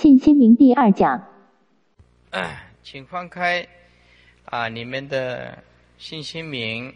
[0.00, 1.22] 信心明第二讲。
[2.82, 3.68] 请翻开
[4.46, 5.62] 啊，你们的
[5.98, 6.94] 信心名，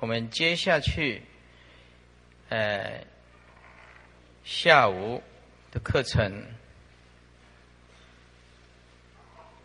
[0.00, 1.22] 我们接下去，
[2.48, 3.04] 呃，
[4.42, 5.22] 下午
[5.70, 6.42] 的课程。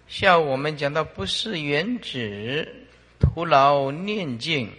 [0.08, 2.86] 下午我们讲到不是原旨，
[3.20, 4.70] 徒劳念经，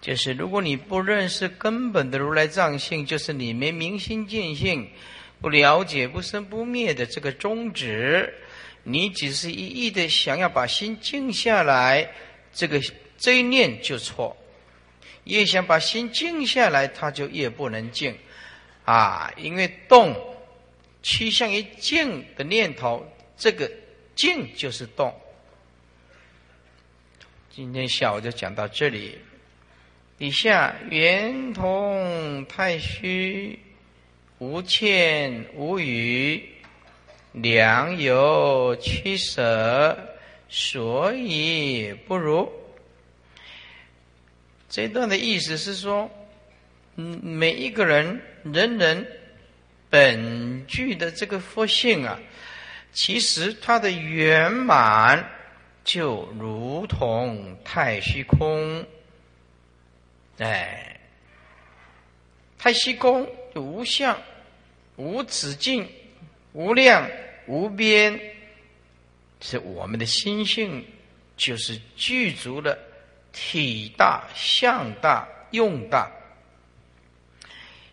[0.00, 4.88] 就是如果你不认识根本的如来藏性，就是你没明心见性，
[5.40, 8.34] 不了解不生不灭的这个宗旨。
[8.84, 12.10] 你只是一意的想要把心静下来，
[12.52, 12.80] 这个
[13.18, 14.34] 这一念就错；
[15.24, 18.16] 越想把心静下来，它就越不能静
[18.84, 19.30] 啊！
[19.36, 20.16] 因为动
[21.02, 23.70] 趋向于静的念头，这个
[24.14, 25.14] 静就是动。
[27.50, 29.18] 今天下午就讲到这里。
[30.16, 33.58] 底下圆通太虚，
[34.38, 36.42] 无欠无余。
[37.32, 39.96] 良有取舍，
[40.48, 42.50] 所以不如。
[44.68, 46.10] 这段的意思是说，
[46.96, 49.06] 嗯，每一个人人人
[49.90, 52.18] 本具的这个佛性啊，
[52.92, 55.24] 其实它的圆满
[55.84, 58.84] 就如同太虚空，
[60.38, 60.98] 哎，
[62.58, 63.28] 太虚空
[63.58, 64.16] 无相、
[64.96, 65.88] 无止境、
[66.52, 67.08] 无量。
[67.50, 68.20] 无边
[69.40, 70.84] 是我们的心性，
[71.34, 72.78] 就是具足了
[73.32, 76.12] 体大、相大、用大。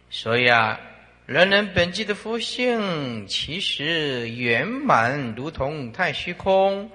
[0.09, 0.77] 所以啊，
[1.25, 6.91] 人人本具的佛性，其实圆满如同太虚空，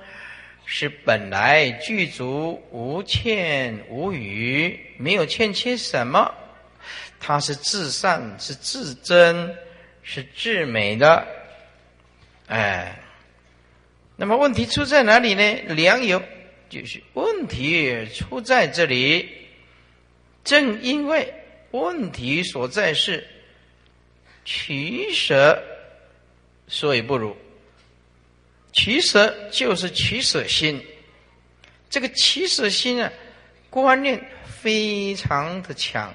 [0.66, 6.34] 是本来具足无欠无余，没有欠缺什么。
[7.20, 9.54] 它是至善，是至真，
[10.02, 11.26] 是至美的。
[12.46, 12.98] 哎，
[14.16, 15.74] 那么问题出在哪里呢？
[15.74, 16.20] 良友
[16.68, 19.28] 就是问题出在这里。
[20.42, 21.32] 正因为
[21.70, 23.24] 问题所在是
[24.44, 25.62] 取舍，
[26.66, 27.36] 所以不如。
[28.72, 30.82] 取舍就是取舍心，
[31.90, 33.12] 这个取舍心啊，
[33.68, 34.24] 观念
[34.62, 36.14] 非常的强，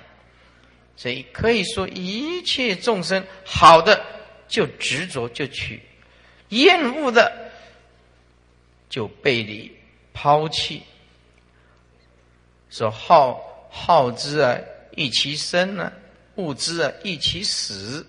[0.98, 4.06] 所以可以说一切众生好的
[4.48, 5.82] 就执着就取。
[6.50, 7.52] 厌恶的
[8.90, 9.72] 就背离
[10.14, 10.84] 抛弃，
[12.70, 14.58] 说好好之啊，
[14.96, 15.92] 欲其生呢；
[16.36, 18.06] 恶之啊，欲其死。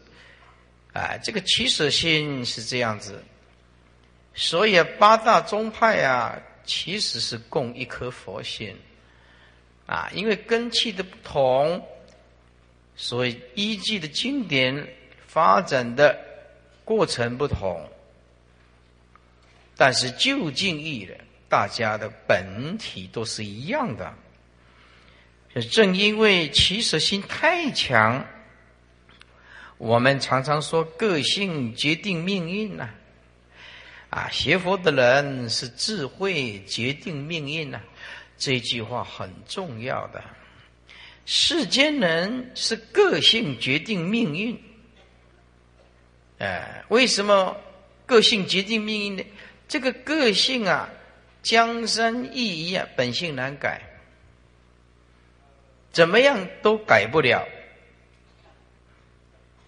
[0.93, 3.23] 啊，这个取舍心是这样子。
[4.35, 8.77] 所以八大宗派啊，其实是共一颗佛心
[9.87, 11.87] 啊，因为根器的不同，
[12.97, 14.89] 所以依据的经典
[15.27, 16.19] 发展的
[16.85, 17.89] 过程不同。
[19.77, 21.15] 但是就近义的，
[21.49, 24.15] 大家的本体都是一样的。
[25.71, 28.25] 正因为起舍心太强，
[29.79, 32.89] 我们常常说个性决定命运呐。
[34.09, 37.81] 啊，学佛的人是智慧决定命运呐，
[38.39, 40.23] 这句话很重要的。
[41.27, 44.59] 世间人是个性决定命运。
[46.39, 47.57] 哎，为什么
[48.07, 49.25] 个性决定命运呢？
[49.67, 50.89] 这个个性啊，
[51.43, 53.83] 江山易移啊，本性难改，
[55.91, 57.45] 怎么样都改不了。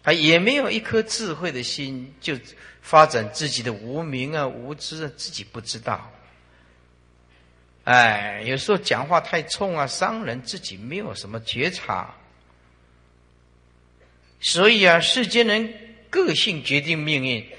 [0.04, 2.38] 他也没有一颗智慧的心，就
[2.80, 6.08] 发展自己的无名啊、无知啊，自己不知道。
[7.88, 12.14] 哎，有时候讲话太冲啊，伤人，自己没有什么觉察。
[14.40, 15.72] 所以啊，世间人
[16.10, 17.50] 个性决定命运。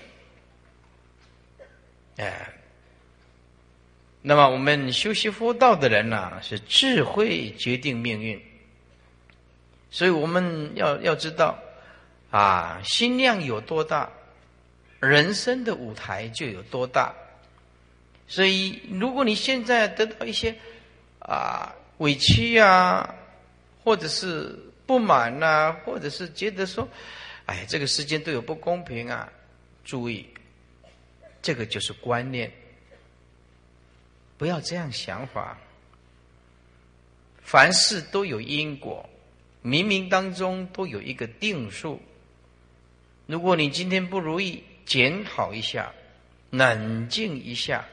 [2.17, 2.47] 哎，
[4.22, 8.40] 那么我们修习佛道的人呢，是智慧决定命运，
[9.90, 11.57] 所以我们要要知道，
[12.29, 14.07] 啊，心量有多大，
[15.00, 17.16] 人生的舞台就有多大。
[18.29, 20.55] 所以，如果你现在得到一些
[21.17, 23.16] 啊委屈啊，
[23.84, 26.87] 或者是不满呐，或者是觉得说，
[27.47, 29.28] 哎，这个世间都有不公平啊，
[29.84, 30.28] 注意。
[31.41, 32.52] 这个就是观念，
[34.37, 35.58] 不要这样想法。
[37.41, 39.09] 凡事都有因果，
[39.64, 41.99] 冥冥当中都有一个定数。
[43.26, 45.91] 如果你今天不如意，检讨一下，
[46.52, 47.87] 冷静一下，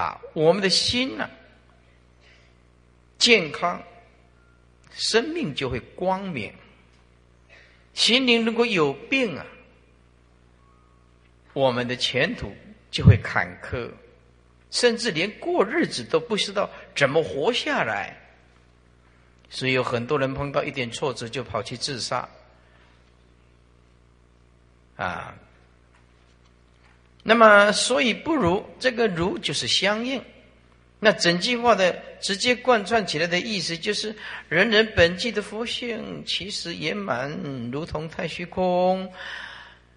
[0.00, 1.28] 啊，我们的心呢，
[3.18, 3.82] 健康，
[4.92, 6.54] 生命就会光明。
[7.92, 9.44] 心灵如果有病啊。
[11.52, 12.54] 我们的前途
[12.90, 13.90] 就会坎坷，
[14.70, 18.16] 甚至连过日子都不知道怎么活下来。
[19.50, 22.26] 所以有很多人碰到一点挫折就跑去自杀，
[24.96, 25.34] 啊。
[27.30, 30.20] 那么，所以不如这个“如”就是相应。
[30.98, 34.12] 那整句话的直接贯穿起来的意思就是：
[34.48, 37.30] 人人本具的佛性，其实圆满，
[37.70, 39.08] 如同太虚空，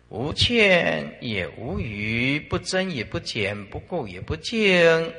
[0.09, 5.11] 无欠也无余，不增也不减，不垢也不净。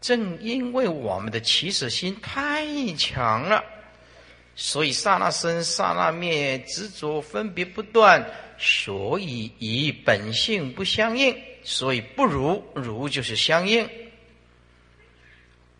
[0.00, 2.66] 正因为我们的起始心太
[2.98, 3.64] 强了，
[4.56, 8.28] 所以刹那生，刹那灭，执着分别不断。
[8.64, 13.88] 所以以本性不相应，所以不如如就是相应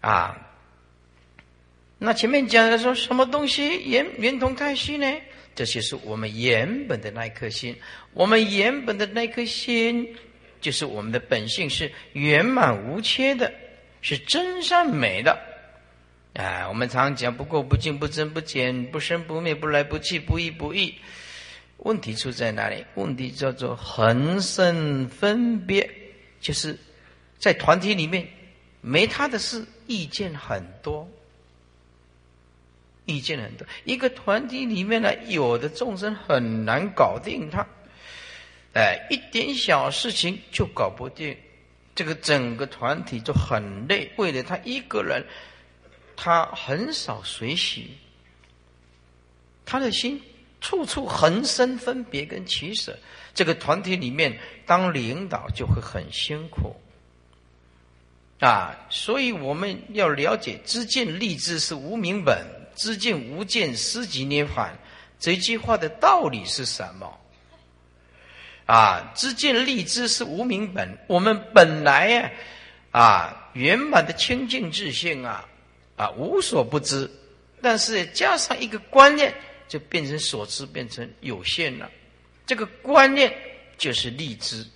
[0.00, 0.37] 啊。
[1.99, 5.06] 那前面讲的说什么东西圆圆同太虚呢？
[5.55, 7.76] 这些是我们原本的那颗心，
[8.14, 10.17] 我们原本的那颗心
[10.61, 13.52] 就是我们的本性是圆满无缺的，
[14.00, 15.38] 是真善美的。
[16.34, 20.94] 啊，我们常讲不垢不净不增不减不生不灭不来不去不依不异。
[21.84, 22.84] 问题出在哪里？
[22.94, 25.88] 问题叫做恒生分别，
[26.40, 26.79] 就是
[27.38, 28.29] 在团体里面
[28.81, 31.08] 没他的事，意见很多，
[33.05, 33.67] 意见很多。
[33.84, 37.67] 一个团体里面呢，有的众生很难搞定他，
[38.75, 41.37] 哎，一点小事情就搞不定，
[41.96, 44.08] 这个整个团体就很累。
[44.17, 45.25] 为了他一个人，
[46.14, 47.90] 他很少随喜，
[49.64, 50.23] 他的心。
[50.62, 52.97] 处处横生分别跟取舍，
[53.35, 56.76] 这个团体里面当领导就会很辛苦
[58.38, 58.75] 啊！
[58.88, 64.70] 所以我们要了解“知见立知是无名本，知见无见思即涅槃”
[65.19, 67.19] 这句话的道理是什么？
[68.67, 72.31] 啊，知见立知是无名本，我们本来呀
[72.93, 75.44] 啊圆满的清净自性啊
[75.97, 77.11] 啊无所不知，
[77.61, 79.35] 但是加上一个观念。
[79.73, 81.91] 就变成所知，变成有限了。
[82.45, 83.35] 这个观念
[83.79, 84.67] 就是立知，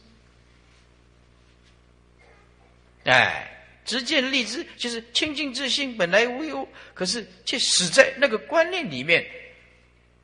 [3.04, 9.22] 哎，直见立知就是清净自性本来无忧，可是却死在那个观念里面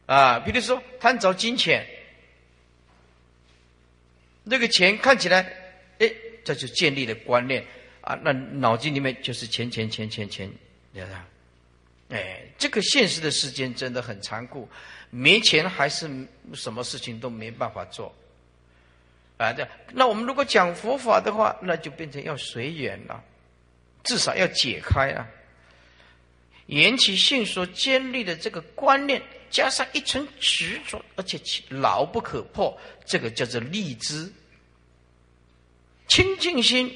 [0.07, 0.39] 啊。
[0.39, 1.87] 比如说贪着金钱，
[4.43, 5.55] 那个钱看起来，
[5.99, 6.11] 哎，
[6.43, 7.63] 这就建立了观念
[8.01, 8.19] 啊。
[8.25, 10.51] 那脑筋里面就是钱钱钱钱钱，
[10.95, 11.09] 知道
[12.12, 14.69] 哎，这个现实的世间真的很残酷，
[15.09, 16.06] 没钱还是
[16.53, 18.14] 什么事情都没办法做，
[19.38, 23.25] 啊，对那我们如果讲佛法的话，那就变成要随缘了，
[24.05, 25.26] 至少要解开啊。
[26.67, 29.20] 缘起性所建立的这个观念，
[29.50, 34.31] 加上一层执着，而且牢不可破，这个叫做立知。
[36.08, 36.94] 清净心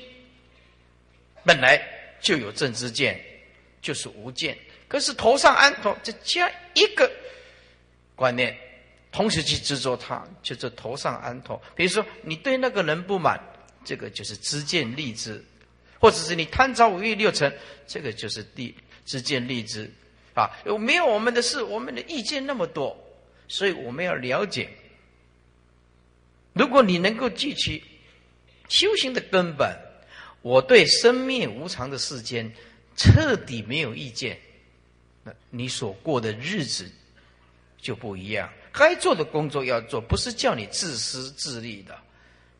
[1.42, 1.80] 本来
[2.20, 3.18] 就有正知见，
[3.80, 4.56] 就是无见。
[4.88, 7.10] 可是头上安头，再加一个
[8.14, 8.56] 观念，
[9.10, 11.60] 同时去执着它，就是头上安头。
[11.74, 13.40] 比如说，你对那个人不满，
[13.84, 15.40] 这个就是知见立知；
[15.98, 17.52] 或者是你贪着五欲六尘，
[17.86, 18.74] 这个就是地
[19.04, 19.90] 知见立知。
[20.34, 21.62] 啊，有没有我们的事？
[21.62, 22.96] 我们的意见那么多，
[23.48, 24.68] 所以我们要了解。
[26.52, 27.82] 如果你能够记起
[28.68, 29.74] 修行的根本，
[30.42, 32.52] 我对生灭无常的世间
[32.96, 34.38] 彻底没有意见。
[35.50, 36.90] 你所过的日子
[37.80, 41.96] 就不一样，该做的工作要做，不是叫你自私自利的，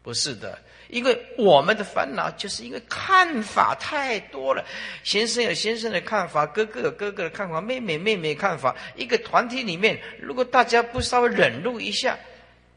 [0.03, 0.59] 不是的。
[0.89, 4.65] 因为我们的烦恼就是因为看法太多了，
[5.03, 8.77] 先生有先生的看法，哥哥有哥哥的看法，妹妹妹妹看法。
[8.95, 12.17] 一个团体里面，如果大家不稍微忍辱一下，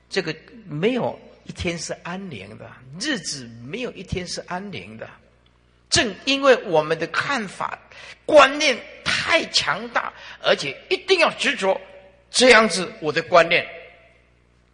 [0.09, 0.35] 这个
[0.67, 2.67] 没有一天是安宁的，
[2.99, 5.07] 日子没有一天是安宁的。
[5.89, 7.77] 正因为我们的看法、
[8.25, 11.79] 观念太强大，而且一定要执着
[12.29, 13.65] 这样子，我的观念，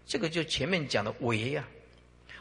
[0.06, 1.64] 这个就前面讲的违呀，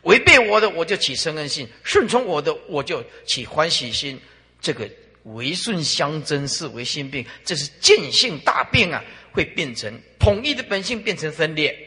[0.03, 4.21] 违背我的我就起嗔恨心，顺从我的我就起欢喜心，
[4.61, 4.91] 这个
[5.23, 11.79] 违顺相争是为心病，这是见性大病啊，会变成统一的本性变成分裂，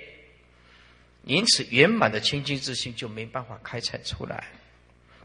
[1.26, 4.46] 因此圆满的清净之心就没办法开采出来，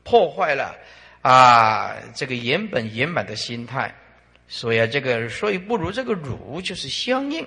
[0.03, 0.77] 破坏了。
[1.23, 3.95] 啊，这个原本圆满的心态，
[4.49, 7.47] 所以啊，这个所以不如这个如就是相应，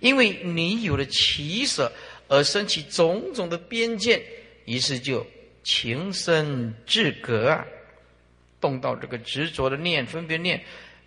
[0.00, 1.90] 因为你有了起舍
[2.28, 4.20] 而生起种种的边界，
[4.64, 5.24] 于是就
[5.62, 7.64] 情深至格啊，
[8.60, 10.60] 动到这个执着的念分别念，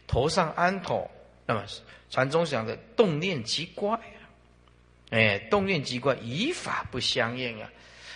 [0.07, 1.09] 头上安头，
[1.45, 1.65] 那么
[2.09, 4.19] 禅宗讲的动念即怪啊，
[5.09, 7.69] 哎，动念即怪，以法不相应啊。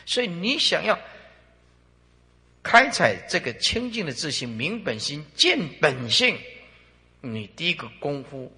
[0.06, 0.98] 所以你想要
[2.64, 6.38] 开采这个清净的自信、明本心、见本性，
[7.22, 8.52] 你第一个功夫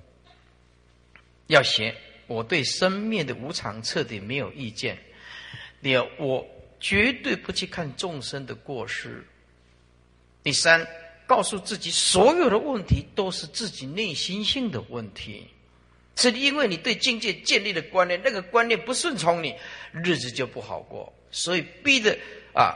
[1.47, 1.95] 要学。
[2.25, 4.97] 我对生灭的无常彻底没有意见。
[5.81, 6.47] 第二，我
[6.79, 9.23] 绝对不去看众生的过失。
[10.41, 10.87] 第三，
[11.27, 15.47] 告诉自己所有的问题都是自己内心性的问题，
[16.15, 19.53] 是因为你对境界建立的观念，那个观念不顺从你，
[19.91, 22.17] 日子就不好过，所以逼的
[22.53, 22.73] 啊，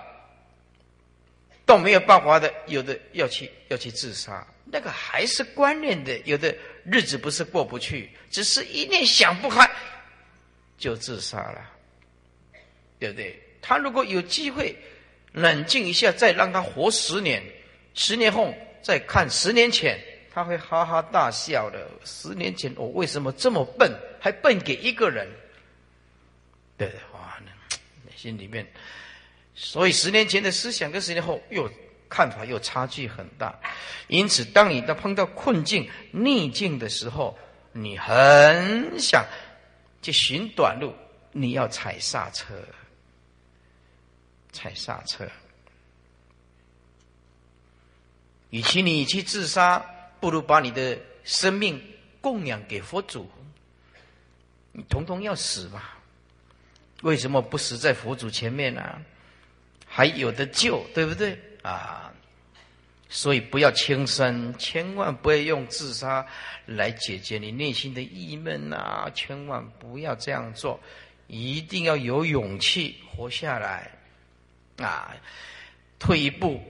[1.67, 9.69] 都没有办法的，有的要去要去自杀，那个还是观念的，有的日子不是过不去，只是一念想不开
[10.79, 11.73] 就自杀了。
[12.99, 13.39] 对不对？
[13.61, 14.75] 他如果有机会
[15.31, 17.43] 冷静一下，再让他活十年，
[17.93, 19.99] 十年后再看十年前，
[20.33, 21.87] 他会哈哈大笑的。
[22.03, 25.27] 十年前我为什么这么笨，还笨给一个人？
[26.75, 27.37] 对的，哇，
[28.15, 28.65] 心里面，
[29.57, 31.69] 所以十年前的思想跟十年后又
[32.07, 33.59] 看法又差距很大。
[34.07, 37.37] 因此，当你到碰到困境、逆境的时候，
[37.73, 39.25] 你很想
[40.01, 40.93] 去寻短路，
[41.31, 42.53] 你要踩刹车。
[44.53, 45.27] 踩刹车，
[48.49, 49.77] 与其你去自杀，
[50.19, 51.79] 不如把你的生命
[52.21, 53.29] 供养给佛祖。
[54.71, 55.99] 你统统要死吧？
[57.03, 58.99] 为什么不死在佛祖前面呢？
[59.97, 62.13] 还有的救，对不对啊？
[63.09, 66.23] 所以不要轻生，千万不要用自杀
[66.67, 69.09] 来解决你内心的郁闷啊！
[69.15, 70.79] 千万不要这样做，
[71.25, 73.91] 一定要有勇气活下来。
[74.77, 75.15] 啊，
[75.97, 76.61] 退一步，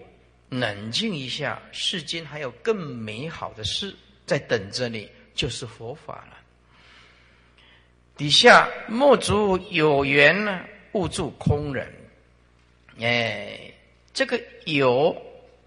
[0.48, 3.94] 冷静一下，世间还有更美好的事
[4.26, 6.38] 在等着你，就是佛法了。
[8.16, 10.62] 底下莫足有缘呢，
[10.94, 11.94] 勿助空人。
[13.00, 13.72] 哎，
[14.14, 15.16] 这个有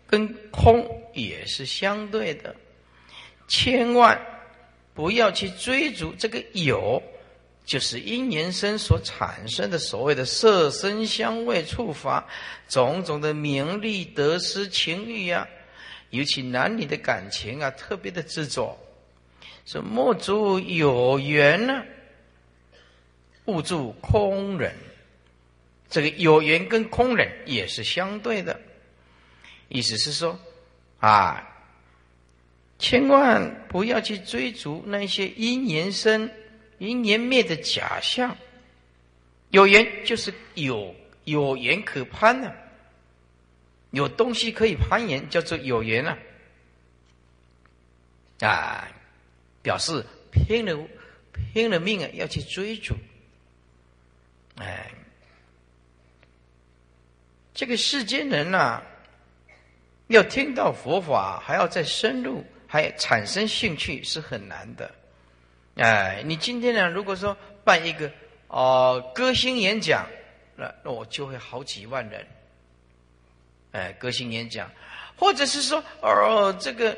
[0.06, 0.84] 跟空
[1.14, 2.54] 也是相对的，
[3.48, 4.20] 千万
[4.94, 7.02] 不要去追逐这个有。
[7.66, 12.26] 就是因缘生所产生的所谓的色身香味触法，
[12.68, 15.46] 种种的名利得失情欲呀，
[16.08, 18.76] 尤其男女的感情啊，特别的执着。
[19.66, 21.84] 说莫足有缘呢，
[23.44, 24.74] 勿助空人。
[25.90, 28.58] 这个有缘跟空人也是相对的，
[29.68, 30.40] 意思是说
[31.00, 31.46] 啊，
[32.78, 36.30] 千万不要去追逐那些因缘生。
[36.78, 38.34] 因缘灭的假象，
[39.50, 42.50] 有缘就是有有缘可攀呢，
[43.90, 46.16] 有东西可以攀岩，叫做有缘啊，
[48.40, 48.88] 啊，
[49.60, 50.88] 表示拼了
[51.52, 52.94] 拼了命啊要去追逐，
[54.56, 54.90] 哎，
[57.60, 58.80] 这个世间人呐，
[60.06, 64.90] 要听到佛法，还要再深入，还产生兴趣是很难的。
[65.76, 66.88] 哎，你今天呢？
[66.88, 68.10] 如果说办一个
[68.48, 70.06] 哦歌星演讲，
[70.56, 72.26] 那那我就会好几万人。
[73.72, 74.70] 哎，歌星演讲，
[75.14, 76.96] 或者是说哦这个，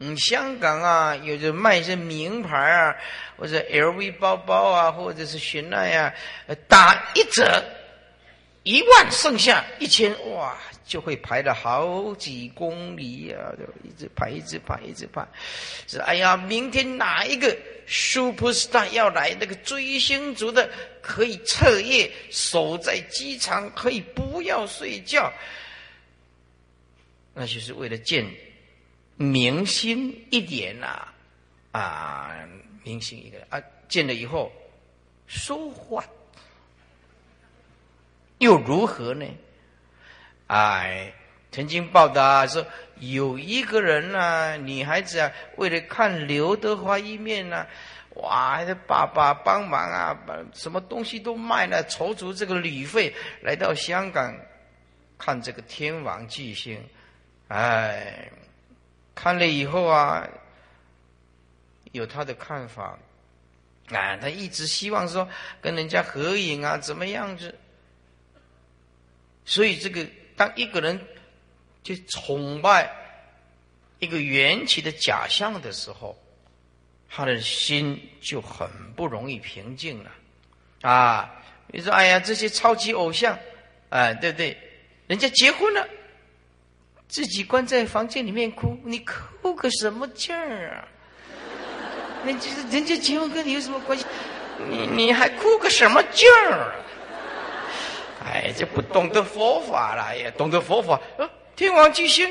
[0.00, 2.94] 嗯，香港啊，有着卖一些名牌啊，
[3.38, 6.12] 或者 LV 包包啊，或者是雪奈啊，
[6.68, 7.64] 打一折
[8.64, 10.58] 一万，剩下一千，哇！
[10.86, 15.26] 就会排了好几公里啊，就一直排，一直排，一直排。
[15.86, 17.56] 是哎呀，明天哪一个
[17.86, 19.34] super star 要来？
[19.40, 20.68] 那个追星族的
[21.00, 25.32] 可以彻夜守在机场，可以不要睡觉。
[27.32, 28.24] 那就是为了见
[29.16, 31.08] 明星一点呐，
[31.72, 32.30] 啊，
[32.82, 34.52] 明星一个啊，见了以后
[35.26, 36.04] 说话
[38.38, 39.26] 又如何呢？
[40.46, 41.12] 哎，
[41.50, 47.66] 曾经报道说，有一个人呢，女孩子啊，为了看刘德华一面呢，
[48.16, 54.34] 哇，还得爸爸帮忙啊，把什么东西都卖了，筹足这个旅费，来到香港
[55.16, 56.78] 看这个天王巨星。
[57.48, 58.30] 哎，
[59.14, 60.28] 看了以后啊，
[61.92, 62.98] 有他的看法。
[63.90, 65.28] 啊，他一直希望说
[65.60, 67.54] 跟人家合影啊，怎么样子？
[69.44, 70.06] 所以这个。
[70.36, 71.00] 当一个人
[71.84, 72.90] 去崇拜
[74.00, 76.20] 一个缘起的假象的时候，
[77.08, 80.10] 他的心就很不容易平静了。
[80.82, 81.30] 啊，
[81.68, 83.38] 你说，哎呀，这些超级偶像，
[83.90, 84.58] 哎，对不对？
[85.06, 85.88] 人家结婚了，
[87.06, 90.88] 自己关在房间里面哭，你哭个什么劲儿啊？
[92.24, 94.04] 那就是人家结婚跟你有什么关系？
[94.68, 96.74] 你你还哭个什么劲儿啊？
[98.24, 100.98] 哎，就不懂得佛法了，也懂得佛法。
[101.18, 102.28] 呃，天王巨星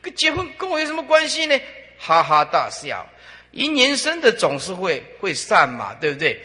[0.00, 1.60] 跟结婚跟我有什么关系呢？
[1.98, 3.06] 哈哈大笑。
[3.50, 6.40] 一年生的总是会会散嘛，对不对？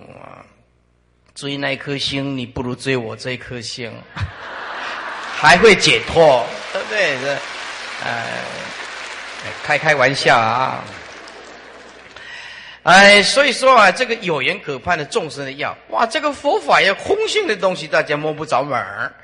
[0.00, 0.44] 哇，
[1.34, 3.90] 追那一颗星，你不如追我这一颗星，
[5.34, 7.18] 还会解脱，对不对？
[7.20, 7.34] 这，
[8.04, 8.26] 哎，
[9.62, 10.84] 开开玩笑啊。
[12.82, 19.14] 哎，所以说啊，这个有缘可盼的众生的药，哇，这个佛法要空性的东西，大家摸不着门儿，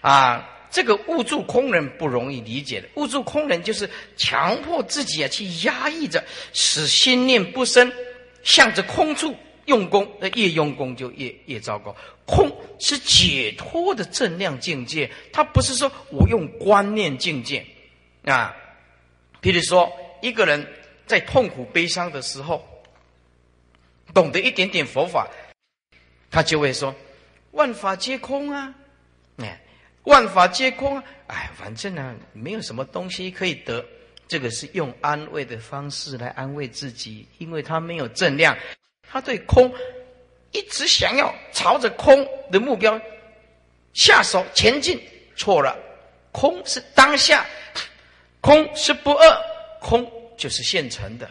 [0.00, 2.88] 啊，这个悟住空人不容易理解的。
[2.94, 7.92] 悟住空人就是强迫自己啊，去压抑着，使心念不生，
[8.42, 9.32] 向着空处
[9.66, 11.94] 用功，那越用功就越越糟糕。
[12.26, 12.50] 空
[12.80, 17.64] 是解脱的正量境界，它不是说我用观念境界
[18.24, 18.52] 啊。
[19.40, 19.88] 比如说，
[20.20, 20.66] 一个人
[21.06, 22.60] 在痛苦悲伤的时候。
[24.14, 25.28] 懂得一点点佛法，
[26.30, 26.94] 他就会说
[27.52, 28.74] ：“万法皆空啊！”
[29.38, 29.60] 哎，
[30.04, 31.04] 万法皆空啊！
[31.28, 33.84] 哎，反正呢，没有什么东西可以得。
[34.26, 38.56] 这个是用安慰的方式来安慰自己，因为他没有正量，
[39.02, 39.72] 他对空
[40.52, 43.00] 一直想要朝着空的目标
[43.94, 45.00] 下手前进，
[45.36, 45.78] 错了。
[46.30, 47.46] 空是当下，
[48.42, 49.42] 空是不二，
[49.80, 51.30] 空就是现成的。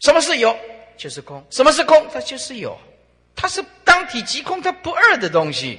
[0.00, 0.58] 什么是有？
[0.98, 2.06] 就是空，什么是空？
[2.12, 2.76] 它就是有，
[3.34, 5.78] 它是当体即空，它不二的东西。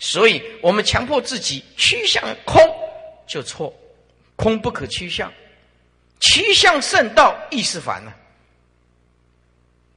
[0.00, 2.60] 所以我们强迫自己趋向空，
[3.26, 3.72] 就错。
[4.36, 5.32] 空不可趋向，
[6.20, 8.14] 趋向圣道亦是凡呢。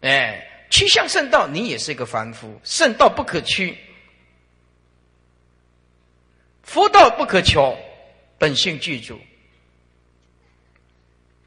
[0.01, 2.60] 哎，趋向圣道，你也是一个凡夫。
[2.63, 3.77] 圣道不可趋，
[6.63, 7.77] 佛道不可求，
[8.39, 9.20] 本性具足。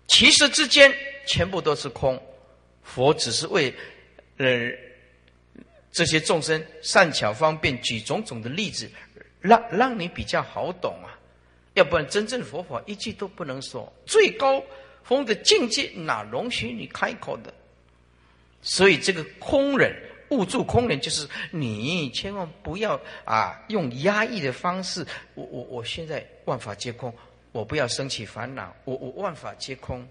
[0.07, 0.95] 其实之间
[1.27, 2.23] 全部都是空。
[2.85, 3.75] 佛只是为，
[4.37, 4.71] 呃，
[5.91, 8.89] 这些众生善巧方便举种种的例子，
[9.41, 11.19] 让让你比较好懂啊。
[11.75, 14.63] 要不然真正佛法一句都不能说，最高
[15.03, 17.53] 峰的境界哪容许你开口的？
[18.63, 19.93] 所以这个空人
[20.31, 25.05] 悟住空人，就是你千万不要啊，用压抑的方式。
[25.35, 27.13] 我我我现在万法皆空，
[27.53, 28.75] 我不要升起烦恼。
[28.85, 30.07] 我我万法皆空。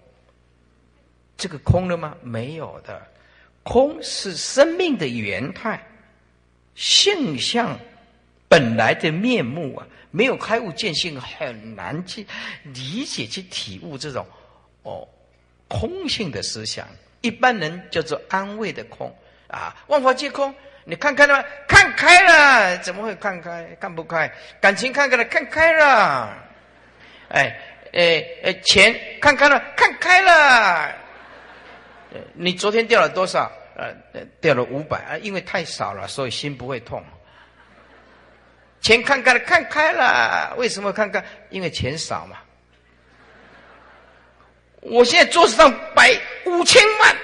[1.36, 2.16] 这个空了吗？
[2.22, 3.00] 没有的，
[3.62, 5.80] 空是生命的原态，
[6.74, 7.78] 性相
[8.48, 9.86] 本来的面目啊！
[10.10, 12.24] 没有开悟见性，很难去
[12.62, 14.24] 理解、去体悟这种
[14.82, 15.08] 哦
[15.66, 16.86] 空性的思想。
[17.20, 19.12] 一般人叫做安慰的空
[19.48, 20.54] 啊，万法皆空。
[20.84, 21.44] 你看开了吗？
[21.66, 23.64] 看开了，怎么会看开？
[23.80, 24.30] 看不开。
[24.60, 26.36] 感情看开了，看开了。
[27.30, 27.58] 哎
[27.92, 30.94] 哎哎，钱看开了，看开了。
[32.34, 33.50] 你昨天掉了多少？
[33.76, 33.92] 呃，
[34.40, 37.04] 掉了五百啊，因为太少了，所以心不会痛。
[38.80, 41.24] 钱看开了，看开了，为什么看开？
[41.50, 42.38] 因为钱少嘛。
[44.80, 47.16] 我现在桌子上摆五千万，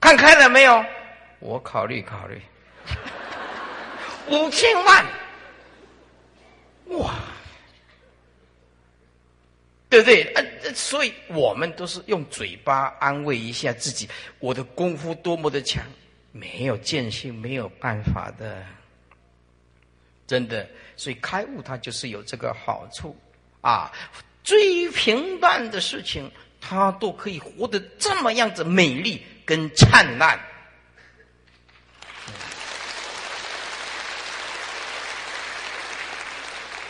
[0.00, 0.84] 看开了没有？
[1.38, 2.42] 我考虑考虑，
[4.28, 5.04] 五千万，
[6.86, 7.14] 哇！
[9.96, 10.24] 对不对？
[10.34, 14.06] 呃，所以我们都是用嘴巴安慰一下自己。
[14.40, 15.82] 我的功夫多么的强，
[16.32, 18.62] 没有见性，没有办法的，
[20.26, 20.68] 真的。
[20.96, 23.16] 所以开悟它就是有这个好处
[23.62, 23.90] 啊。
[24.44, 26.30] 最平淡的事情，
[26.60, 30.38] 它都可以活得这么样子美丽跟灿烂。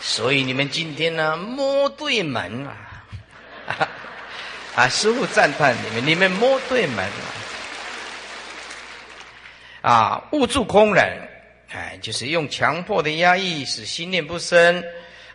[0.01, 2.83] 所以你们今天呢，摸对门啊。
[4.77, 4.89] 啊！
[4.89, 7.35] 师傅赞叹你们，你们摸对门了。
[9.81, 11.29] 啊，悟住空人，
[11.71, 14.85] 哎，就是用强迫的压抑使心念不生。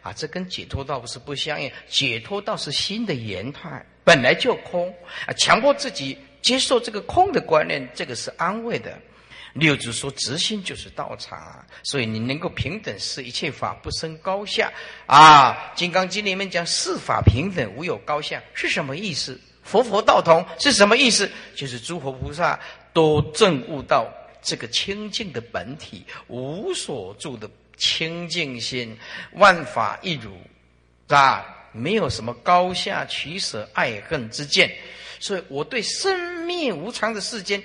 [0.02, 1.72] 啊，这跟解脱道不是不相应。
[1.88, 4.89] 解脱道是心的言态，本来就空。
[5.26, 8.98] 啊，强迫自己接受这个空的观念，这个是安慰的。
[9.54, 14.72] 六祖说：“直心就是道场啊，所以你能够平等视一切法不生高下
[15.06, 19.40] 啊。”《金刚经》里面讲“四法平等，无有高下”是什么意思？
[19.64, 21.30] 佛佛道同是什么意思？
[21.54, 22.60] 就是诸佛菩萨
[22.94, 24.08] 都证悟到
[24.42, 28.98] 这个清净的本体，无所住的清净心，
[29.34, 30.36] 万法一如
[31.10, 34.74] 啊，没有什么高下取舍、爱恨之见。
[35.20, 37.62] 所以我对生灭无常的世间。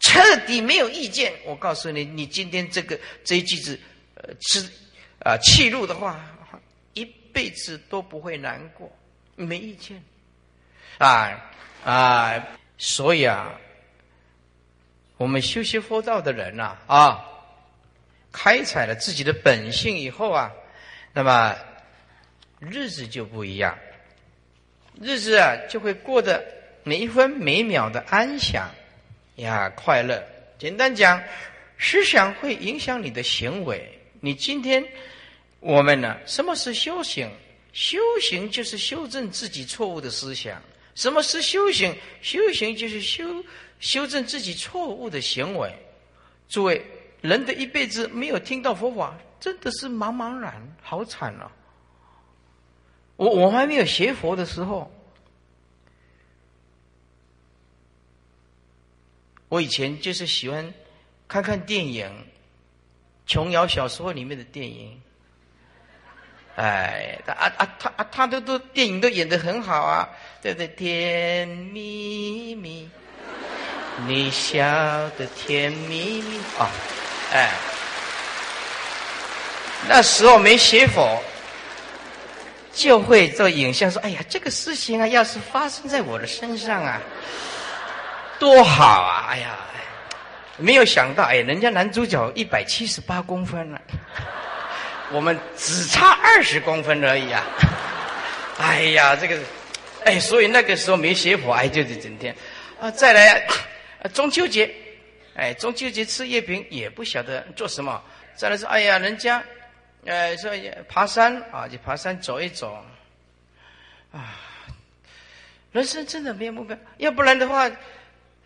[0.00, 1.32] 彻底没有意见。
[1.44, 3.78] 我告诉你，你今天这个这一句子，
[4.14, 4.60] 呃，吃
[5.20, 6.24] 啊气入的话，
[6.94, 8.90] 一辈子都不会难过，
[9.36, 10.02] 没意见，
[10.98, 11.50] 啊
[11.84, 13.52] 啊，所以啊，
[15.16, 17.24] 我们修习佛道的人呐，啊，
[18.32, 20.52] 开采了自己的本性以后啊，
[21.12, 21.56] 那么
[22.60, 23.76] 日子就不一样，
[25.00, 26.44] 日子啊就会过得
[26.82, 28.68] 每一分每秒的安详
[29.38, 30.22] 呀快乐。
[30.58, 31.20] 简单讲，
[31.78, 33.88] 思想会影响你的行为。
[34.20, 34.84] 你今天
[35.60, 37.30] 我们呢，什么是修行？
[37.72, 40.60] 修行就是修正自己错误的思想。
[40.94, 41.96] 什么是修行？
[42.20, 43.44] 修行就是修
[43.80, 45.72] 修正自己错误的行为。
[46.48, 46.84] 诸位。
[47.20, 51.50] 人的一辈子没有听到佛法，真的是茫茫然，好惨啊！
[53.16, 54.88] 我我还没有学佛的时候，
[59.48, 60.72] 我以前就是喜欢
[61.26, 62.10] 看看电影，
[63.26, 65.00] 琼瑶小说里面的电影。
[66.56, 70.08] 哎，他啊啊，他啊，他都都电影都演的很好啊，
[70.42, 70.66] 对对？
[70.68, 72.90] 甜蜜蜜，
[74.08, 74.60] 你笑
[75.10, 76.68] 的甜蜜蜜啊。
[77.32, 77.50] 哎，
[79.88, 81.22] 那时候没学佛，
[82.74, 87.00] 就会做影像说：“哎呀，这个事情啊，要是发生在我的身上啊，
[88.38, 89.58] 多好啊！”哎呀，
[90.56, 93.80] 没有想到，哎，人家男主角一百七十八公分了，
[95.12, 97.42] 我们只差二十公分而已啊！
[98.58, 99.38] 哎呀，这个，
[100.04, 102.34] 哎，所以那个时候没学佛，哎，就是整天
[102.80, 103.46] 啊，再来
[104.12, 104.68] 中秋节。
[105.34, 108.02] 哎，中秋节吃月饼也不晓得做什么。
[108.34, 109.40] 再来说，哎呀，人家，
[110.04, 110.50] 呃，说
[110.88, 112.76] 爬山啊，就爬山走一走。
[114.10, 114.34] 啊，
[115.70, 116.76] 人生真的没有目标。
[116.96, 117.70] 要不然的话，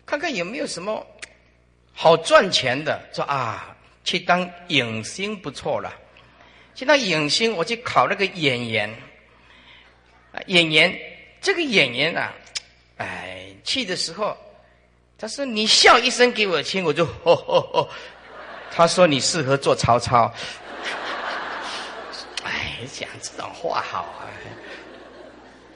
[0.05, 1.05] 看看有没有什么
[1.93, 3.01] 好赚钱的。
[3.13, 5.93] 说啊，去当影星不错了。
[6.75, 8.93] 去当影星，我去考那个演员。
[10.47, 10.99] 演员，
[11.39, 12.33] 这个演员啊，
[12.97, 14.35] 哎，去的时候。
[15.15, 17.89] 他说：“你笑一声给我听，我就哦哦哦。”
[18.69, 20.29] 他说：“你适合做曹操。”
[22.43, 24.27] 哎，讲这种话好啊！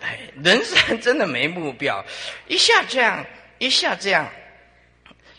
[0.02, 2.04] 哎，人生真的没目标，
[2.48, 3.26] 一下这样，
[3.60, 4.30] 一下这样。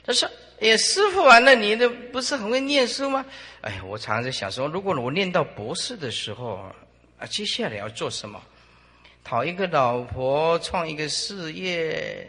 [0.04, 0.28] 他说
[0.60, 3.24] ：“哎，师傅啊，那你的不是很会念书吗？”
[3.60, 6.72] 哎，我常常在想说，如果我念到博士的时候
[7.18, 8.40] 啊，接下来要做什么？
[9.24, 12.26] 讨一个老婆，创一个事业。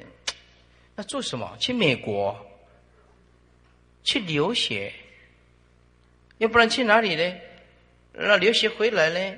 [0.95, 1.55] 那做什么？
[1.59, 2.35] 去美国，
[4.03, 4.91] 去留学，
[6.39, 7.35] 要不然去哪里呢？
[8.11, 9.37] 那留学回来呢？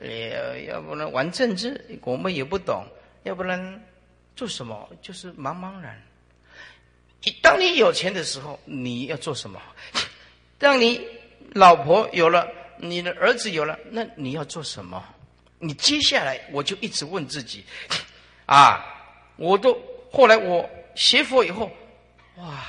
[0.00, 2.86] 呃，要不然玩政治，我们也不懂。
[3.24, 3.82] 要不然
[4.36, 4.88] 做什么？
[5.02, 6.00] 就是茫茫然。
[7.42, 9.60] 当你有钱的时候，你要做什么？
[10.58, 11.00] 当你
[11.52, 15.04] 老婆有了，你的儿子有了，那你要做什么？
[15.58, 17.64] 你接下来，我就一直问自己，
[18.46, 18.82] 啊，
[19.36, 19.78] 我都。
[20.10, 21.70] 后来我学佛以后，
[22.36, 22.64] 哇，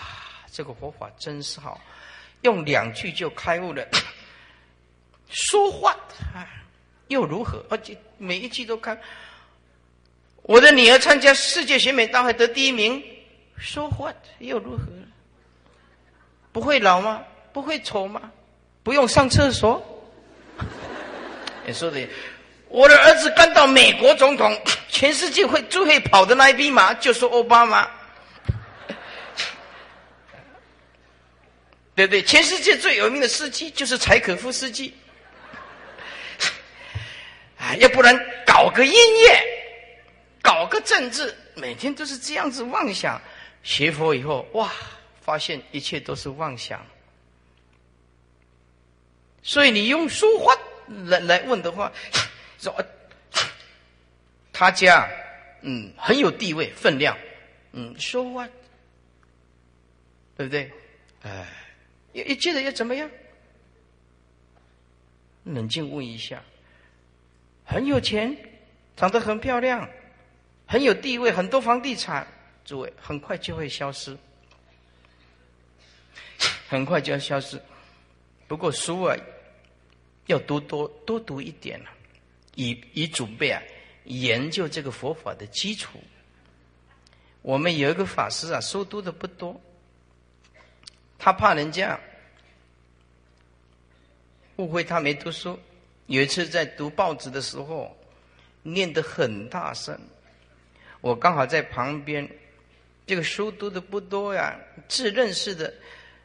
[0.51, 1.79] 这个佛法真是好，
[2.41, 3.87] 用两句就开悟了。
[5.29, 5.95] 说话
[6.35, 6.45] 啊
[7.07, 7.65] 又如何？
[7.69, 8.99] 而且每一句都看。
[10.43, 13.01] 我的女儿参加世界选美大会得第一名，
[13.57, 14.83] 说话又如何？
[16.51, 17.23] 不会老吗？
[17.53, 18.31] 不会丑吗？
[18.83, 19.81] 不用上厕所？
[21.65, 22.07] 你说的。
[22.67, 27.85] 我的儿子刚到美国总统，全世界会最会跑的那一匹马就是奥巴马，
[31.93, 32.23] 对不对？
[32.23, 34.93] 全世界最有名的司机就是柴可夫斯基，
[37.59, 39.43] 啊，要不然搞个音乐，
[40.41, 43.21] 搞个政治，每天都是这样子妄想。
[43.63, 44.71] 学佛以后，哇，
[45.21, 46.85] 发现一切都是妄想。
[49.43, 50.55] 所以你用说话
[51.05, 51.91] 来来问的话。
[52.59, 52.75] 说
[54.53, 55.09] 他家
[55.61, 57.17] 嗯很有地位分量，
[57.71, 58.47] 嗯说话
[60.37, 60.71] 对不对？
[61.23, 61.47] 哎，
[62.13, 63.09] 一一切的要怎么样？
[65.43, 66.43] 冷静问一下，
[67.65, 68.37] 很有钱，
[68.95, 69.89] 长得很漂亮，
[70.71, 72.25] 很有地位，很多房地产，
[72.63, 74.17] 诸位很快就会消失，
[76.69, 77.61] 很快就要消失。
[78.47, 79.13] 不过书啊，
[80.27, 81.89] 要读多多读一点了。
[82.55, 83.61] 以以准备啊，
[84.05, 85.99] 研究这个佛法的基础。
[87.41, 89.59] 我们有一个法师啊，书读的不多，
[91.19, 91.99] 他怕人家
[94.55, 95.59] 误会他没读书。
[96.05, 97.93] 有一次在读报纸的时候，
[98.63, 99.99] 念得很大声，
[101.01, 102.27] 我刚好在旁边。
[103.07, 104.55] 这个书读的不多呀，
[104.87, 105.73] 字认识的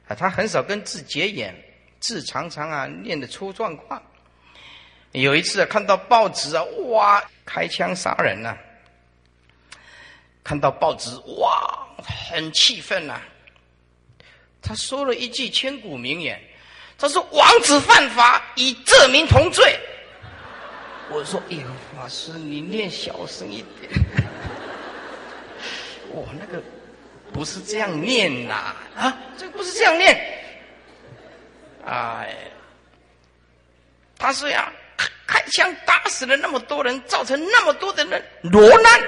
[0.07, 1.53] 啊，他很少跟字结眼，
[1.99, 4.01] 字常常啊念得出状况。
[5.11, 8.57] 有一次看到报纸啊，哇，开枪杀人呐！
[10.45, 11.11] 看到报纸，
[11.41, 11.89] 哇，
[12.31, 13.21] 很气愤呐。
[14.63, 16.41] 他说了一句千古名言
[16.99, 19.77] ：“他说王子犯法，与这名同罪。
[21.11, 24.26] 我说：“哎呦，法师，你念小声一点。
[26.17, 26.63] 我那个
[27.31, 30.19] 不是这样念呐，啊，这个不是这样念。
[31.85, 32.35] 哎，
[34.19, 34.73] 他说呀，
[35.27, 38.99] 开枪打死了那么多人，造成那么多的人落难，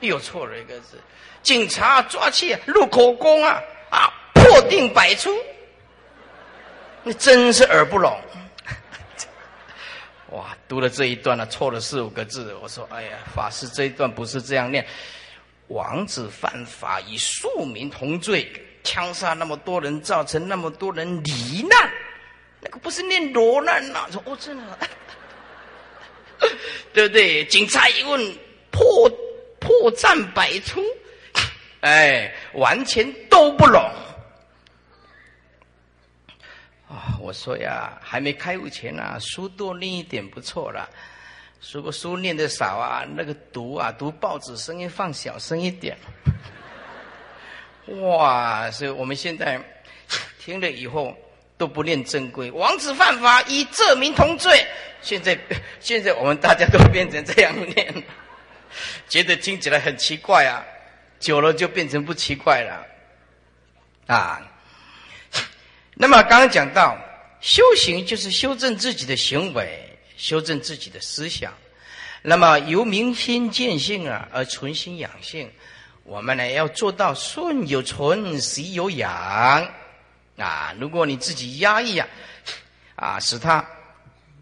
[0.00, 1.00] 又错了一个字。
[1.42, 5.34] 警察抓去录口供啊，啊，破定百出。
[7.02, 8.14] 你真是耳不聋。
[10.32, 12.54] ”哇，读了这一段呢，错了四五个字。
[12.56, 14.86] 我说：“哎呀，法师这一段不是这样念。
[15.68, 18.50] 王子犯法，与庶民同罪，
[18.84, 21.90] 枪杀那么多人，造成那么多人罹难，
[22.60, 24.06] 那个不是念罗难呐？
[24.12, 24.78] 说哦，真的，
[26.92, 27.44] 对不对？
[27.46, 28.38] 警察一问，
[28.70, 29.10] 破
[29.58, 30.80] 破绽百出，
[31.80, 33.82] 哎，完全都不拢。”
[36.88, 40.88] 啊，我说呀，还没开悟前啊，书多念一点不错了。
[41.72, 45.96] 如果书念的少啊，那个读啊，读报纸声音放小声一点。
[48.00, 49.60] 哇，所以我们现在
[50.38, 51.16] 听了以后
[51.58, 54.66] 都不念正规，王子犯法，与这名同罪。
[55.02, 55.38] 现在
[55.80, 58.04] 现在我们大家都变成这样念，
[59.08, 60.64] 觉得听起来很奇怪啊，
[61.20, 62.86] 久了就变成不奇怪了
[64.06, 64.40] 啊。
[65.94, 66.96] 那么刚刚讲到
[67.40, 69.85] 修行，就是修正自己的行为，
[70.16, 71.52] 修正自己的思想。
[72.22, 75.50] 那么由明心见性啊，而存心养性。
[76.02, 79.68] 我们呢要做到顺有存，习有养
[80.36, 80.74] 啊。
[80.80, 82.08] 如果你自己压抑啊，
[82.96, 83.64] 啊，使它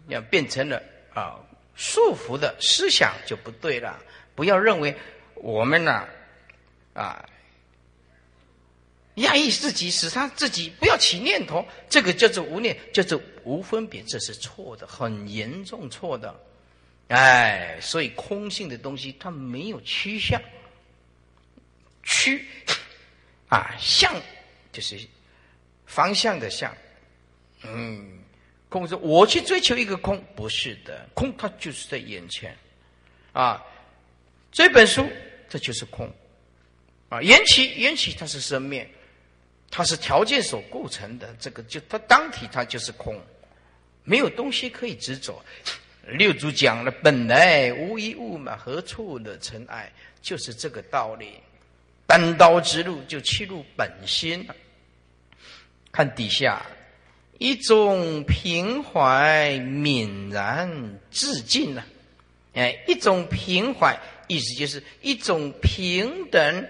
[0.07, 0.81] 要变成了
[1.13, 1.35] 啊
[1.75, 3.99] 束缚的思想就不对了。
[4.33, 4.95] 不要认为
[5.35, 6.07] 我们呢
[6.93, 7.23] 啊。
[9.15, 16.37] 压抑自己，使他自己不要起念头，这个叫做无念，叫做无分别，这是错的，很严重错的。
[17.07, 20.41] 哎，所以空性的东西它没有趋向，
[22.03, 22.45] 趋
[23.47, 24.13] 啊向
[24.71, 24.99] 就是
[25.85, 26.75] 方向的向。
[27.63, 28.19] 嗯，
[28.67, 32.57] 空说我去追求一个空，不是的，空它就是在眼前。
[33.31, 33.63] 啊，
[34.51, 35.07] 这本书
[35.47, 36.11] 这就是空。
[37.07, 38.89] 啊，缘起缘起它是生灭。
[39.77, 43.21] 它是条件所构成的，这个就它当体，它就是空，
[44.05, 45.43] 没有东西可以执着。
[46.07, 49.91] 六祖讲了，本来无一物嘛，何处惹尘埃？
[50.21, 51.41] 就是这个道理。
[52.07, 54.47] 单刀直入，就切入本心。
[55.91, 56.65] 看底下，
[57.37, 61.85] 一种平怀泯然自尽了。
[62.53, 66.65] 哎，一种平怀，意思就是一种平等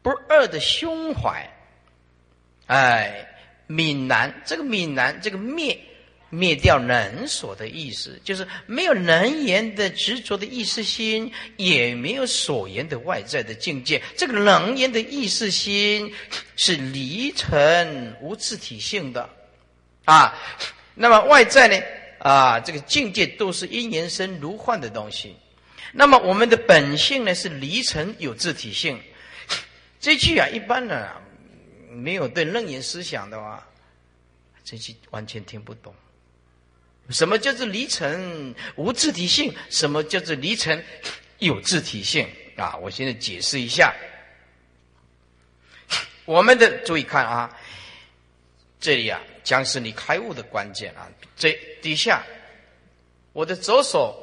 [0.00, 1.46] 不二的胸怀。
[2.66, 3.26] 哎，
[3.68, 5.78] 闽南这个闽南这个灭
[6.30, 14.02] 灭掉能所的意思，就是没有能言的执着的意识心，也没有所言的外在的境界。
[14.16, 16.12] 这个能言的意识心
[16.56, 19.30] 是离尘无自体性的
[20.04, 20.34] 啊。
[20.96, 21.80] 那么外在呢
[22.18, 25.36] 啊，这个境界都是因缘生如幻的东西。
[25.92, 29.00] 那么我们的本性呢是离尘有自体性。
[30.00, 31.08] 这句啊，一般呢。
[31.96, 33.66] 没有对楞严思想的话，
[34.64, 35.94] 这句完全听不懂。
[37.10, 39.54] 什么叫做离尘无自体性？
[39.70, 40.84] 什么叫做离尘
[41.38, 42.28] 有自体性？
[42.56, 43.94] 啊，我现在解释一下。
[46.24, 47.56] 我们的注意看啊，
[48.80, 51.08] 这里啊将是你开悟的关键啊。
[51.36, 52.24] 这底下，
[53.32, 54.20] 我的左手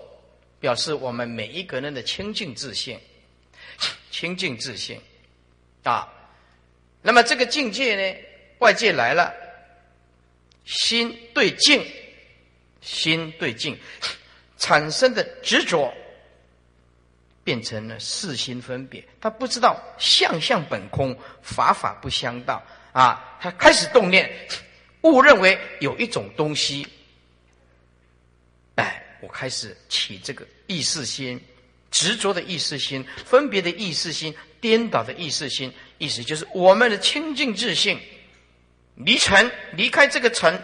[0.59, 2.99] 表示我们每一个人的清净自信，
[4.11, 4.99] 清净自信
[5.83, 6.11] 啊。
[7.03, 8.17] 那么这个境界呢？
[8.59, 9.33] 外界来了，
[10.63, 11.85] 心对境，
[12.79, 13.77] 心对境
[14.57, 15.93] 产生的执着，
[17.43, 19.03] 变成了四心分别。
[19.19, 22.63] 他不知道相相本空，法法不相道
[22.93, 23.37] 啊！
[23.41, 24.31] 他开始动念，
[25.01, 26.87] 误认为有一种东西，
[28.75, 31.37] 哎，我开始起这个意识心，
[31.91, 35.73] 执着的意识心，分别的意识心，颠倒的意识心。
[36.03, 37.97] 意思就是我们的清净自信
[38.95, 40.61] 离尘，离开这个尘，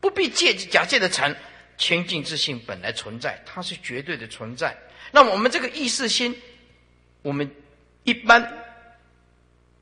[0.00, 1.36] 不必借假借的尘，
[1.76, 4.76] 清净自信本来存在，它是绝对的存在。
[5.10, 6.40] 那么我们这个意识心，
[7.22, 7.50] 我们
[8.04, 8.48] 一般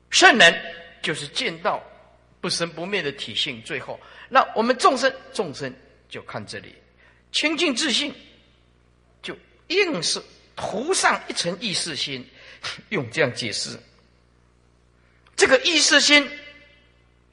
[0.09, 0.59] 圣人
[1.03, 1.79] 就是见到
[2.41, 3.61] 不生不灭的体性。
[3.61, 5.71] 最后，那我们众生众生
[6.09, 6.73] 就看这里，
[7.31, 8.11] 清净自信
[9.21, 10.19] 就硬是
[10.55, 12.27] 涂上一层意识心，
[12.89, 13.77] 用这样解释。
[15.43, 16.25] 这个意识心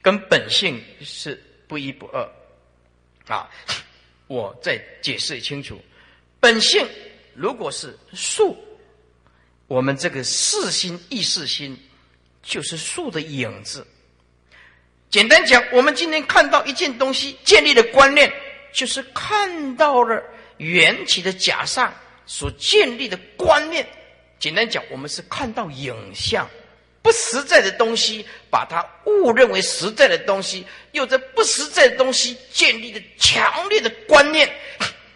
[0.02, 2.28] 跟本性是不一不二
[3.28, 3.48] 啊！
[4.26, 5.80] 我再解释清楚，
[6.40, 6.84] 本性
[7.36, 8.58] 如果是树，
[9.68, 11.78] 我们这个四心意识心
[12.42, 13.86] 就是树的影子。
[15.08, 18.28] 简单讲，我们今天看到一件东西建立的观念，
[18.72, 20.20] 就是看到了
[20.56, 21.94] 缘起的假上
[22.26, 23.88] 所建立的观念。
[24.40, 26.50] 简单讲，我们是看到影像。
[27.02, 34.48] 不实在的东西，把它误认为实在的东西，又在不实在的东西建立的强烈的观念，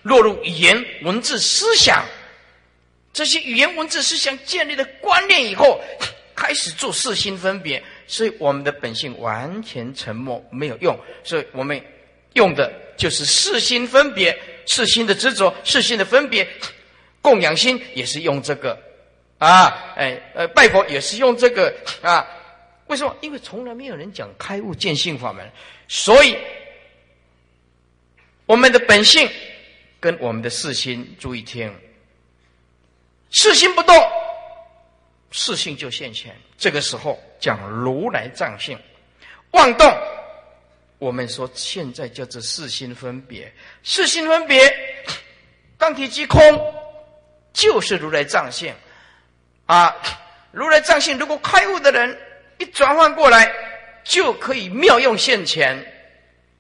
[0.03, 2.05] 落入语言文字思想，
[3.13, 5.79] 这些语言文字思想建立的观念以后，
[6.35, 11.81] 开始做四心分别，所以我们的本性完全沉默，没有用，所以我们
[12.33, 16.49] 用的就是四心分别，四心的执着，四心的分别，
[17.21, 18.79] 供养心也是用这个。
[19.45, 22.27] 啊，哎，呃，拜佛也是用这个啊？
[22.87, 23.15] 为什么？
[23.21, 25.47] 因为从来没有人讲开悟见性法门，
[25.87, 26.37] 所以
[28.47, 29.29] 我们的本性
[30.01, 31.75] 跟我们的四心，注意听，
[33.31, 33.95] 四心不动，
[35.33, 36.35] 四性就现前。
[36.57, 38.79] 这个时候讲如来藏性，
[39.51, 39.87] 妄动，
[40.99, 43.53] 我们说现在叫做四心分别，
[43.83, 44.75] 四心分别，
[45.77, 46.41] 当体即空，
[47.53, 48.75] 就是如来藏性。
[49.67, 49.95] 啊，
[50.53, 52.19] 如来藏性，如果开悟的人
[52.59, 53.53] 一转换过来，
[54.05, 55.85] 就可以妙用现前，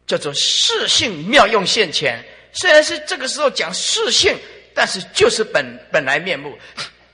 [0.06, 2.24] 叫做视性妙用现前。
[2.52, 4.36] 虽然是这个时候讲视性，
[4.74, 6.56] 但是就是本本来面目，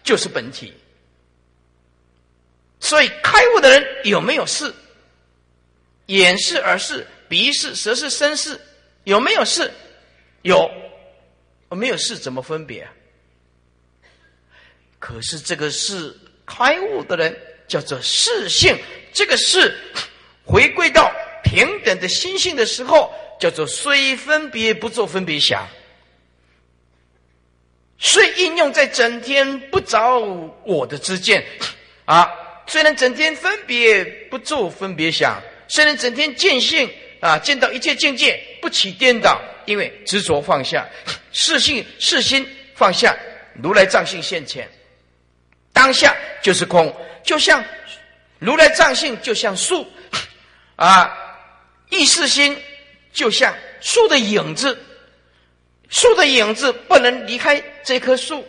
[0.02, 0.72] 就是本体。
[2.78, 4.72] 所以开悟的人有没有视？
[6.06, 8.60] 眼视、耳视、鼻视、舌视、身视，
[9.04, 9.70] 有没有视？
[10.42, 10.70] 有，
[11.68, 12.88] 没有视怎么分别？
[15.00, 16.14] 可是这个是
[16.46, 17.36] 开悟的人，
[17.66, 18.76] 叫做视性。
[19.12, 19.74] 这个是
[20.44, 25.66] 回归到平等的心性的时候，叫做虽分别不做分别想，
[27.98, 30.20] 虽应用在整天不着
[30.64, 31.44] 我的之见
[32.04, 32.30] 啊。
[32.66, 36.88] 虽然整天分别不做分别想，虽然整天见性
[37.20, 40.88] 啊，见到一切境界不起颠倒，因为执着放下，
[41.32, 43.16] 视性视心放下，
[43.60, 44.70] 如来藏性现前。
[45.72, 47.64] 当下就是空，就像
[48.38, 49.86] 如来藏性，就像树
[50.76, 51.16] 啊，
[51.88, 52.56] 意识心
[53.12, 54.78] 就像树的影子，
[55.88, 58.46] 树的影子不能离开这棵树。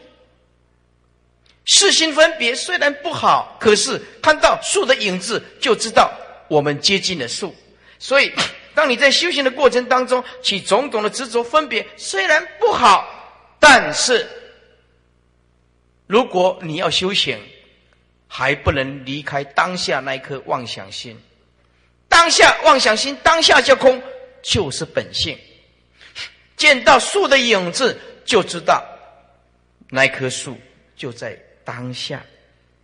[1.65, 6.11] 四心分别虽然不好，可是看到树的影子，就知道
[6.47, 7.55] 我们接近了树。
[7.99, 8.33] 所以，
[8.73, 13.07] 当你在修行的过程当中起种种的执着分别，虽然不好，
[13.59, 14.27] 但是。
[16.11, 17.39] 如果你要修行，
[18.27, 21.17] 还不能离开当下那一颗妄想心。
[22.09, 24.03] 当下妄想心，当下就空，
[24.41, 25.39] 就是本性。
[26.57, 28.83] 见到树的影子，就知道
[29.89, 30.57] 那棵树
[30.97, 32.21] 就在当下。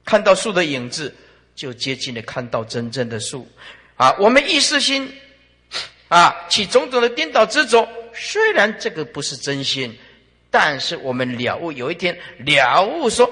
[0.05, 1.13] 看到树的影子，
[1.53, 3.45] 就接近了看到真正的树。
[3.97, 5.13] 啊，我们意识心
[6.07, 9.93] 啊，起种种的颠倒执着，虽然这个不是真心。
[10.49, 13.29] 但是我们了悟，有一天了悟说，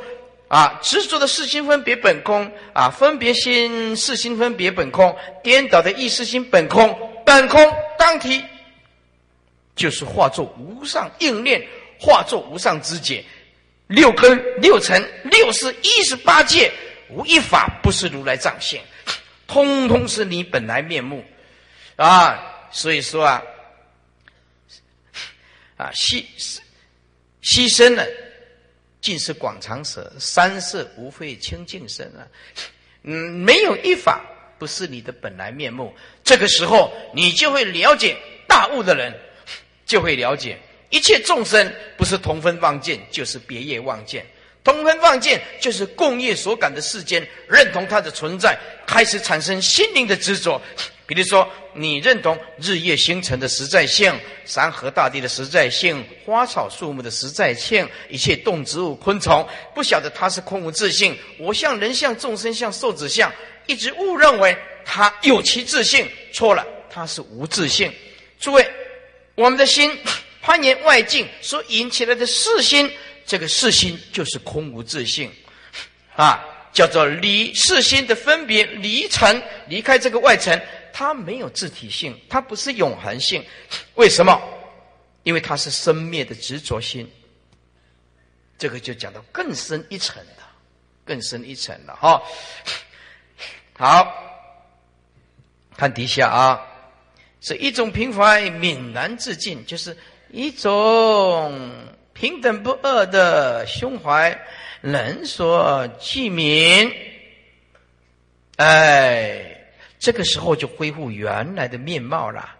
[0.49, 6.93] 啊，执着的四心分别本空，啊，分别心四心分别本空，颠倒的意识心本空，
[7.25, 8.43] 本空当体，
[9.75, 11.65] 就是化作无上应念，
[11.99, 13.23] 化作无上之解，
[13.87, 16.71] 六根六尘六识一十八界，
[17.09, 18.81] 无一法不是如来藏性，
[19.47, 21.23] 通通是你本来面目，
[21.95, 23.41] 啊，所以说啊，
[25.77, 26.27] 啊，西。
[27.45, 28.03] 牺牲了，
[28.99, 32.25] 尽是广长舌；三世无非清净身啊！
[33.03, 34.19] 嗯，没有一法
[34.57, 35.93] 不是你的本来面目。
[36.23, 39.13] 这个时候，你就会了解大悟的人，
[39.85, 40.57] 就会了解
[40.89, 44.25] 一切众生不是同分望见，就是别业望见。
[44.63, 50.59] 同分望见就是共业所感的世间，认同它的存在，开始产生心灵的执着。
[51.07, 54.11] 比如说，你认同日月星辰的实在性，
[54.43, 61.15] 山河大地的实在性，花草树木的实在性，一切动植物、昆虫，不晓得它是空无自性。
[61.37, 63.31] 我像人像众生像寿子像，
[63.67, 67.93] 一直误认为它有其自性，错了，它是无自性。
[68.39, 68.67] 诸位，
[69.35, 69.95] 我们的心
[70.41, 72.91] 攀岩外境所引起来的四心，
[73.27, 75.31] 这个四心就是空无自性，
[76.15, 76.43] 啊，
[76.73, 80.59] 叫做离四心的分别离尘，离开这个外层。
[80.97, 83.43] 它没有自体性，它不是永恒性，
[83.95, 84.41] 为什么？
[85.23, 87.05] 因为它是生灭的执着心。
[88.57, 90.43] 这个就讲到更深一层的，
[91.03, 92.23] 更深一层了哈。
[93.73, 94.09] 好，
[95.75, 96.65] 看底下啊，
[97.41, 99.97] 是一种平凡泯然自尽，就是
[100.31, 101.69] 一种
[102.13, 104.39] 平等不二的胸怀，
[104.79, 106.89] 人所济民。
[108.55, 109.54] 哎，
[110.05, 112.55] 这个时候就恢复原来的面貌了。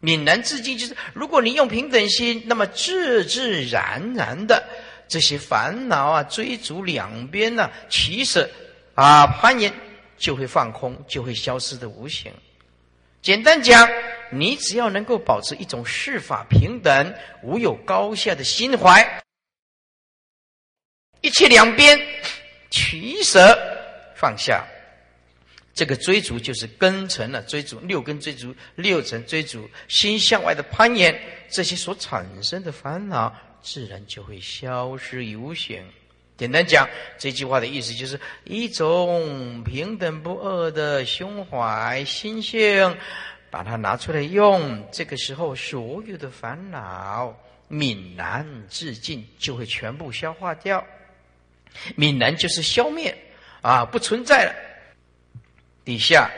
[0.00, 4.66] 泯然自尽，就是如果你用平等心，那么自自然然的
[5.08, 8.48] 这些烦恼啊、追逐两边呢、其实
[8.94, 9.70] 啊攀岩，
[10.16, 12.32] 就会放空，就会消失的无形。
[13.20, 13.86] 简单讲，
[14.30, 19.22] 你只要能够保持一种世法平等、无有高下的心怀，
[21.20, 22.00] 一切两边
[22.70, 23.54] 取舍
[24.16, 24.66] 放下。
[25.78, 31.16] 这个追逐就是根尘了，追逐六根追逐六尘追逐心向外的攀岩，
[31.48, 35.80] 这些所产生的烦恼，自然就会消失于无形。
[36.36, 36.84] 简单讲，
[37.16, 42.96] 这句话的意思就是一种平等不二的胸怀心性，
[43.48, 47.32] 把它拿出来用，这个时候所有的烦恼
[47.70, 50.84] 泯然自尽，就会全部消化掉。
[51.96, 53.16] 泯然就是消灭
[53.62, 54.67] 啊，不存在了。
[55.88, 56.30] 底下，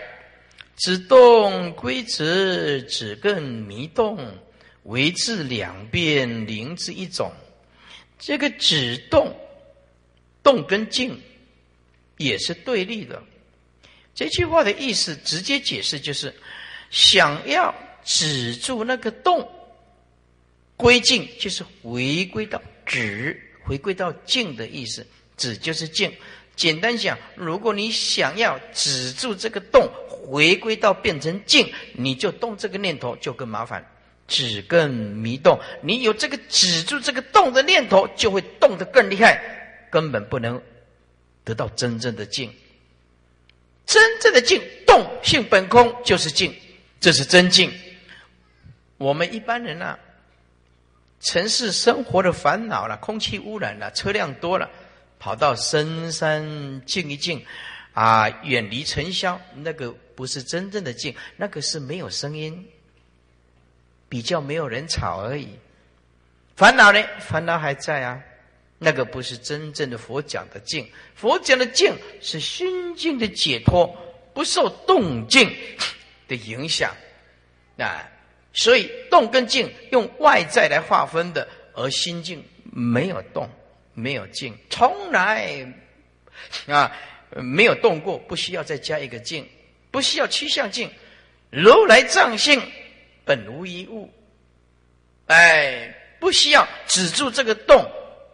[0.77, 4.17] 止动归止，止更迷动，
[4.85, 7.33] 为至两变灵之一种。
[8.17, 9.37] 这个止动，
[10.41, 11.21] 动跟静
[12.17, 13.21] 也是对立的。
[14.15, 16.33] 这句话的意思直接解释就是：
[16.91, 17.75] 想要
[18.05, 19.51] 止住那个动，
[20.77, 25.05] 归静就是回归到止，回归到静的意思。
[25.37, 26.13] 止就是静。
[26.61, 33.83] 简单讲，如果你想要止住这个动，回归到变成静，你就动这个念头就更麻烦，
[34.29, 35.59] 止更迷动。
[35.81, 39.41] 你有这个止住这个动的念头，就会动得更厉害，
[39.91, 40.61] 根本不能
[41.45, 42.53] 得到真正的静。
[43.87, 46.55] 真正的静，动性本空，就是静，
[47.01, 47.73] 这是真静。
[48.99, 49.99] 我们一般人啊，
[51.21, 54.69] 城市生活的烦恼了，空气污染了，车辆多了。
[55.21, 57.45] 跑到深山静一静，
[57.93, 62.67] 啊，远离尘嚣，那个不是真正的静，那个是没有声音，
[64.09, 65.47] 比较没有人吵而已。
[66.57, 67.01] 烦恼呢？
[67.19, 68.21] 烦恼还在啊，
[68.79, 70.91] 那个不是真正的佛讲的静。
[71.15, 73.95] 佛讲的静是心境的解脱，
[74.33, 75.55] 不受动静
[76.27, 76.95] 的影响。
[77.77, 78.09] 啊，
[78.53, 82.43] 所以动跟静用外在来划分的，而心境
[82.73, 83.49] 没有动。
[83.95, 85.67] 没有静，从来
[86.67, 86.91] 啊
[87.37, 89.49] 没有动过，不需要再加一个静，
[89.91, 90.91] 不需要趋向静。
[91.51, 92.63] 如来藏性
[93.25, 94.09] 本无一物，
[95.27, 97.85] 哎，不需要止住这个动，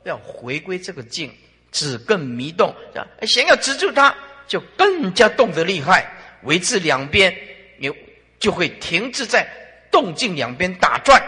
[0.05, 1.35] 要回归这个静，
[1.73, 2.75] 止更迷动。
[3.23, 4.15] 想要止住它，
[4.47, 6.07] 就更加动得厉害，
[6.43, 7.35] 维持两边，
[7.79, 7.91] 你
[8.39, 9.49] 就会停滞在
[9.91, 11.23] 动静两边打转，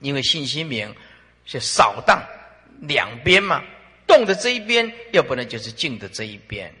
[0.00, 0.92] 因为信心明
[1.44, 2.20] 是扫荡。
[2.82, 3.62] 两边嘛，
[4.06, 6.72] 动的这一边，要不然就是静的这一边。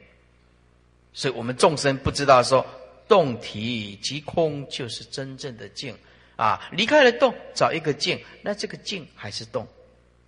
[1.12, 2.66] 所以我们众生不知道说，
[3.06, 5.96] 动体即空就是真正的静
[6.36, 6.68] 啊！
[6.72, 9.66] 离开了动，找一个静，那这个静还是动。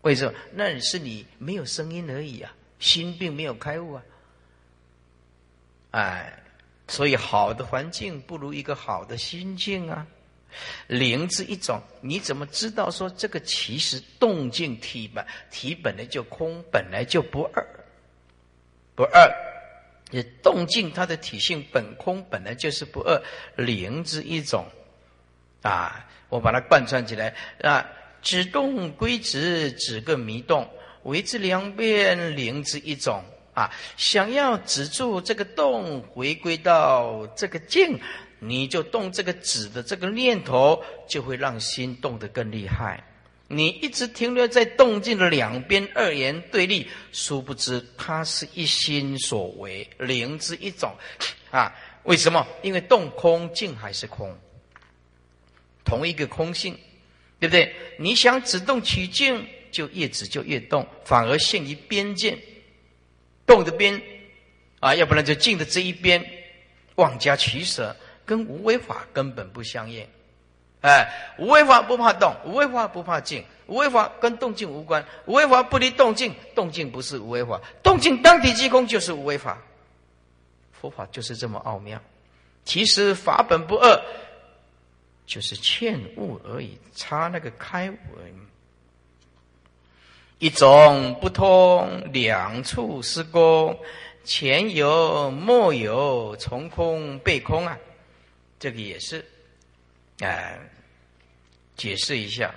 [0.03, 0.39] 为什么？
[0.53, 4.03] 那是你没有声音而已啊，心并没有开悟啊。
[5.93, 6.43] 哎，
[6.89, 10.07] 所以好的环境不如一个好的心境啊。
[10.87, 17.67] 灵之一种，你怎么知道说这个其实动静体本体本来就空，本来就不二，
[18.95, 19.31] 不二。
[20.11, 23.21] 也动静它的体性本空，本来就是不二，
[23.57, 24.65] 灵之一种
[25.63, 26.07] 啊。
[26.29, 27.85] 我把它贯穿起来啊，
[28.23, 30.69] 止动归止，止个迷动，
[31.03, 33.25] 为之两边灵之一种
[33.55, 33.73] 啊。
[33.97, 37.99] 想要止住这个动，回归到这个静。
[38.47, 43.03] 你就动这个止的这个念头，就会让心动得更厉害。
[43.47, 50.95] 你一直停留在动静的两边二元对立，殊不知它是一心所为，灵之一种
[51.51, 51.73] 啊。
[52.05, 52.47] 为什么？
[52.63, 54.35] 因为动空静还是空，
[55.85, 56.77] 同一个空性，
[57.39, 57.75] 对不对？
[57.99, 62.39] 你想止动取静，就越止就越动，反而陷于边界，
[63.47, 64.01] 动的边
[64.81, 66.23] 啊，要不然就静的这一边，
[66.97, 67.95] 妄加取舍。
[68.25, 70.07] 跟无为法根本不相应，
[70.81, 79.59] 哎，无为法不怕动，无为法不怕静，无为法跟动静无关，无为法不离动静，动静不是无为法，动静当体即空就是无为法，
[80.73, 82.01] 佛法就是这么奥妙。
[82.65, 84.01] 其实法本不二，
[85.27, 87.97] 就是欠悟而已，差那个开悟。
[90.39, 93.79] 一种不通，两处施功，
[94.25, 97.79] 前有莫有，从空背空啊。
[98.59, 99.25] 这个也是，
[100.21, 100.59] 哎，
[101.77, 102.55] 解释一下，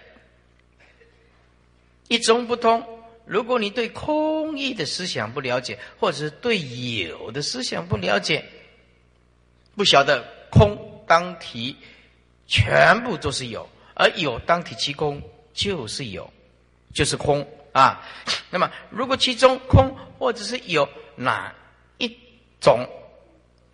[2.08, 2.86] 一中不通。
[3.26, 8.46] 如果你对空义的思想不了解，或者是对有的思想不了解，
[9.76, 11.76] 不晓得空当体
[12.48, 15.22] 全部都是有，而有当体其空
[15.54, 16.32] 就是有，
[16.94, 18.02] 就是空啊。
[18.50, 20.88] 那么，如果其中空或者是有
[21.18, 21.54] 哪
[21.98, 22.18] 一
[22.62, 22.88] 种？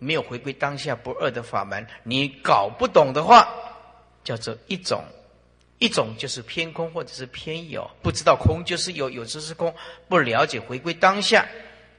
[0.04, 3.48] 没有回归当下不二的法门，你搞不懂的话，
[4.22, 5.02] 叫做一种，
[5.78, 9.74] 一种就是偏空或者是偏有，不知道空就是有，有就是空，
[10.08, 11.46] 不了解回归当下，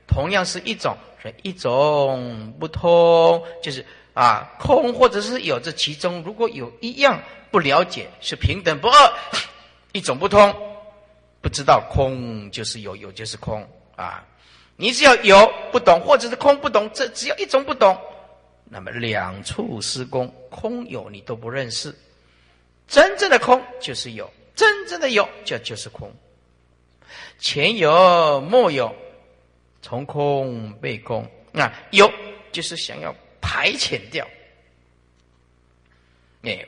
[0.08, 0.96] 同样是一种，
[1.42, 3.84] 一种不通，就是
[4.14, 9.14] 啊空或者是有，这其中如果有一样不了解，是平等不二，
[9.92, 10.56] 一种不通，
[11.42, 14.24] 不知道空就是有，有就是空啊。
[14.78, 17.98] 你只要有不懂，或者是空不懂，这只要一种不懂，
[18.66, 21.96] 那么两处施工，空有你都不认识。
[22.88, 26.14] 真正的空就是有，真正的有就就是空。
[27.40, 28.94] 前有莫有，
[29.82, 32.12] 从空被空，那有
[32.52, 34.28] 就是想要排遣掉。
[36.44, 36.66] 哎，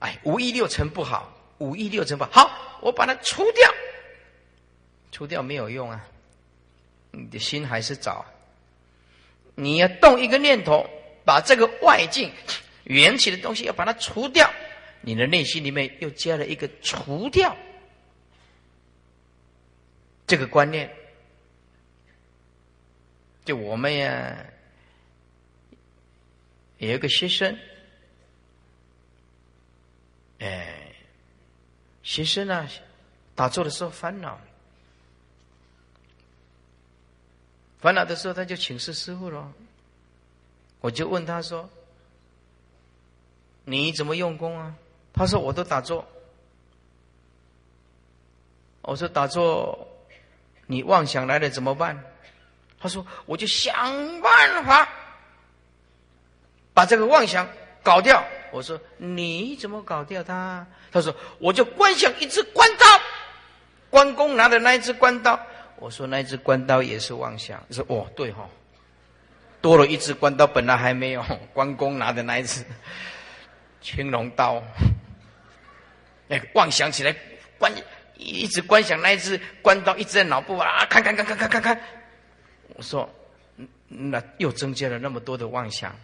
[0.00, 3.74] 哎，五一六尘不好，五一六尘不好，我把它除掉，
[5.10, 6.06] 除掉没有用啊。
[7.18, 8.26] 你的心还是早，
[9.54, 10.86] 你要动一个念头，
[11.24, 12.30] 把这个外境
[12.84, 14.52] 缘起的东西要把它除掉，
[15.00, 17.56] 你的内心里面又加了一个除掉
[20.26, 20.94] 这个观念。
[23.46, 24.36] 就我们呀，
[26.76, 27.58] 有一个学生，
[30.40, 30.92] 哎，
[32.02, 32.68] 学生呢，
[33.34, 34.38] 打坐的时候烦恼。
[37.80, 39.52] 烦恼的时候，他就请示师傅了。
[40.80, 41.68] 我就问他说
[43.64, 44.74] ：“你怎么用功啊？”
[45.12, 46.06] 他说：“我都打坐。”
[48.82, 49.88] 我说：“打坐，
[50.66, 52.02] 你妄想来了怎么办？”
[52.78, 54.88] 他说：“我就想办法
[56.72, 57.48] 把这个妄想
[57.82, 62.86] 搞掉。”我说：“你怎么搞掉它？”他说：“我就观想一支关刀，
[63.90, 65.38] 关公拿的那一支关刀。”
[65.78, 67.62] 我说那一只关刀也是妄想。
[67.68, 68.48] 你说哦，对哈，
[69.60, 71.24] 多了一只关刀，本来还没有。
[71.52, 72.64] 关公拿的那一只
[73.80, 74.62] 青龙刀，
[76.28, 77.14] 哎，妄想起来，
[77.58, 77.72] 关
[78.16, 81.80] 一直观想那一只关刀，一直在脑部啊，看看看看看看看。
[82.68, 83.08] 我说，
[83.88, 85.94] 那又增加了那么多的妄想，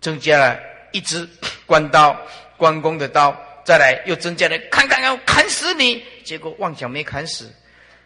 [0.00, 0.60] 增加了
[0.92, 1.28] 一只
[1.64, 2.20] 关刀，
[2.56, 7.52] 关公的刀，再来又增加了，看看要砍死你，结果妄想没砍死。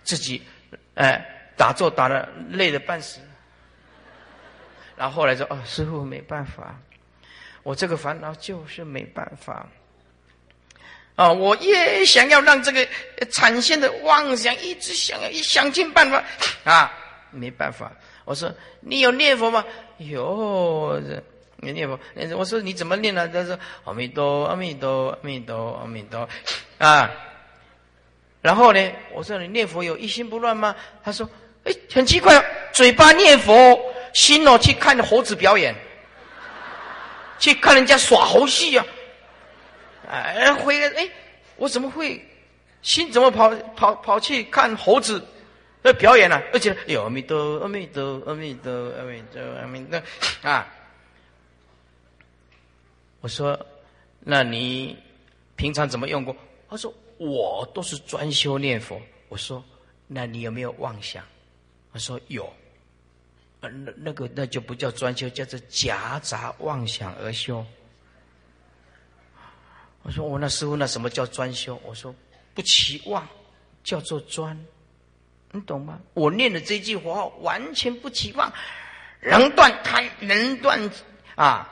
[0.05, 0.43] 自己，
[0.95, 3.21] 哎，打坐打的累的半死，
[4.97, 6.79] 然后后来说：“哦，师傅没办法，
[7.63, 9.67] 我这个烦恼就是没办法。
[11.17, 12.87] 啊，我也想要让这个
[13.33, 16.23] 产生的妄想一直想要一想尽办法
[16.65, 16.93] 啊，
[17.31, 17.93] 没办法。
[18.25, 19.65] 我说你有念佛吗？
[19.99, 21.01] 有，
[21.57, 21.99] 没念佛。
[22.37, 23.29] 我说你怎么念呢？
[23.29, 26.29] 他说阿弥陀，阿弥陀，阿弥陀，阿弥陀，
[26.79, 27.11] 啊。”
[28.45, 28.93] 然后呢？
[29.11, 30.77] 我说你念佛有一心不乱吗？
[31.03, 31.27] 他说
[31.65, 33.81] ：“哎，很奇怪，嘴巴念佛，
[34.13, 35.75] 心哦去看猴子表演，
[37.39, 38.85] 去看人家耍猴戏啊！
[40.11, 41.09] 哎，回来哎，
[41.57, 42.23] 我怎么会
[42.83, 45.27] 心怎么跑跑跑去看猴子
[45.83, 46.39] 的表演呢？
[46.53, 50.03] 而且有阿弥陀阿弥陀阿弥陀阿弥陀阿弥陀
[50.43, 50.69] 啊！
[53.23, 53.59] 我说，
[54.21, 54.99] 那你
[55.57, 56.37] 平常怎么用过？
[56.69, 56.93] 他说。
[57.25, 59.01] 我都是专修念佛。
[59.29, 59.65] 我说，
[60.07, 61.25] 那你有没有妄想？
[61.93, 62.53] 他说有。
[63.61, 67.65] 那那个那就不叫专修，叫做夹杂妄想而修。
[70.03, 71.81] 我说我那师傅那什么叫专修？
[71.83, 72.15] 我说
[72.53, 73.27] 不期望
[73.83, 74.55] 叫做专，
[75.51, 75.99] 你懂吗？
[76.13, 78.53] 我念的这句话完全不期望，
[79.23, 80.91] 能断贪，能断
[81.35, 81.71] 啊。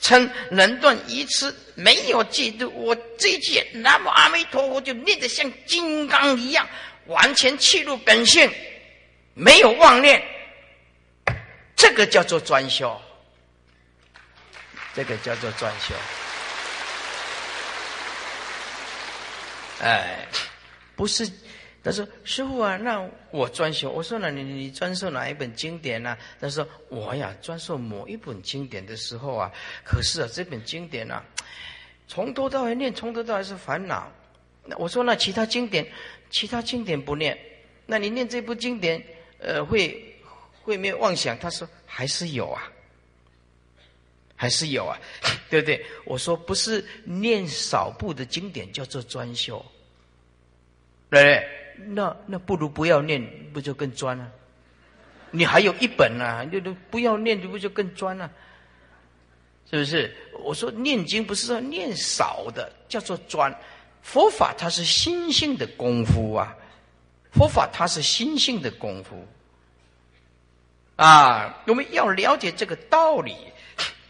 [0.00, 6.68] 称能断一次没有嫉妒，我这一句南无阿弥陀佛就念得像金刚一样，
[7.06, 8.52] 完全契入本性，
[9.34, 10.22] 没有妄念，
[11.76, 13.00] 这个叫做专修，
[14.94, 15.94] 这个叫做专修。
[19.80, 20.26] 哎，
[20.96, 21.30] 不是。
[21.84, 29.50] 他说：“师傅啊，那我专修。”我说：“那你你专修哪一本经典呢？”他说：“我呀，专修某一本经典的时候啊，
[29.84, 31.24] 可是啊，这本经典啊，
[32.06, 34.12] 从头到尾念，从头到尾是烦恼。
[34.64, 35.84] 那我说，那其他经典，
[36.30, 37.36] 其他经典不念，
[37.86, 39.04] 那你念这部经典，
[39.38, 40.16] 呃，会
[40.62, 42.70] 会没有妄想？”他说：“还是有啊，
[44.36, 44.96] 还是有啊，
[45.50, 45.84] 对不对？
[46.04, 49.66] 我说不是念少部的经典叫做专修，
[51.10, 51.44] 对？
[51.88, 53.22] 那那不如不要念，
[53.52, 54.30] 不就更专了？
[55.30, 58.30] 你还有一本呢，就都不要念，就不就更专了？
[59.70, 60.14] 是不是？
[60.44, 63.54] 我说念经不是说念少的，叫做专。
[64.02, 66.54] 佛法它是心性的功夫啊，
[67.30, 69.26] 佛法它是心性的功夫
[70.96, 71.62] 啊。
[71.66, 73.36] 我们要了解这个道理，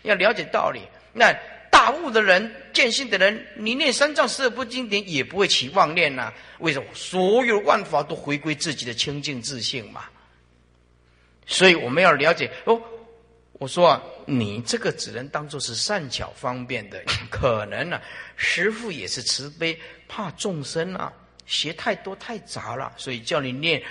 [0.03, 0.81] 要了解道理。
[1.13, 1.33] 那
[1.73, 6.31] 大悟的人、见性的人，你念三藏十二部经典也不会起妄念呐。
[6.59, 6.87] 为什么？
[6.93, 10.05] 所有万法都回归自己的清净自性嘛。
[11.47, 12.81] 所以我们要了解哦。
[13.55, 18.01] 我说啊，你这个只能当做是善巧方便的， 可能呢，
[18.37, 21.11] 师父也是慈悲，怕众生啊
[21.47, 23.83] 邪太多太杂了，所以叫你念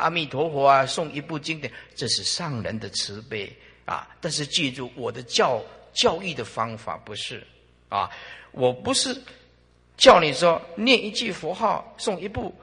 [0.00, 3.50] 阿弥陀佛啊，诵一部经典，这是上人的慈悲
[3.84, 4.08] 啊。
[4.20, 5.62] 但是记住，我的教
[5.96, 7.42] 教育的方法不是
[7.88, 8.08] 啊，
[8.52, 9.16] 我不是
[9.96, 12.54] 叫你说念一句佛号，诵一部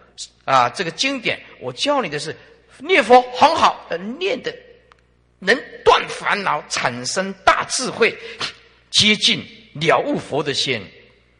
[0.45, 2.33] 啊这个经典，我教你的是
[2.77, 3.85] 念佛很好，
[4.19, 4.55] 念的。
[5.45, 5.53] 能
[5.83, 8.17] 断烦恼，产生大智慧，
[8.89, 10.81] 接近了悟佛的心，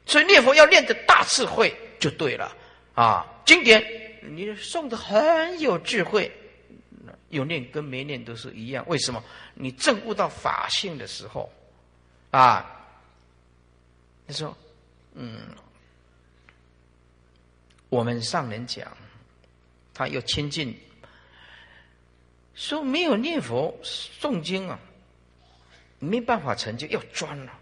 [0.05, 2.53] 所以念佛要念的大智慧就对了
[2.95, 3.25] 啊！
[3.45, 3.81] 经典
[4.21, 6.29] 你诵的很有智慧，
[7.29, 8.83] 有念跟没念都是一样。
[8.89, 9.23] 为什么？
[9.53, 11.49] 你证悟到法性的时候
[12.34, 12.65] 啊，
[14.27, 14.57] 他说
[15.13, 15.39] 嗯，
[17.89, 18.91] 我们上人讲，
[19.93, 20.75] 他又亲近。
[22.55, 24.79] 说没有念佛诵经啊，
[25.99, 27.53] 没办法成就，要专了。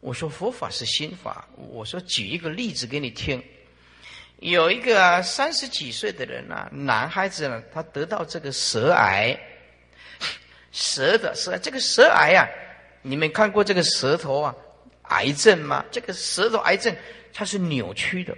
[0.00, 1.46] 我说佛法是心法。
[1.56, 3.44] 我说举一个例子给你听，
[4.38, 9.38] 有一个三十几岁的人啊，男孩子呢，他得到这个舌癌，
[10.72, 12.48] 舌的舌，这个舌癌啊，
[13.02, 14.54] 你们看过这个舌头啊
[15.02, 15.84] 癌症吗？
[15.90, 16.94] 这个舌头癌症
[17.32, 18.36] 它是扭曲的，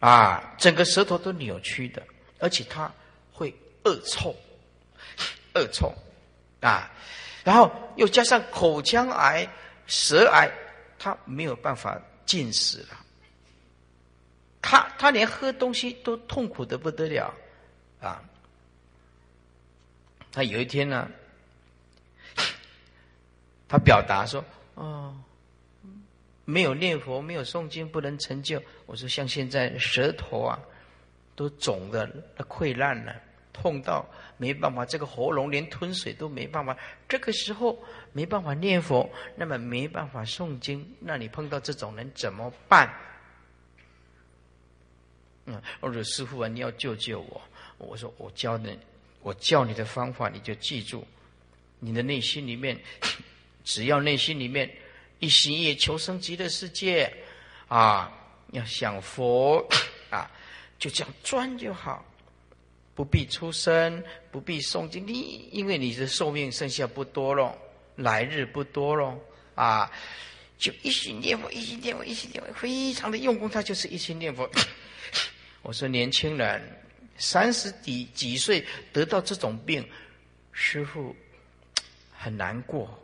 [0.00, 2.02] 啊，整个舌头都扭曲的，
[2.38, 2.92] 而且它
[3.32, 3.54] 会。
[3.86, 4.34] 恶臭，
[5.54, 5.94] 恶臭，
[6.60, 6.90] 啊，
[7.44, 9.48] 然后又加上口腔癌、
[9.86, 10.50] 舌癌，
[10.98, 12.98] 他没有办法进食了。
[14.60, 17.32] 他他连喝东西都痛苦的不得了，
[18.00, 18.20] 啊，
[20.32, 21.08] 他有一天呢，
[23.68, 24.44] 他表达说
[24.74, 25.16] ：“哦，
[26.44, 30.58] 没有念佛，没有诵经，不能成就。”我说：“像现在舌头啊，
[31.34, 32.08] 都肿的
[32.48, 33.14] 溃烂了。”
[33.58, 34.06] 痛到
[34.36, 36.76] 没办法，这个喉咙连吞水都没办法。
[37.08, 42.94] 这个时候没办法念佛，那么没办法诵经，那你碰到这种人怎么办？
[45.46, 47.40] 嗯，我说师傅啊，你要救救我。
[47.78, 48.78] 我说我教你，
[49.22, 51.06] 我教你的方法，你就记住。
[51.78, 52.78] 你的内心里面，
[53.66, 54.70] 只要内心里面
[55.18, 57.12] 一心一意求生极乐世界
[57.66, 58.10] 啊，
[58.52, 59.58] 要想佛
[60.08, 60.30] 啊，
[60.78, 62.02] 就这样专就好。
[62.94, 67.54] 不必出生，不必诵经，你因为你的寿命剩下不多了，
[67.96, 69.18] 来日不多了
[69.54, 69.92] 啊！
[70.56, 74.48] 就一心念佛，一心念佛，一心念佛，非常的用功，他就是一心念佛。
[75.60, 76.62] 我说年轻人
[77.18, 78.64] 三十几几岁
[78.94, 79.86] 得到这种病，
[80.52, 81.14] 师傅
[82.16, 82.98] 很难过。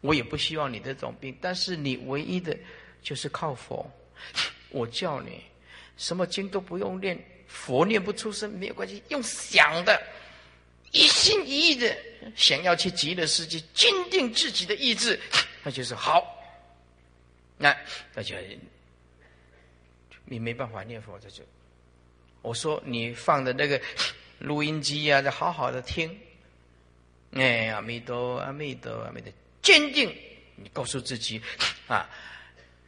[0.00, 2.56] 我也不希望你这种病，但是你唯一的
[3.02, 3.90] 就是靠佛。
[4.70, 5.42] 我叫你
[5.96, 7.18] 什么经都不用念。
[7.48, 10.02] 佛念不出声没有关系，用想的，
[10.90, 11.96] 一心一意的
[12.34, 15.18] 想要去极乐世界，坚定自己的意志，
[15.62, 16.26] 那就是好。
[17.56, 17.74] 那
[18.12, 18.34] 那就
[20.24, 21.44] 你没办法念佛，这就
[22.42, 23.80] 我说你放的那个
[24.40, 26.18] 录音机啊，再好好的听。
[27.30, 29.32] 哎，阿弥陀，阿弥陀，阿弥陀，
[29.66, 30.14] 坚定，
[30.54, 31.42] 你告诉自己
[31.88, 32.08] 啊。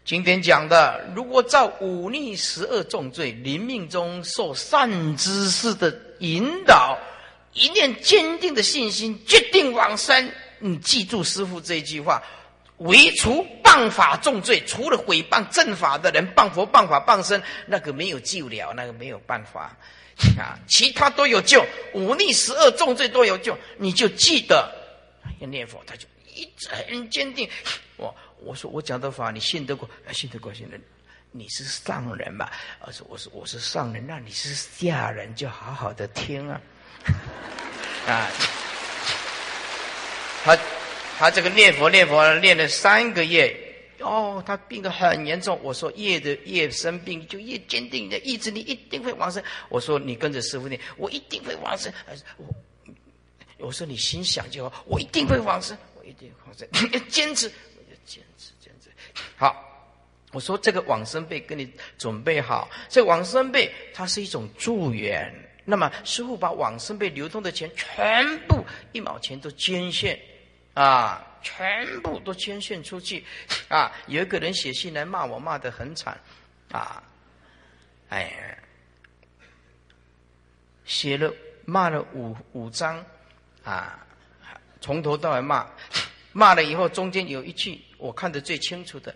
[0.05, 6.97] 经典讲的，如果造忤逆十二重罪，临命中受善知识的引导，
[7.53, 10.33] 一念坚定的信心，决定往生。
[10.61, 12.22] 你记住师傅这一句话：
[12.79, 19.76] 唯除谤法重罪，除了毁谤正法的人，谤佛、谤法、谤身，那个没有救了，那个没有办法
[20.41, 21.62] 啊，其他都有救，
[21.93, 23.55] 忤逆十二重罪都有救。
[23.76, 24.72] 你就记得
[25.41, 26.07] 要念佛，他就
[26.41, 27.49] 一直很坚定。
[27.97, 28.14] 我。
[28.41, 29.91] 我说我讲的法你信得过？
[30.12, 30.78] 信得过，信得。
[31.32, 32.49] 你是上人嘛？
[32.86, 36.61] 我说我是我是上人，那你是下人，就好好的听啊。
[38.07, 38.30] 啊，
[40.45, 40.57] 他
[41.18, 43.53] 他这个念佛念佛念了三个月，
[43.99, 45.59] 哦，他病得很严重。
[45.61, 49.43] 我说越的越生病，就越坚定的意志，你一定会往生。
[49.68, 51.93] 我说你跟着师傅念，我一定会往生。
[52.36, 52.47] 我
[53.59, 55.76] 我说你心想就好，我一定会往生，
[56.09, 56.68] 一定往生，
[57.09, 57.48] 坚持，
[58.06, 58.90] 坚持，坚持。
[59.36, 59.64] 好，
[60.32, 65.32] 我说这个往生被跟你准备好，这往生被它是一种助缘。
[65.64, 70.18] 那么师傅把往生被流通的钱全部一毛钱都捐献，
[70.74, 73.24] 啊，全部都捐献出去，
[73.68, 76.18] 啊，有一个人写信来骂我，骂得很惨，
[76.72, 77.02] 啊，
[78.09, 78.56] 哎。
[80.86, 81.30] 写了
[81.66, 83.04] 骂了五五章，
[83.62, 84.06] 啊，
[84.81, 85.66] 从头到尾骂，
[86.33, 89.14] 骂了以后中间有一句我看得最清楚的，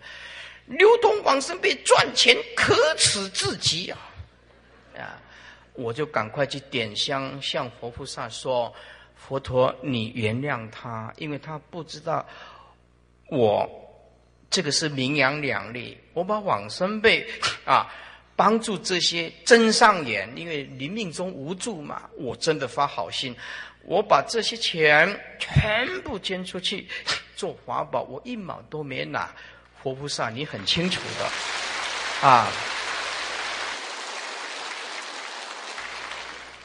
[0.65, 3.97] 流通往生被赚钱可耻至极啊！
[4.97, 5.19] 啊，
[5.73, 8.73] 我就赶快去点香向佛菩萨说
[9.15, 12.25] ：“佛陀，你原谅他，因为他不知道
[13.29, 13.69] 我
[14.49, 17.27] 这个是名扬两利，我把往生被
[17.65, 17.87] 啊。”
[18.35, 22.09] 帮助这些真上眼，因为临命中无助嘛。
[22.17, 23.33] 我真的发好心，
[23.83, 26.87] 我把这些钱全部捐出去
[27.35, 29.33] 做法宝，我一毛都没拿。
[29.81, 32.47] 活菩萨，你很清楚的啊。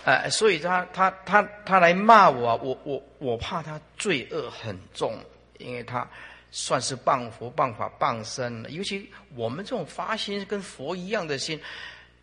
[0.05, 5.19] 哎，所以他他他他来骂我，我我我怕他罪恶很重，
[5.59, 6.09] 因为他。
[6.51, 8.71] 算是谤佛、谤法、谤身了。
[8.71, 11.61] 尤其我们这种发心跟佛一样的心，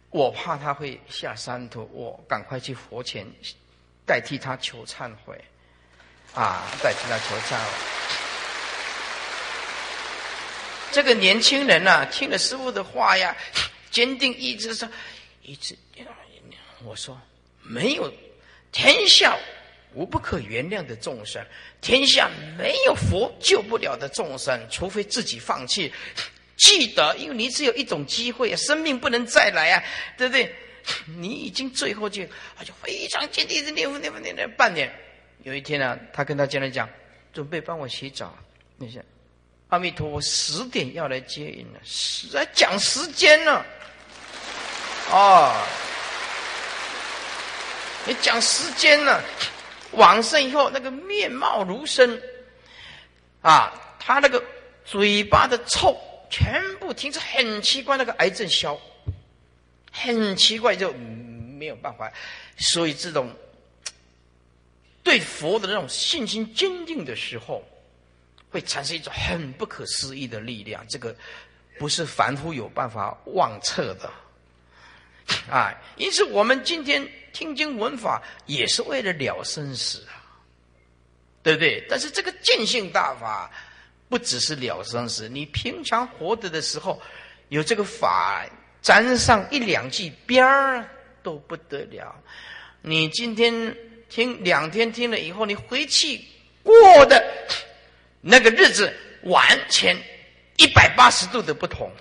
[0.09, 3.23] 我怕他会下山头，我赶快去佛前
[4.05, 5.39] 代替他求忏悔，
[6.33, 7.71] 啊，代替他求忏悔。
[10.91, 13.35] 这个年轻人呐，听了师傅的话呀，
[13.91, 14.87] 坚定意志说
[15.43, 15.75] ：“一直，
[16.83, 17.19] 我说
[17.61, 18.13] 没有
[18.71, 19.37] 天下。”
[19.95, 21.41] 无不可原谅的众生，
[21.79, 25.89] 天下没有佛救不了的众生，除非自己放弃。
[26.57, 29.81] 记得，因为你只有一种机会啊，生命不能再来啊，
[30.17, 30.53] 对不对？
[31.17, 32.23] 你已经最后就，
[32.55, 34.93] 他就非常坚定的念佛念佛念了半年。
[35.43, 36.89] 有一天呢，他跟他家人讲，
[37.33, 38.35] 准备帮我洗澡。
[38.77, 39.03] 你想，
[39.69, 43.63] 阿弥陀佛，十点要来接引了，是在讲时间呢。
[45.11, 45.53] 哦，
[48.05, 49.21] 你讲时间呢？
[49.91, 52.21] 往生以后，那个面貌如生，
[53.41, 54.43] 啊，他那个
[54.83, 55.95] 嘴巴的臭
[56.29, 58.77] 全部停止，很奇怪，那个癌症消，
[59.95, 62.11] 很奇怪，就没有办法。
[62.57, 63.33] 所以这种
[65.03, 67.63] 对佛的那种信心坚定的时候，
[68.49, 70.85] 会产生一种很不可思议的力量。
[70.87, 71.15] 这个
[71.79, 74.11] 不是凡夫有办法妄测的，
[75.49, 77.09] 啊， 因此我们今天。
[77.35, 80.23] 听经闻法也是为了了生死啊，
[81.43, 81.85] 对不对？
[81.89, 83.51] 但是这个见性大法
[84.07, 86.97] 不只是了生死，你平常活着的时候
[87.49, 88.47] 有这个法
[88.85, 90.87] 沾上一两句边儿
[91.23, 92.15] 都不得了。
[92.83, 93.75] 你今天
[94.07, 96.23] 听两天听了以后，你回去
[96.61, 97.25] 过的
[98.21, 99.97] 那个日子完全
[100.57, 101.91] 一百八十度的不同。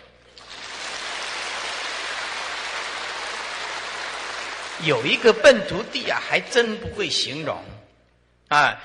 [4.82, 7.64] 有一个笨徒弟啊，还真不会形容，
[8.49, 8.78] 啊，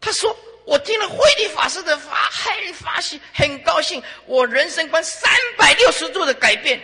[0.00, 6.80] 他说：“我听了慧理法师的法，很发喜，很高兴，我人生观三百六十度的改变。”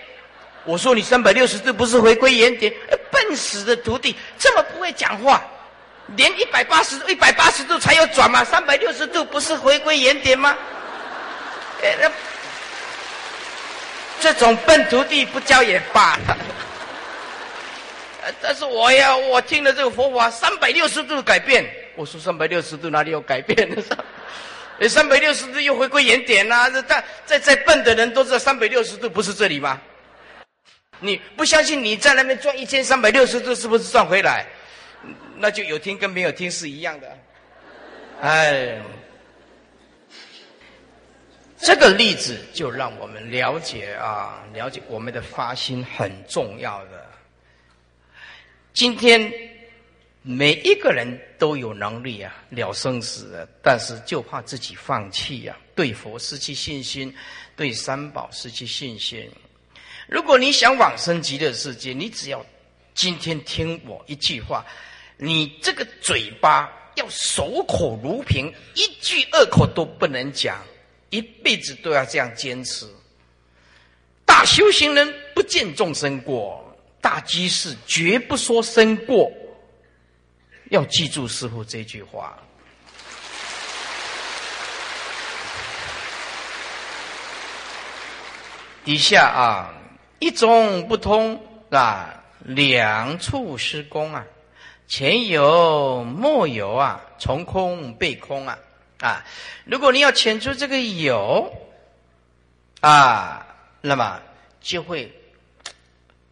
[0.65, 2.73] 我说：“你三百六十度不是回归原点？
[3.11, 5.43] 笨死的徒弟，这么不会讲话，
[6.17, 8.45] 连一百八十度、一百八十度才有转吗？
[8.45, 10.57] 三百六十度不是回归原点吗？”
[14.21, 16.17] 这种笨徒弟不教也罢。
[18.41, 21.69] 但是我呀，我听了这个佛法，三百六十度改变。
[21.97, 23.69] 我说三百六十度哪里有改变？
[24.79, 26.71] 哎， 三百六十度又回归原点啦！
[26.71, 29.81] 这再再再笨的人都知道，三百六十度不是这里吗？
[31.03, 31.83] 你不相信？
[31.83, 34.47] 你在那边转一千三百六十度，是不是转回来？
[35.37, 37.19] 那就有听跟没有听是一样的。
[38.21, 38.81] 哎，
[41.59, 47.05] 这个例子就让我们了解啊，了解我们的发心很重要的。
[48.73, 49.33] 今天
[50.23, 57.13] 每一个人都有能力啊了生死，但是就怕自己放弃呀，对佛失去信心，
[57.57, 59.29] 对三宝失去信心。
[60.13, 62.45] 如果你想往生极乐世界，你只要
[62.95, 64.63] 今天听我一句话，
[65.17, 70.63] 你这个嘴巴要守口如瓶，一句恶口都不能讲，
[71.09, 72.87] 一辈子都要这样坚持。
[74.27, 76.63] 大修行人不见众生过。
[77.01, 79.33] 大居士绝不说生过，
[80.71, 82.39] 要记住师傅这句话。
[88.85, 89.75] 底下啊，
[90.23, 94.25] 一种不通啊，两处施工啊，
[94.87, 98.57] 前有莫有啊，从空被空啊
[99.01, 99.25] 啊！
[99.65, 101.53] 如果你要遣除这个有
[102.79, 103.45] 啊，
[103.81, 104.23] 那么
[104.61, 105.13] 就会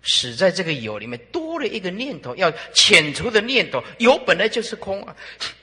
[0.03, 3.83] 使在这个有里面多了一个念头，要遣除的念头。
[3.99, 5.17] 有本来就是空啊，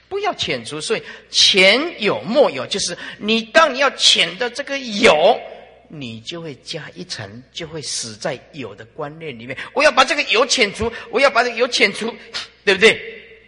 [0.09, 0.81] 不要遣除。
[0.81, 5.39] 所以前有莫有，就是你当你要遣的这个有。
[5.87, 9.57] 你就会加一层，就会死在有的观念里面。
[9.73, 12.13] 我要把这个有遣除，我要把这个有遣除，
[12.65, 12.99] 对不对？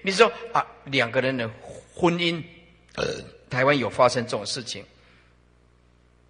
[0.02, 1.50] 你说啊，两个人的
[1.94, 2.42] 婚姻，
[2.96, 3.06] 呃，
[3.50, 4.84] 台湾有发生这种事情，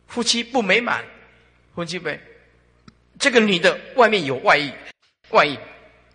[0.07, 1.05] 夫妻不美满，
[1.75, 2.09] 夫妻不，
[3.19, 4.71] 这个女的外面有外遇，
[5.29, 5.55] 外遇，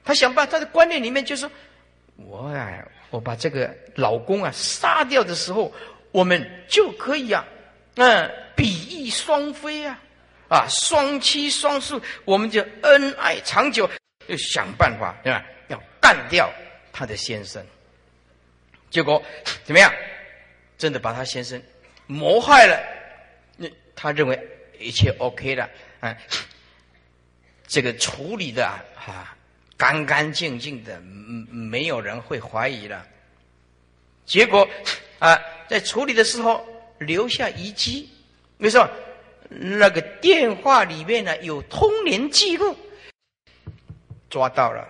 [0.04, 1.48] 她想把她的观念里面就说，
[2.16, 5.72] 我啊，我把这个老公啊杀掉的时候，
[6.10, 7.46] 我们就可以啊。
[7.94, 9.98] 嗯，比翼双飞啊，
[10.48, 13.90] 啊，双栖双宿，我们就恩爱长久，
[14.28, 15.44] 就想办法，对吧？
[15.68, 16.52] 要干掉
[16.92, 17.64] 他的先生。
[18.90, 19.22] 结果
[19.64, 19.92] 怎么样？
[20.78, 21.60] 真的把他先生
[22.06, 22.80] 谋害了。
[23.56, 24.38] 那他认为
[24.78, 25.68] 一切 OK 了，
[26.00, 26.16] 啊，
[27.66, 29.36] 这个处理的啊，
[29.76, 31.00] 干干净净的，
[31.50, 33.06] 没有人会怀疑了。
[34.24, 34.68] 结果
[35.18, 35.38] 啊，
[35.68, 36.64] 在处理的时候。
[37.00, 38.08] 留下遗迹，
[38.56, 38.88] 没错，
[39.48, 42.76] 那个电话里面呢有通联记录，
[44.30, 44.88] 抓到了。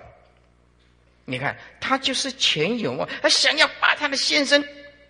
[1.25, 4.62] 你看，他就是钱有啊，他想要把他的先生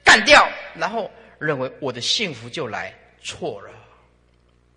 [0.04, 3.70] 干掉，然后认为我的幸福就来，错了，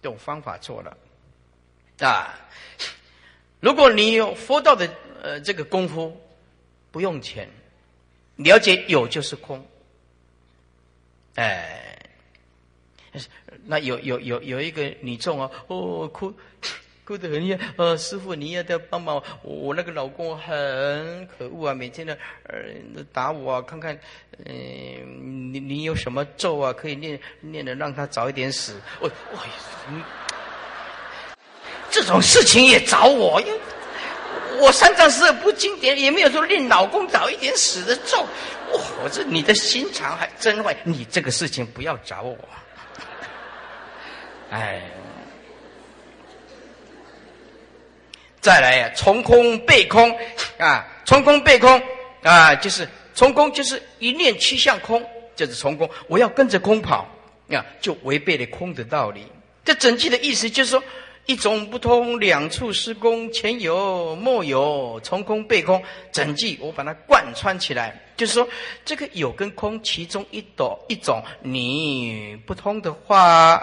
[0.02, 0.98] 这种方法错了
[2.00, 2.40] 啊！
[3.60, 4.90] 如果你有佛道的
[5.22, 6.20] 呃这个功夫，
[6.92, 7.48] 不用钱，
[8.38, 9.64] 了解有就是空，
[11.36, 11.87] 哎。
[13.66, 16.34] 那有有有有一个女众啊，哦哭
[17.04, 23.98] 哭得很冤，呃师傅你要再帮忙，我那个老公很可恶啊，每天呢呃打我啊，看看
[24.46, 29.40] 嗯你你有什么咒啊可以念念的让他早一点死，我我
[31.90, 33.60] 这种事情也找我，因为
[34.60, 38.26] 我三藏十二部经典也没有说令老公早一点死的咒，
[39.02, 42.38] 我这你的心肠还真坏，你这个事情不要找我。
[44.50, 44.82] 哎，
[48.40, 48.92] 再来呀！
[48.96, 50.10] 从空背空
[50.58, 51.82] 啊，从空背空
[52.24, 55.90] 啊，就是从空，就是一念七向空，就是从空。
[56.08, 57.06] 我要跟着空跑
[57.50, 59.26] 啊，就违背了空的道理。
[59.66, 60.82] 这整句的意思就是说，
[61.26, 65.84] 一种不通，两处施工，前有莫有，从空背空。
[66.14, 68.48] 整句我把它贯穿起来，就是说，
[68.86, 73.62] 这个有跟空其中一朵一种，你不通的话。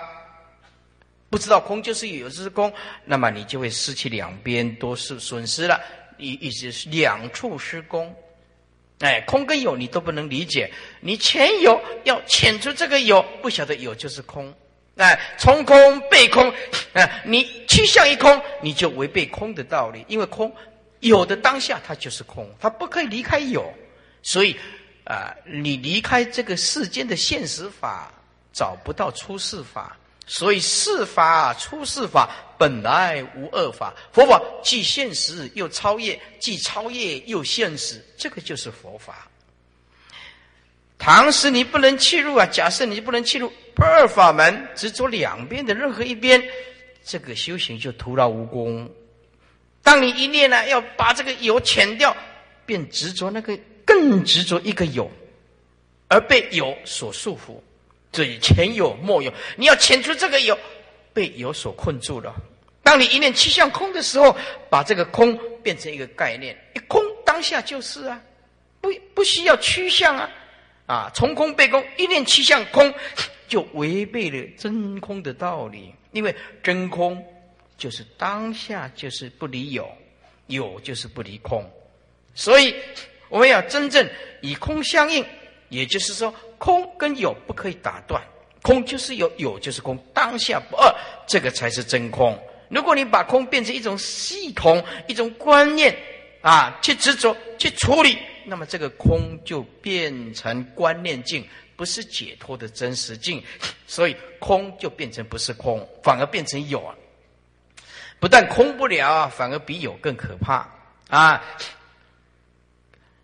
[1.35, 2.73] 不知道空就是有，就是空，
[3.05, 5.81] 那么你就会失去两边都是损失了。
[6.17, 8.15] 你意思是两处失功，
[9.01, 10.71] 哎，空跟有你都不能理解。
[11.01, 14.55] 你前有要遣除这个有，不晓得有就是空，
[14.97, 16.55] 哎，从空背空，
[16.93, 20.05] 哎，你趋向于空，你就违背空的道理。
[20.07, 20.55] 因为空
[21.01, 23.75] 有的当下它就是空，它不可以离开有，
[24.23, 24.57] 所以
[25.03, 28.15] 啊，你离开这个世间的现实法，
[28.53, 29.99] 找不到出世法。
[30.27, 39.29] 所以，世法出世法本来无二法，佛法既现实又超越，既超越又现实，这个就是佛法。
[40.97, 42.47] 唐时你不能切入啊！
[42.47, 46.43] 假设你不能切入不二法门，执着两边的任何一边，
[47.05, 48.91] 这个修行就徒劳无功。
[49.83, 52.17] 当你一念呢，要把这个有遣掉，
[52.65, 55.11] 便执着那个更执着一个有，
[56.09, 57.61] 而被有所束缚。
[58.15, 60.57] 所以前有莫有，你要遣除这个有，
[61.13, 62.33] 被有所困住了。
[62.81, 64.37] 当你一念七相空的时候，
[64.71, 68.23] 把这个空变成一个概念，一空当下就是啊，
[68.81, 70.31] 不不需要趋向啊，
[70.87, 72.95] 啊，从空背空，一念七相空，
[73.49, 75.93] 就违背了真空的道理。
[76.13, 77.21] 因为真空
[77.77, 79.91] 就是当下就是不离有，
[80.47, 81.69] 有就是不离空，
[82.33, 82.73] 所以
[83.29, 84.09] 我们要真正
[84.41, 85.27] 以空相应，
[85.69, 86.33] 也就是说。
[86.59, 88.23] 空跟有不可以打断，
[88.63, 90.95] 空就是有，有就是空，当下不二，
[91.27, 92.39] 这个才是真空。
[92.71, 95.95] 如果你把空变成一种系统、一种观念
[96.41, 101.47] 啊，去执着、去处理，那么这个空就变成观念境，
[101.77, 103.43] 不是解脱的真实境。
[103.87, 106.95] 所以空就变成不是空，反而变成有啊。
[108.19, 110.67] 不但空不了，反而比有更可怕
[111.09, 111.45] 啊。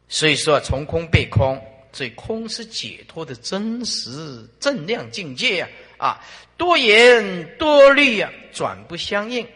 [0.09, 1.61] 所以说，从空被空。
[1.93, 5.69] 所以空是解脱的真实正量境界呀！
[5.99, 6.25] 啊，
[6.57, 9.47] 多言多虑呀，转不相应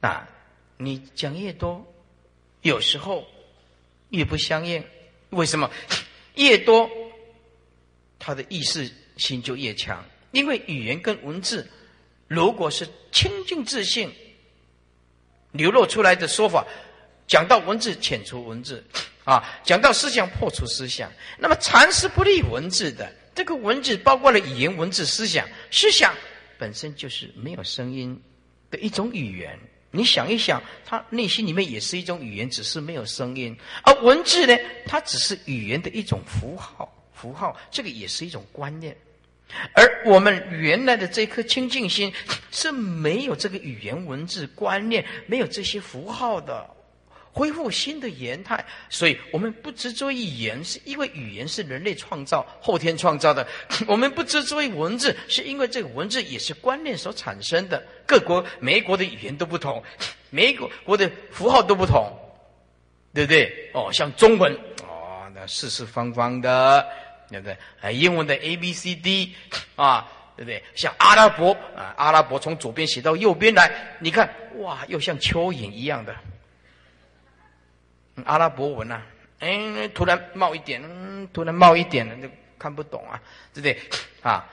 [0.00, 0.28] 啊！
[0.78, 1.84] 你讲越多，
[2.62, 3.26] 有时候
[4.10, 4.82] 越不相应
[5.30, 5.70] 为什么？
[6.34, 6.90] 越多，
[8.18, 10.04] 他的意识心就越强。
[10.30, 11.68] 因为语言跟文字，
[12.26, 14.10] 如果是清净自信
[15.50, 16.66] 流露出来的说法，
[17.26, 18.82] 讲到文字遣除文字，
[19.24, 23.10] 啊，讲到思想破除思想，那么禅是不立文字的。
[23.34, 25.46] 这个文字包括了语言、文字、思想。
[25.70, 26.14] 思想
[26.58, 28.20] 本身就是没有声音
[28.70, 29.58] 的一种语言。
[29.90, 33.56] 你想一想，他内心里面也是一种语言，只是没有声音。
[33.82, 34.56] 而文字呢，
[34.86, 38.96] 它只是语言的一种符号，符号这个也是一种观念。
[39.74, 42.12] 而我们原来的这颗清净心
[42.50, 46.68] 是没有这个语言、文字、观念，没有这些符号的。
[47.32, 53.42] 恢复新的言态，所以我们不执着于语言，是因为语言是人类创造、后天创造的；
[53.88, 57.82] 我们不执着于文字，是因为这个文字也是观念所产生的。
[58.06, 59.82] 各国每一国的语言都不同，
[60.28, 62.12] 每一国国的符号都不同，
[63.14, 63.70] 对不对？
[63.72, 64.52] 哦，像中文，
[64.86, 66.86] 哦，那四四方方的，
[67.30, 67.56] 对不对？
[67.80, 69.34] 啊，英文的 A B C D，
[69.74, 70.06] 啊，
[70.36, 70.62] 对不对？
[70.74, 74.28] 像阿拉伯啊，阿拉伯从左边写到右边来，你看，
[74.58, 76.14] 哇，又像蚯蚓一样的。
[78.24, 79.02] 阿拉伯文呐，
[79.38, 80.82] 哎，突然冒一点，
[81.32, 83.20] 突然冒一点，就看不懂啊，
[83.54, 83.80] 对不对？
[84.22, 84.46] 啊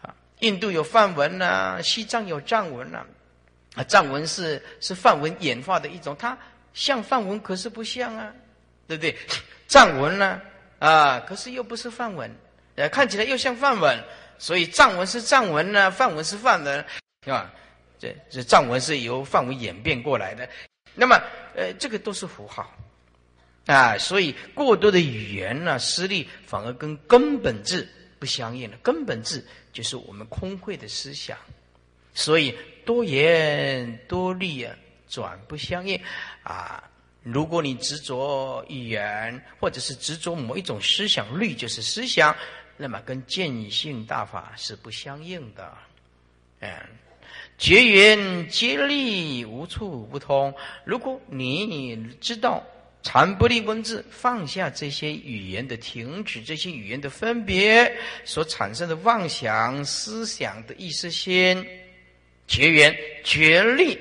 [0.00, 3.04] 啊，印度有梵文呐，西藏有藏文呐，
[3.76, 6.36] 啊，藏文是是梵文演化的一种，它
[6.74, 8.32] 像梵文，可是不像啊，
[8.88, 9.16] 对不对？
[9.68, 10.40] 藏文呢，
[10.78, 12.34] 啊，可是又不是梵文，
[12.76, 14.02] 呃，看起来又像梵文，
[14.38, 16.84] 所以藏文是藏文呢，梵文是梵文，
[17.26, 17.52] 啊，
[17.98, 20.48] 这这藏文是由梵文演变过来的，
[20.94, 21.16] 那么，
[21.54, 22.68] 呃，这个都是符号。
[23.66, 27.88] 啊，所以过多的语言呢，失利反而跟根本质
[28.18, 28.76] 不相应了。
[28.82, 31.38] 根本质就是我们空慧的思想，
[32.12, 32.52] 所以
[32.84, 34.74] 多言多虑啊，
[35.08, 35.98] 转不相应
[36.42, 36.82] 啊。
[37.22, 42.34] 如果你执着语言，或者是执着某一种思想，虑就是思想，
[42.76, 45.72] 那么跟见性大法是不相应的。
[46.58, 46.68] 嗯，
[47.56, 50.52] 绝缘接力无处不通。
[50.84, 52.60] 如果你知道。
[53.02, 57.92] 禅不立文字，放下这些语言的停止，这些语言的分别
[58.24, 61.66] 所产生的妄想思想的意识心，
[62.46, 63.98] 绝缘绝力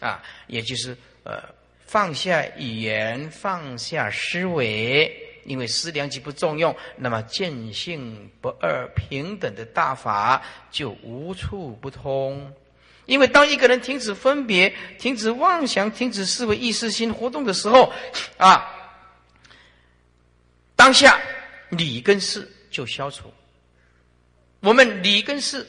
[0.00, 0.94] 啊，也就是
[1.24, 1.42] 呃
[1.86, 5.10] 放下语言，放下思维，
[5.44, 12.52] 因为思量即不重用，那么见性不二平等的大法就无处不通。
[13.06, 17.92] 因为当一个人停止分别、停止妄想、停止思维、意识心活动的时候，
[18.36, 18.64] 啊，
[20.76, 21.20] 当下
[21.70, 23.32] 理跟事就消除。
[24.60, 25.68] 我们理跟事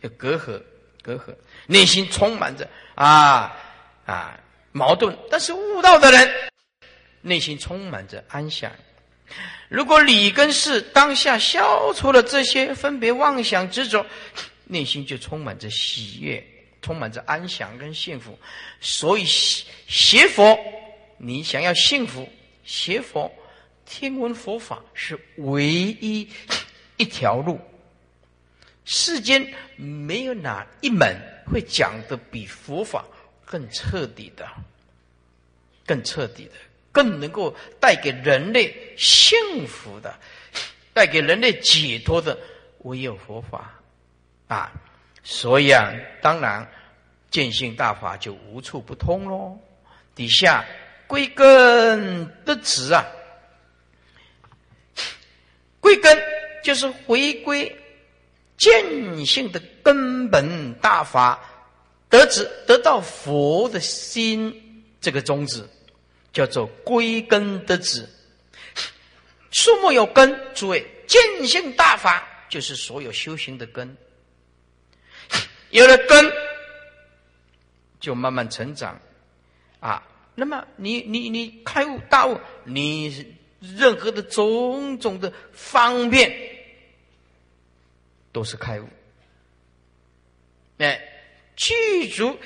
[0.00, 0.60] 有隔阂，
[1.00, 1.34] 隔阂，
[1.66, 3.56] 内心充满着啊
[4.04, 4.36] 啊
[4.72, 5.16] 矛盾。
[5.30, 6.50] 但是悟道的人
[7.20, 8.72] 内心充满着安详。
[9.68, 14.04] 如果理跟事当下消除了这些分别、妄想、执着。
[14.70, 16.40] 内心就充满着喜悦，
[16.80, 18.38] 充满着安详跟幸福。
[18.80, 20.56] 所以学佛，
[21.18, 22.28] 你想要幸福，
[22.62, 23.30] 学佛
[23.84, 26.28] 听闻佛法是唯一
[26.96, 27.60] 一条路。
[28.84, 29.44] 世间
[29.76, 31.16] 没有哪一门
[31.46, 33.04] 会讲的比佛法
[33.44, 34.48] 更彻底的、
[35.84, 36.52] 更彻底的、
[36.92, 40.16] 更能够带给人类幸福的、
[40.92, 42.38] 带给人类解脱的，
[42.84, 43.79] 唯有佛法。
[44.50, 44.72] 啊，
[45.22, 46.68] 所以啊，当然
[47.30, 49.56] 见性大法就无处不通喽。
[50.12, 50.64] 底下
[51.06, 53.06] 归根得子啊，
[55.78, 56.20] 归根
[56.64, 57.80] 就是回归
[58.58, 61.38] 见性的根本大法，
[62.08, 65.64] 得子得到佛的心这个宗旨，
[66.32, 68.08] 叫做归根得子。
[69.52, 73.96] 树木有根，诸位见性大法就是所有修行的根。
[75.70, 76.32] 有了根，
[78.00, 79.00] 就慢慢成长，
[79.78, 80.02] 啊，
[80.34, 86.32] 那么你你你开悟大悟，你任何的种种的方便，
[88.32, 88.88] 都是开悟。
[90.78, 91.00] 哎，
[91.56, 92.36] 具足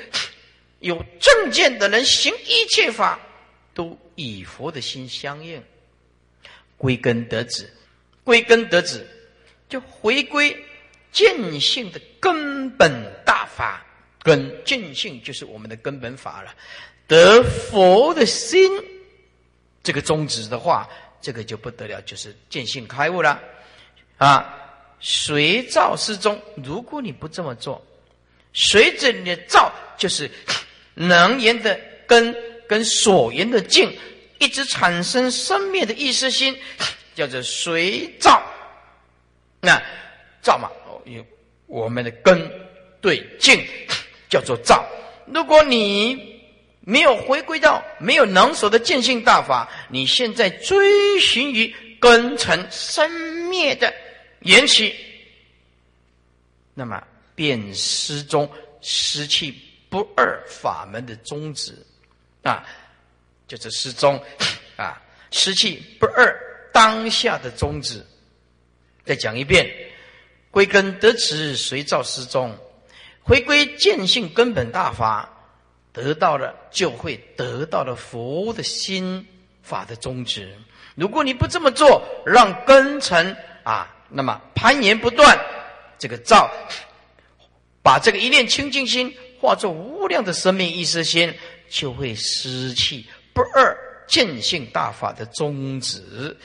[0.80, 3.18] 有正见的人行一切法，
[3.72, 5.62] 都以佛的心相应，
[6.76, 7.72] 归根得子，
[8.22, 9.06] 归根得子，
[9.68, 10.54] 就回归。
[11.14, 12.92] 见性的根本
[13.24, 13.80] 大法，
[14.22, 16.52] 根见性就是我们的根本法了。
[17.06, 18.68] 得佛的心，
[19.82, 20.88] 这个宗旨的话，
[21.20, 23.40] 这个就不得了，就是见性开悟了。
[24.18, 24.54] 啊，
[24.98, 27.80] 随照失中，如果你不这么做，
[28.52, 30.28] 随着你的照，就是
[30.94, 32.34] 能言的根
[32.66, 33.96] 跟所言的境，
[34.38, 36.58] 一直产生生灭的意识心，
[37.14, 38.42] 叫做随照。
[39.60, 39.80] 那
[40.42, 40.70] 照嘛，
[41.04, 41.24] 有
[41.66, 42.50] 我们的根
[43.00, 43.64] 对境
[44.28, 44.84] 叫做造。
[45.26, 46.42] 如果你
[46.80, 53.10] 没有回归到没有能所的见性大法，你现在追寻于根尘生
[53.48, 53.92] 灭的
[54.40, 54.94] 缘起，
[56.74, 57.02] 那么
[57.34, 58.50] 便失踪
[58.82, 59.54] 失去
[59.88, 61.74] 不二法门的宗旨
[62.42, 62.66] 啊，
[63.48, 64.22] 就是失踪
[64.76, 65.00] 啊，
[65.30, 66.36] 失去不二
[66.72, 68.04] 当下的宗旨。
[69.06, 69.66] 再讲一遍，
[70.54, 72.56] 归根得此，随照失踪，
[73.24, 75.28] 回归见性根本大法。
[75.92, 79.24] 得到了，就会得到了佛的心
[79.62, 80.52] 法的宗旨。
[80.94, 85.38] 如果你不这么做，让根尘啊，那么攀岩不断，
[85.98, 86.50] 这个造，
[87.80, 91.32] 把这个一念清净心化作无量的生命意识心，
[91.68, 93.76] 就会失去不二
[94.08, 96.36] 见性大法的宗旨。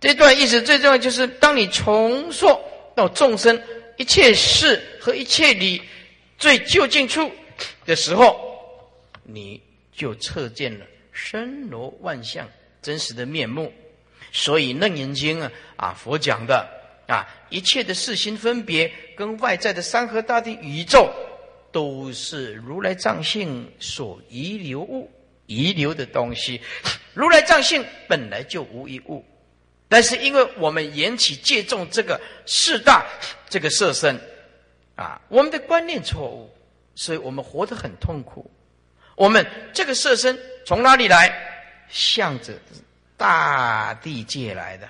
[0.00, 2.58] 这段意思最重要就是，当你重塑
[2.94, 3.60] 到众生
[3.96, 5.82] 一切事和一切理
[6.38, 7.30] 最究竟处。
[7.84, 8.40] 的时候，
[9.22, 9.60] 你
[9.92, 12.48] 就测见了身罗万象
[12.82, 13.72] 真实的面目。
[14.32, 16.68] 所以《楞严经》啊，啊佛讲的
[17.06, 21.08] 啊，一切的四心分别跟外在的山河大地宇宙，
[21.70, 25.08] 都是如来藏性所遗留物、
[25.46, 26.60] 遗留的东西。
[27.12, 29.24] 如来藏性本来就无一物，
[29.94, 33.06] 但是因为我们缘起借重这个四大
[33.48, 34.20] 这个色身
[34.96, 36.52] 啊，我们的观念错误。
[36.96, 38.50] 所以我们活得很痛苦。
[39.14, 40.36] 我们这个色身
[40.66, 41.32] 从哪里来？
[41.88, 42.52] 向着
[43.16, 44.88] 大地借来的。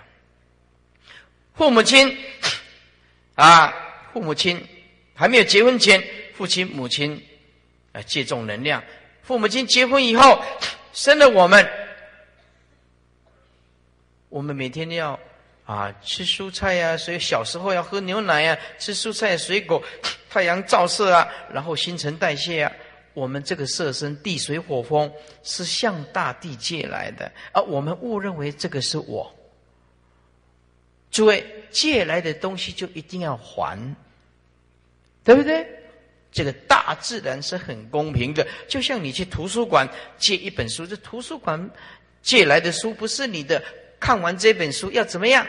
[1.54, 2.18] 父母亲
[3.34, 3.74] 啊，
[4.14, 4.66] 父母亲
[5.14, 6.02] 还没有结婚前，
[6.34, 7.22] 父亲母亲
[7.92, 8.82] 啊借重能量。
[9.22, 10.42] 父母亲结婚以后，
[10.94, 11.68] 生了我们，
[14.34, 15.16] 我们每天都要
[15.64, 19.80] 啊吃蔬菜呀，所以小时候要喝牛奶呀，吃蔬菜水果。
[20.28, 22.72] 太阳照射啊，然后新陈代谢啊，
[23.12, 25.08] 我们这个色身地水火风
[25.44, 29.32] 是向大地借来的，而我们误认为这个是我。
[31.12, 33.78] 诸位，借来的东西就一定要还，
[35.22, 35.64] 对不对？
[36.32, 41.70] 这个大自然是很公平的，就像你去图书馆借一本书，这图书馆
[42.20, 43.62] 借来的书不是你的，
[44.04, 45.46] 看完这本书要怎么样？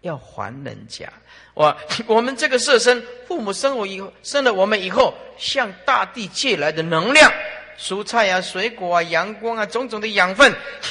[0.00, 1.06] 要还人家。
[1.52, 1.76] 我
[2.08, 7.30] 我们这个色身，父母生我以后，生了我们以后，向大地借来的能量，
[7.78, 10.50] 蔬菜啊、水果啊、阳光啊，种种的养分，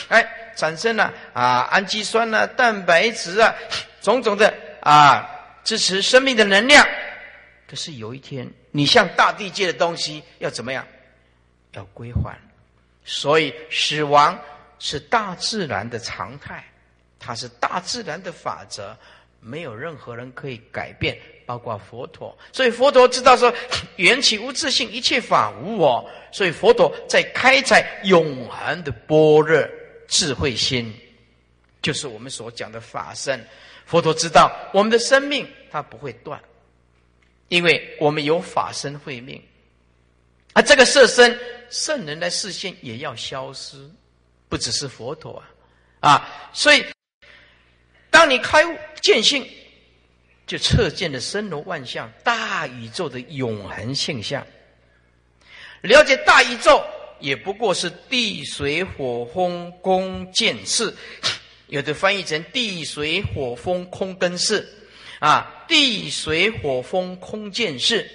[0.09, 0.23] 哎，
[0.55, 3.55] 产生了啊氨基酸啊、蛋白质啊，
[3.99, 5.27] 种种的啊
[5.63, 6.85] 支持生命的能量。
[7.67, 10.85] 可是有一天，你向大地借的东西要怎么样？
[11.71, 12.37] 要归还。
[13.03, 14.37] 所以死亡
[14.79, 16.63] 是大自然的常态，
[17.19, 18.97] 它是大自然的法则。
[19.39, 22.35] 没有任何人可以改变，包括佛陀。
[22.51, 23.53] 所以佛陀知道说，
[23.95, 26.09] 缘起无自性，一切法无我。
[26.31, 29.69] 所以佛陀在开采永恒的般若
[30.07, 30.91] 智慧心，
[31.83, 33.39] 就是我们所讲的法身。
[33.85, 36.41] 佛陀知道我们的生命它不会断，
[37.47, 39.41] 因为我们有法身慧命。
[40.53, 41.39] 而这个色身，
[41.69, 43.89] 圣人的视线也要消失，
[44.49, 45.43] 不只是佛陀
[45.99, 46.49] 啊啊！
[46.53, 46.85] 所以。
[48.09, 49.47] 当你开悟见性，
[50.47, 54.43] 就测见了森罗万象、大宇宙的永恒现象。
[55.81, 56.83] 了解大宇宙，
[57.19, 60.91] 也不过是地水火风空见识，
[61.67, 64.67] 有的翻译成地水火风空根识，
[65.19, 68.09] 啊，地水火风空见识，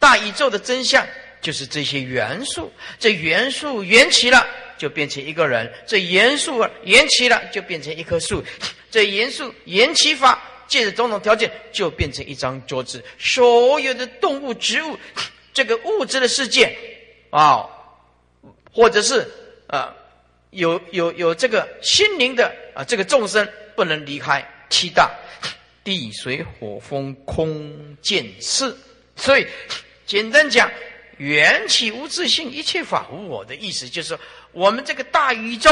[0.00, 1.06] 大宇宙的真相
[1.40, 4.44] 就是这些元素，这元素缘起了，
[4.78, 8.42] 就变成一个人；这元素缘起了，就变成一棵树。
[8.90, 13.02] 这元素缘起法，借着种种条件，就变成一张桌子。
[13.18, 14.98] 所有的动物、植物，
[15.52, 16.76] 这个物质的世界，
[17.30, 17.66] 啊，
[18.72, 19.26] 或者是
[19.66, 19.94] 啊，
[20.50, 25.10] 有有有这个心灵的啊，这个众生不能离开七大
[25.84, 28.74] 地水火风空见识。
[29.16, 29.46] 所以，
[30.04, 30.70] 简单讲，
[31.16, 34.20] 缘起无自性，一切法无我的意思，就是说，
[34.56, 35.70] 我们这个大宇宙。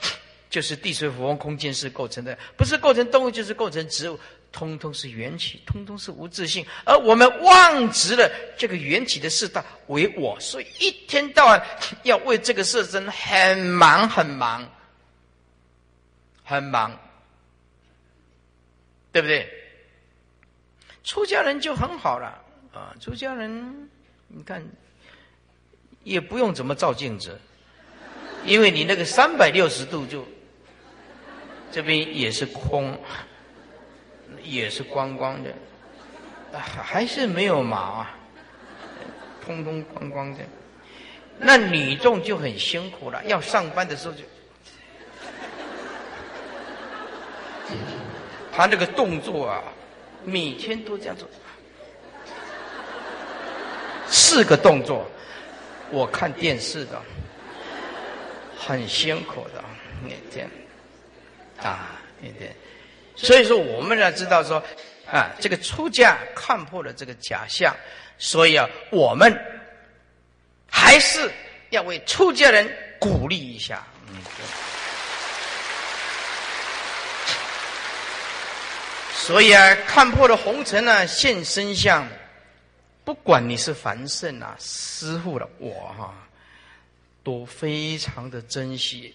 [0.48, 4.18] 就是地水火风空间是构成的，不是构成动物，就是构成植物，
[4.52, 6.64] 通通是缘起，通通是无自性。
[6.84, 11.62] 而我们忘执了这个缘起的四大为我，所以一天到晚
[12.04, 14.66] 要为这个色身很忙很忙，
[16.42, 16.98] 很忙，
[19.12, 19.46] 对不对？
[21.04, 22.40] 出家人就很好了
[22.72, 23.90] 啊，出家人
[24.28, 24.64] 你看
[26.02, 27.38] 也不用怎么照镜子。
[28.46, 30.24] 因为你那个三百六十度就
[31.72, 32.96] 这边也是空，
[34.42, 35.52] 也是光光的，
[36.58, 38.16] 还是没有毛啊，
[39.44, 40.40] 通通光光的。
[41.38, 44.22] 那女众就很辛苦了，要上班的时候就，
[48.52, 49.62] 他那个动作啊，
[50.24, 51.28] 每天都这样做，
[54.06, 55.04] 四个动作，
[55.90, 57.02] 我看电视的。
[58.66, 59.62] 很辛苦的，
[60.02, 60.50] 那天
[61.62, 62.52] 啊，那天，
[63.14, 64.60] 所以说我们要知道说
[65.08, 67.72] 啊，这个出家看破了这个假象，
[68.18, 69.32] 所以啊，我们
[70.68, 71.30] 还是
[71.70, 72.68] 要为出家人
[72.98, 73.86] 鼓励一下。
[74.08, 74.16] 嗯，
[79.14, 82.04] 所以啊，看破了红尘呢，现身相，
[83.04, 86.12] 不管你是凡圣啊，师傅了，我哈。
[87.26, 89.12] 都非常的珍惜，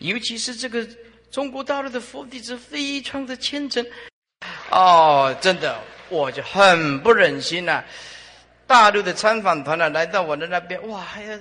[0.00, 0.84] 尤其是这个
[1.30, 3.86] 中国大陆的佛弟子非常的虔诚，
[4.72, 7.84] 哦，真的，我就很不忍心呐。
[8.66, 11.38] 大陆的参访团呢，来到我的那边，哇，还要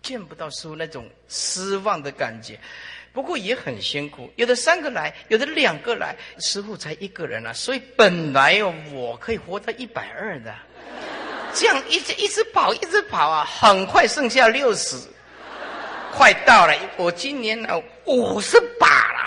[0.00, 2.56] 见不到师傅那种失望的感觉。
[3.12, 7.52] 不过也很辛苦，有的三个来，有的两个来，师傅才一个人啊。
[7.52, 8.62] 所以本来
[8.92, 10.54] 我可以活到一百二的，
[11.52, 14.96] 这样一直一直跑，一直跑啊，很快剩下六十。
[16.16, 19.18] 快到了，我今年呢五十八了。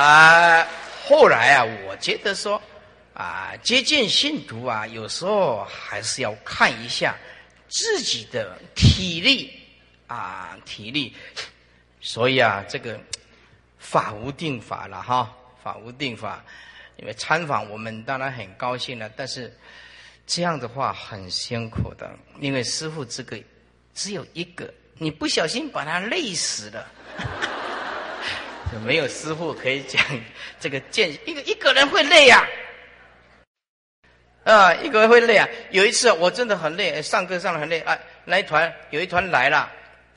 [0.00, 0.64] 啊，
[1.04, 2.62] 后来啊，我觉得说，
[3.12, 7.16] 啊，接近信徒啊，有时候还是要看一下
[7.68, 9.52] 自己的体力
[10.06, 11.12] 啊，体力。
[12.00, 12.96] 所以啊，这个
[13.80, 15.28] 法无定法了哈，
[15.60, 16.40] 法无定法。
[16.98, 19.52] 因为参访我们当然很高兴了，但是。
[20.32, 22.08] 这样的话很辛苦的，
[22.38, 23.36] 因为师傅这个
[23.92, 26.86] 只有一个，你不小心把他累死了，
[28.72, 30.00] 就 没有师傅可以讲
[30.60, 32.46] 这个见一个一个人会累呀，
[34.44, 35.48] 啊，一个人会累啊。
[35.72, 39.68] 有一次我真的很累，上课上的很累啊，来团有一团来了，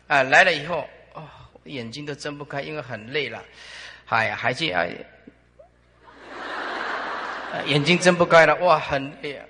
[0.06, 1.28] 啊，来了以后哦，
[1.64, 3.44] 眼睛都睁不开，因为很累了，
[4.06, 4.86] 哎呀，还去啊，
[7.66, 9.38] 眼睛睁不开了，哇，很累。
[9.38, 9.46] 啊，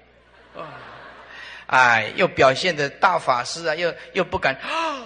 [1.73, 5.01] 哎，又表现的大法师啊，又又不敢啊，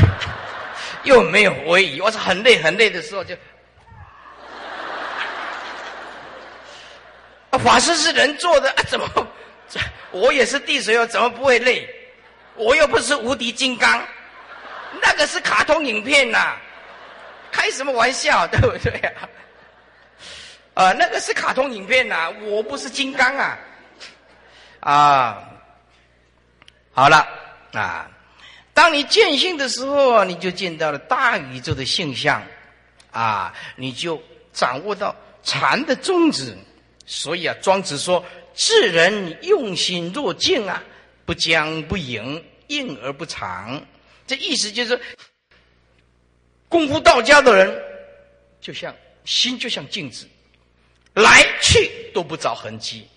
[1.04, 2.00] 又没有威仪。
[2.00, 3.36] 我是很累很累的时候就，
[7.58, 9.06] 法师是人做的，怎么？
[10.10, 11.86] 我也是地水哦，怎么不会累？
[12.54, 14.02] 我又不是无敌金刚，
[15.02, 16.56] 那个是卡通影片呐，
[17.52, 19.28] 开什么玩笑，对不对啊？
[20.72, 23.58] 啊，那个是卡通影片呐，我不是金刚啊。
[24.80, 25.42] 啊，
[26.94, 27.26] 好了
[27.72, 28.08] 啊！
[28.72, 32.40] 当你见性的时候，你就见到了大宇宙的性相，
[33.10, 34.22] 啊，你就
[34.52, 36.56] 掌握到禅的宗旨。
[37.04, 40.82] 所以啊，庄子说：“智人用心若镜啊，
[41.26, 43.84] 不将不迎，应而不长。”
[44.26, 44.98] 这意思就是，
[46.68, 47.76] 功夫道家的人，
[48.60, 48.94] 就像
[49.24, 50.28] 心就像镜子，
[51.14, 53.08] 来去都不着痕迹，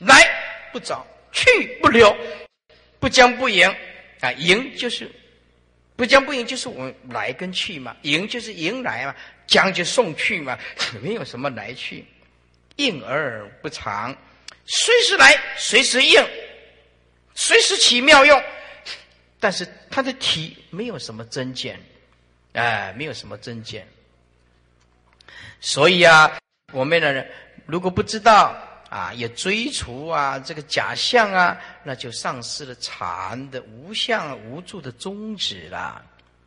[0.00, 0.44] 来。
[0.70, 2.14] 不着去不留，
[3.00, 3.68] 不将不迎
[4.20, 4.32] 啊！
[4.32, 5.10] 迎就是
[5.96, 7.96] 不将不迎，就是我们来跟去嘛。
[8.02, 9.14] 迎就是迎来嘛，
[9.46, 10.58] 将就送去嘛，
[11.02, 12.04] 没有什么来去，
[12.76, 14.16] 应而不长，
[14.66, 16.24] 随时来，随时应，
[17.34, 18.42] 随时起妙用。
[19.40, 21.80] 但是他的体没有什么增减，
[22.52, 23.86] 哎，没有什么增减。
[25.60, 26.38] 所以啊，
[26.72, 27.30] 我们的人
[27.66, 28.64] 如果不知道。
[28.88, 36.02] 啊，也追除啊，这个假象啊，那就丧失了禅的无相无助的宗旨了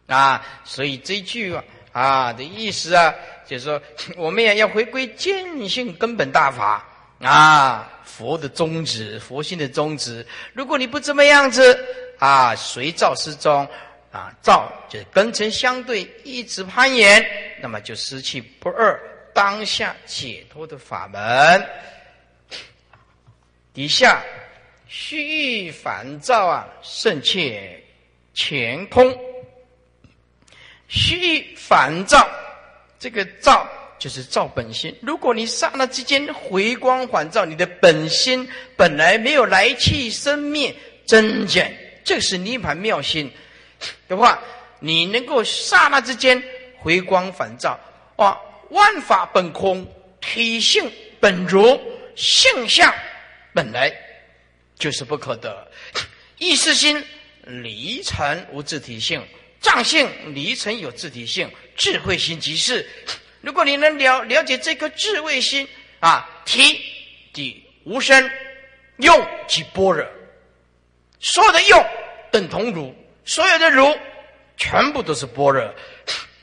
[0.07, 0.43] 啊。
[0.63, 1.55] 所以这句
[1.91, 3.13] 啊的意思啊，
[3.45, 3.81] 就是说
[4.17, 6.83] 我们也要回归见性根本大法
[7.19, 10.25] 啊，佛的宗旨，佛性的宗旨。
[10.53, 11.77] 如果你不这么样子
[12.17, 13.67] 啊，随造失踪
[14.11, 17.23] 啊，造就是根尘相对，一直攀岩，
[17.61, 18.99] 那么就失去不二
[19.33, 21.63] 当下解脱的法门。
[23.73, 24.21] 底下
[24.87, 27.81] 虚欲反照啊，甚切
[28.35, 29.17] 乾空。
[30.87, 32.29] 虚欲反照，
[32.99, 33.65] 这个照
[33.97, 34.93] 就是照本心。
[35.01, 38.45] 如果你刹那之间回光返照，你的本心
[38.75, 40.75] 本来没有来去生灭
[41.05, 41.73] 增减，
[42.03, 43.31] 这是涅盘妙心
[44.09, 44.37] 的话，
[44.79, 46.43] 你能够刹那之间
[46.77, 47.79] 回光返照，
[48.17, 48.37] 啊，
[48.71, 49.87] 万法本空，
[50.19, 50.91] 体性
[51.21, 51.79] 本如，
[52.17, 52.93] 性相。
[53.53, 53.91] 本来
[54.77, 55.71] 就是不可得。
[56.37, 57.03] 意识心
[57.45, 59.25] 离尘无自体性，
[59.59, 62.87] 藏性离尘有自体性，智慧心即是。
[63.41, 65.67] 如果你能了了解这颗智慧心
[65.99, 66.79] 啊，体
[67.33, 68.29] 即无声，
[68.97, 70.05] 用即般若，
[71.19, 71.85] 所有的用
[72.31, 72.93] 等同如，
[73.25, 73.87] 所有的如
[74.57, 75.73] 全部都是般若，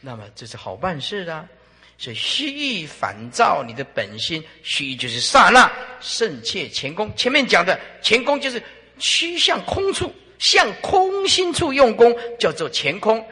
[0.00, 1.48] 那么这是好办事的。
[1.98, 5.70] 所以虚意反照你的本心，虚意就是刹那
[6.00, 7.12] 圣切前功。
[7.16, 8.62] 前面讲的前功就是
[9.00, 13.22] 趋向空处，向空心处用功，叫做前空。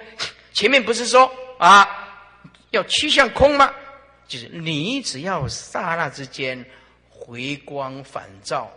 [0.53, 1.89] 前面不是说啊
[2.71, 3.73] 要趋向空吗？
[4.27, 6.65] 就是你只要刹那之间
[7.09, 8.69] 回光返照，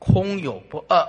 [0.00, 1.06] 空有不二，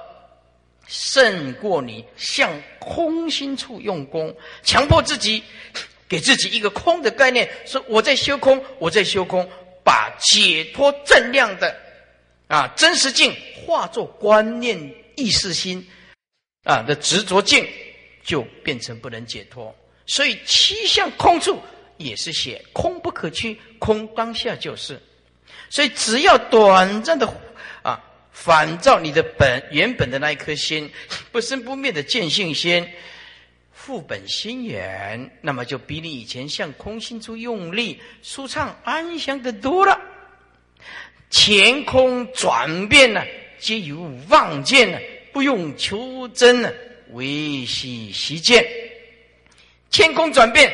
[0.86, 4.32] 胜过你向空心处用功，
[4.62, 5.44] 强迫自己。
[6.08, 9.50] 给自己一个空的概念，说我在修空，我在修空，
[9.84, 11.76] 把解脱正量的
[12.48, 14.80] 啊真实境化作观念
[15.16, 15.86] 意识心
[16.64, 17.68] 啊的执着境，
[18.24, 19.76] 就变成不能解脱。
[20.06, 21.62] 所以七相空处
[21.98, 25.02] 也是写空不可屈，空当下就是。
[25.70, 27.28] 所以只要短暂的
[27.84, 28.02] 啊
[28.32, 30.90] 反照你的本原本的那一颗心，
[31.34, 32.88] 不生不灭的见性心。
[33.88, 39.98] 副本心源，那么就比你以前向空心处用力、舒畅安详的多了。
[41.30, 43.24] 前空转变呢，
[43.58, 45.00] 皆由望见呢，
[45.32, 46.70] 不用求真呢，
[47.12, 48.62] 唯喜习见。
[49.90, 50.70] 前空转变，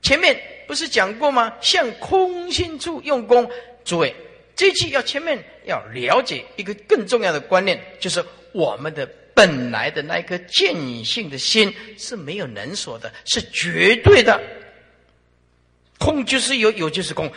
[0.00, 1.52] 前面不是讲过吗？
[1.60, 3.46] 向空心处用功，
[3.84, 4.14] 诸位，
[4.54, 9.06] 这句要前面要了解一个更重要的观念，就是我们的。
[9.36, 14.40] 本来的那颗见性的心是没有能所的，是绝对的。
[15.98, 17.30] 空就是有，有就是空，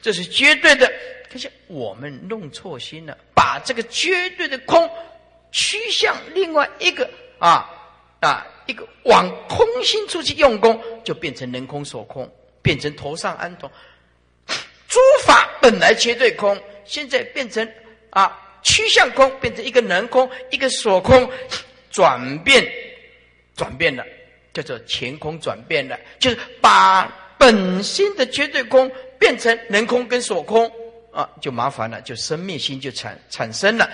[0.00, 0.90] 这是绝对的。
[1.30, 4.88] 可是我们弄错心了，把这个绝对的空
[5.52, 7.68] 趋向另外一个啊
[8.20, 12.26] 啊一个往空心出去用功，就变成能空所空，
[12.62, 13.70] 变成头上安头。
[14.88, 17.70] 诸法本来绝对空，现在变成
[18.08, 18.40] 啊。
[18.64, 21.30] 趋向空变成一个能空，一个所空，
[21.90, 22.66] 转变，
[23.54, 24.02] 转变了，
[24.54, 27.04] 叫做前空转变了，就是把
[27.38, 30.64] 本心的绝对空变成能空跟所空
[31.12, 33.88] 啊，就麻烦了，就生命心就产产生了，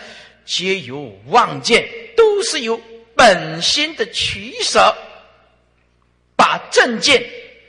[0.44, 1.86] 皆由妄见，
[2.16, 2.80] 都是由
[3.16, 4.96] 本心的取舍，
[6.36, 7.22] 把正见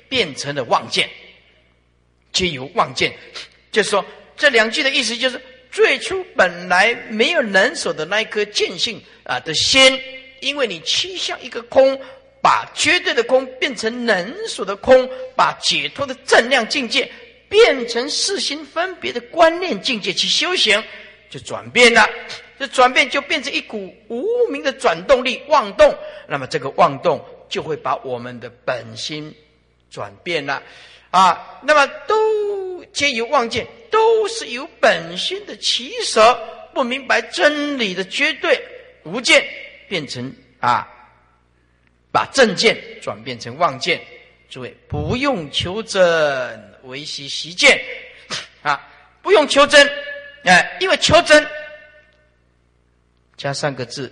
[0.07, 1.10] 变成了妄见，
[2.32, 3.11] 皆由妄见，
[3.72, 4.06] 就是说
[4.38, 5.41] 这两句的意思就是。
[5.72, 9.98] 最初本来没有能所的那一颗见性啊的心，
[10.41, 11.98] 因为你趋向一个空，
[12.41, 17.10] 把绝对的空变成能所的空，把解脱的正量境界
[17.48, 20.84] 变成四心分别的观念境界去修行，
[21.30, 22.07] 就转变了。
[22.60, 29.34] 这转变就变成一股无名的转动力妄动，那么这个妄动就会把我们的本心
[29.89, 30.61] 转变了
[31.10, 31.60] 啊。
[31.64, 32.15] 那么都
[32.93, 33.68] 皆由妄见。
[33.91, 36.34] 都是由本心的起舍，
[36.73, 38.57] 不明白真理的绝对
[39.03, 39.45] 无见，
[39.89, 40.88] 变成啊，
[42.09, 44.01] 把正见转变成妄见。
[44.49, 47.77] 诸位不用求真，唯习习见
[48.63, 48.81] 啊，
[49.22, 49.85] 不用求真，
[50.45, 51.45] 哎，因为求真
[53.35, 54.09] 加三个字，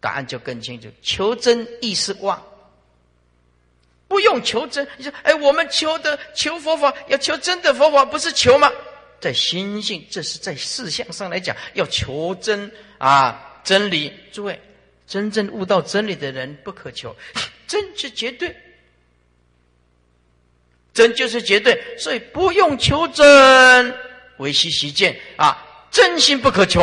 [0.00, 0.88] 答案就更清楚。
[1.00, 2.46] 求真亦是妄，
[4.08, 4.88] 不用求真。
[4.96, 8.72] 你说，哎，我们求的求佛法，要求真的佛法，不是求吗？
[9.20, 14.12] 在心性，这是在事相上来讲，要求真啊，真理。
[14.32, 14.60] 诸位，
[15.06, 17.14] 真正悟到真理的人不可求，
[17.66, 18.56] 真是绝对，
[20.94, 23.94] 真就是绝对，所以不用求真，
[24.38, 26.80] 唯心习见啊，真心不可求，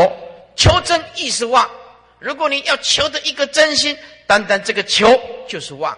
[0.56, 1.70] 求真亦是妄。
[2.20, 3.98] 如果你要求的一个真心，
[4.28, 5.08] 单单这个求
[5.48, 5.98] 就是妄，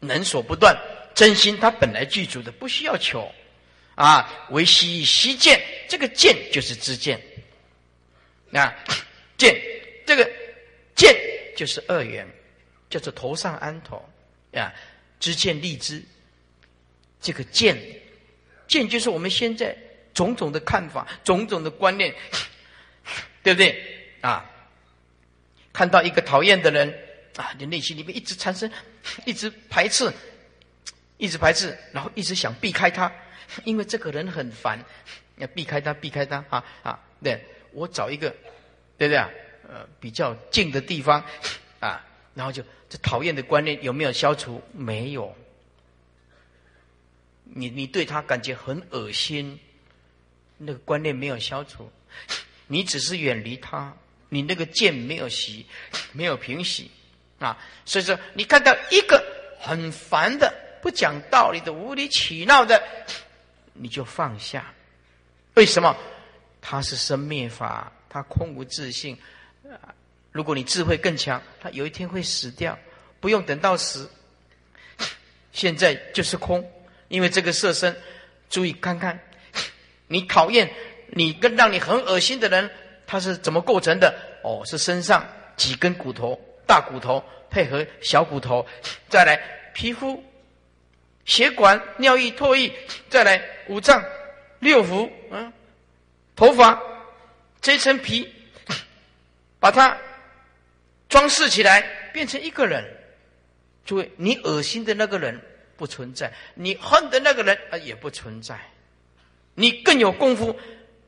[0.00, 0.76] 能所不断。
[1.14, 3.30] 真心它本来具足的，不需要求。
[3.96, 7.20] 啊，为悉悉见，这个见就是知见。
[8.52, 8.72] 啊，
[9.36, 9.60] 见
[10.06, 10.30] 这个
[10.94, 11.12] 见
[11.56, 12.24] 就是二元，
[12.88, 14.08] 叫做头上安头
[14.52, 14.72] 啊，
[15.18, 16.00] 知见立知。
[17.20, 17.76] 这个见，
[18.68, 19.76] 见就是我们现在
[20.14, 22.14] 种种的看法、种种的观念，
[23.42, 23.76] 对不对？
[24.20, 24.48] 啊，
[25.72, 26.96] 看到一个讨厌的人
[27.38, 28.68] 啊，你内心里面一直产生，
[29.24, 30.12] 一直排斥，
[31.18, 33.10] 一直排斥，然后一直想避开他。
[33.64, 34.84] 因为这个人很烦，
[35.36, 36.98] 要避开他，避开他啊啊！
[37.22, 37.40] 对
[37.72, 38.28] 我找一个，
[38.98, 39.30] 对不对啊？
[39.68, 41.24] 呃，比较近的地方
[41.78, 42.04] 啊，
[42.34, 44.60] 然后就这讨厌的观念有没有消除？
[44.72, 45.32] 没有。
[47.44, 49.58] 你你对他感觉很恶心，
[50.58, 51.90] 那个观念没有消除，
[52.66, 53.96] 你只是远离他，
[54.28, 55.64] 你那个剑没有洗，
[56.12, 56.90] 没有平息
[57.38, 57.58] 啊。
[57.84, 59.22] 所以说，你看到一个
[59.60, 60.52] 很烦的、
[60.82, 62.82] 不讲道理的、无理取闹的，
[63.72, 64.72] 你就放下。
[65.54, 65.96] 为什么？
[66.60, 69.16] 他是生灭法，他空无自性。
[70.32, 72.78] 如果你智慧更强，他有一天会死掉，
[73.20, 74.10] 不用等到死。
[75.52, 76.70] 现在就是空，
[77.08, 77.96] 因为这个色身，
[78.50, 79.18] 注意看看，
[80.06, 80.70] 你讨厌
[81.08, 82.70] 你跟让你很恶心的人，
[83.06, 84.14] 他是怎么构成的？
[84.42, 86.38] 哦，是身上几根骨头，
[86.68, 88.64] 大骨头配合小骨头，
[89.08, 89.40] 再来
[89.72, 90.22] 皮肤、
[91.24, 92.70] 血管、尿液、唾液，
[93.08, 94.04] 再来五脏、
[94.58, 95.50] 六腑，嗯，
[96.36, 96.78] 头发
[97.62, 98.30] 这层皮，
[99.58, 99.96] 把它
[101.08, 101.80] 装饰起来，
[102.12, 102.84] 变成一个人。
[103.86, 105.40] 诸位，你恶心的那个人
[105.78, 108.60] 不存在，你恨的那个人啊也不存在，
[109.54, 110.54] 你更有功夫，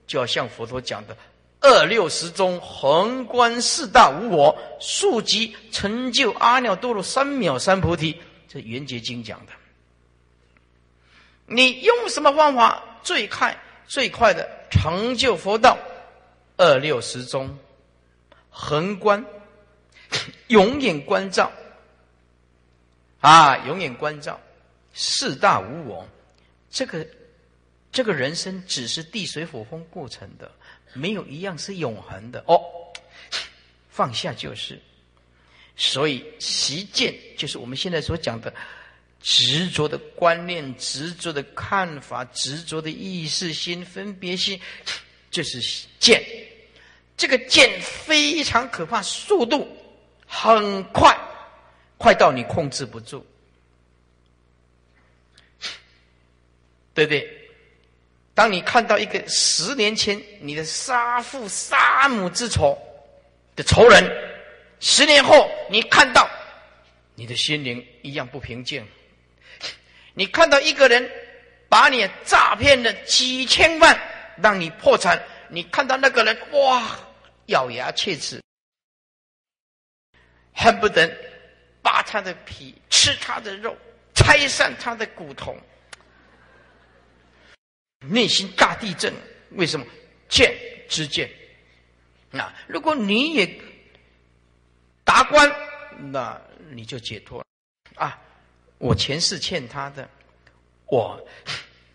[0.06, 1.14] 就要像佛陀讲的
[1.60, 8.20] 二六十中横观四大无我，速即成就阿耨多罗三藐三菩提。
[8.48, 9.52] 这《圆觉经》讲的，
[11.46, 13.56] 你用什么方法最快
[13.86, 15.76] 最快的成就佛道？
[16.56, 17.56] 二六十中
[18.50, 19.24] 横观，
[20.48, 21.52] 永远关照。
[23.20, 24.40] 啊，永远关照
[24.94, 26.08] 四大无我，
[26.70, 27.06] 这个
[27.92, 30.50] 这个人生只是地水火风构成的，
[30.92, 32.60] 没有一样是永恒的哦。
[33.88, 34.80] 放下就是，
[35.76, 38.52] 所以习见就是我们现在所讲的
[39.20, 44.60] 执着的观念、执着的看法、执着的意识心、分别心，
[45.30, 45.60] 就是
[45.98, 46.24] 见。
[47.16, 49.68] 这个见非常可怕，速度
[50.26, 51.14] 很快。
[51.98, 53.22] 快到你控制不住，
[56.94, 57.39] 对不对？
[58.40, 62.74] 当你看到一个十年前你的杀父杀母之仇
[63.54, 64.02] 的仇人，
[64.80, 66.26] 十年后你看到
[67.14, 68.82] 你的心灵一样不平静。
[70.14, 71.06] 你看到一个人
[71.68, 73.94] 把你诈骗了几千万，
[74.42, 76.98] 让你破产，你看到那个人哇，
[77.48, 78.42] 咬牙切齿，
[80.54, 81.14] 恨不得。
[81.82, 83.76] 扒他的皮，吃他的肉，
[84.14, 85.54] 拆散他的骨头，
[88.00, 89.12] 内心大地震。
[89.52, 89.86] 为什么？
[90.28, 90.54] 见
[90.88, 91.28] 之见。
[92.30, 93.60] 那如果你也
[95.04, 95.50] 达观，
[96.12, 96.40] 那
[96.70, 97.44] 你就解脱了。
[97.96, 98.16] 啊，
[98.78, 100.08] 我前世欠他的，
[100.86, 101.28] 我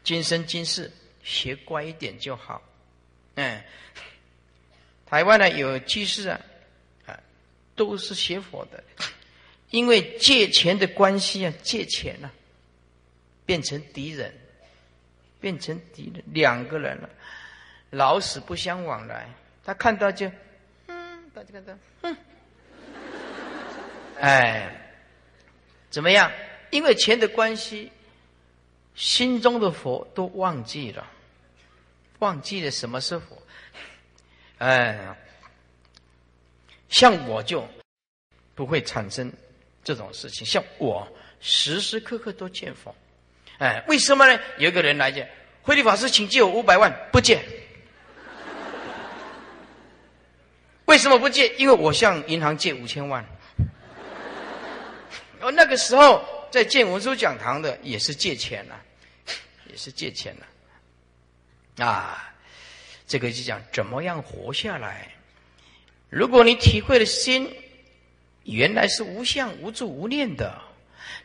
[0.03, 0.91] 今生今世
[1.23, 2.61] 学乖一点就好。
[3.35, 3.63] 嗯，
[5.05, 6.41] 台湾呢有居士啊，
[7.05, 7.17] 啊，
[7.73, 8.83] 都是学佛的。
[9.69, 12.29] 因为借钱的关系啊，借钱啊，
[13.45, 14.37] 变成敌人，
[15.45, 17.07] 变成敌人，两个人了，
[17.91, 19.29] 老死不相往来。
[19.63, 20.27] 他看到就，
[20.87, 22.17] 嗯，大家看到，嗯，
[24.19, 24.75] 哎，
[25.91, 26.31] 怎么样？
[26.71, 27.91] 因为钱的关系，
[28.95, 31.05] 心中的佛都忘记了，
[32.17, 33.39] 忘记了什么是佛。
[34.57, 35.15] 哎，
[36.89, 37.63] 像我就
[38.55, 39.31] 不会产生。
[39.83, 41.07] 这种事情，像我
[41.39, 42.95] 时时刻刻都见佛，
[43.59, 44.39] 哎，为什么呢？
[44.57, 45.29] 有一个人来借，
[45.61, 47.43] 慧律法师，请借我五百万，不借。
[50.85, 51.47] 为什么不借？
[51.55, 53.25] 因为我向银行借五千万。
[55.41, 58.81] 哦，那个时候在建文殊讲堂的也是借钱了，
[59.69, 61.85] 也是借钱了。
[61.85, 62.33] 啊，
[63.07, 65.09] 这个就讲怎么样活下来。
[66.09, 67.51] 如果你体会了心。
[68.47, 70.61] 原来是无相、无住、无念的，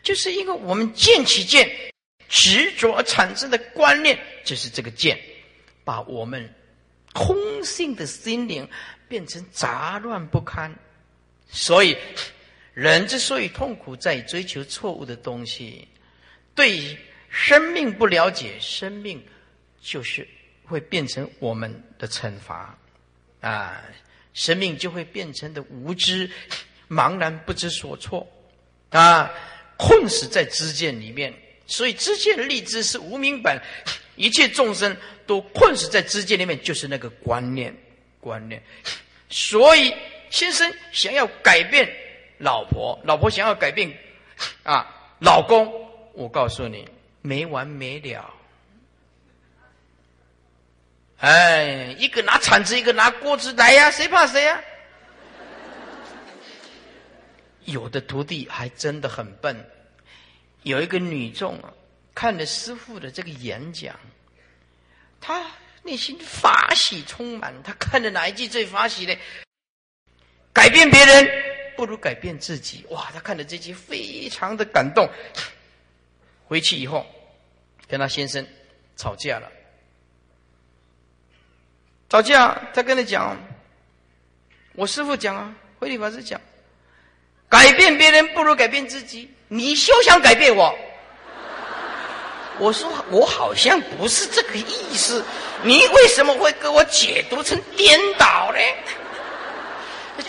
[0.02, 1.70] 就是因为我们见起见
[2.30, 5.20] 执着产生的观念，就是这个见，
[5.84, 6.48] 把我们
[7.12, 8.66] 空性的心灵
[9.08, 10.72] 变成杂乱不堪。
[11.48, 11.96] 所以，
[12.72, 15.88] 人之所以痛苦，在追求错误的东西，
[16.54, 16.96] 对
[17.28, 19.20] 生命不了解，生命
[19.82, 20.26] 就是
[20.64, 22.78] 会变成我们的惩罚
[23.40, 23.82] 啊！
[24.32, 26.30] 生命就会变成的无知。
[26.88, 28.26] 茫然不知所措，
[28.90, 29.28] 啊，
[29.76, 31.34] 困死在知见里面。
[31.70, 33.56] 所以知见立知是无明本，
[34.16, 34.94] 一切众生
[35.24, 37.74] 都困死在知见里面，就是那个观念，
[38.20, 38.60] 观念。
[39.28, 39.94] 所以
[40.30, 41.88] 先生想要改变
[42.38, 43.96] 老婆，老婆想要改变
[44.64, 44.84] 啊
[45.20, 45.72] 老公，
[46.12, 46.88] 我告诉你
[47.22, 48.34] 没完没了。
[51.18, 54.60] 哎，一个拿铲子，一个拿锅子，来呀，谁怕谁呀？
[57.66, 59.54] 有的徒弟还真的很笨，
[60.62, 61.72] 有一个女众啊，
[62.14, 63.98] 看了师傅的这个演讲，
[65.20, 65.46] 她
[65.82, 67.54] 内心法喜充满。
[67.62, 69.16] 她看的哪一句最法喜呢？
[70.52, 71.28] 改变别人
[71.76, 72.84] 不如改变自己。
[72.90, 75.08] 哇，她看了这句非常的感动。
[76.46, 77.06] 回去以后，
[77.88, 78.46] 跟她先生
[78.96, 79.50] 吵架了。
[82.08, 83.38] 吵架，他跟他讲
[84.74, 86.40] ：“我师父讲啊，慧理法师讲，
[87.50, 89.30] 改变别人不如改变自己。
[89.48, 90.74] 你休想改变我。”
[92.60, 95.24] 我说：“我好像不是这个意思，
[95.62, 98.58] 你为什么会给我解读成颠倒呢？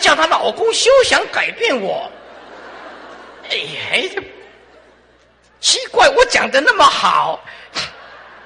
[0.00, 2.10] 叫她老公休想改变我。
[3.50, 4.22] 哎呀，
[5.60, 7.44] 奇怪，我讲的那么好，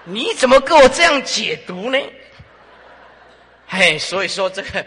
[0.02, 1.98] 你怎么给我这样解读呢？”
[3.68, 4.84] 嘿，所以说这个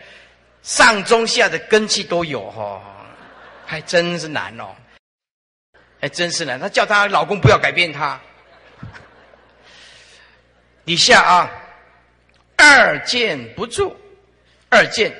[0.62, 2.82] 上中下的根气都有哈，
[3.70, 4.76] 还真是难哦，
[6.02, 6.60] 还真是难。
[6.60, 8.20] 她叫她老公不要改变她。
[10.84, 11.52] 底下啊，
[12.58, 13.96] 二见不住，
[14.70, 15.14] 二见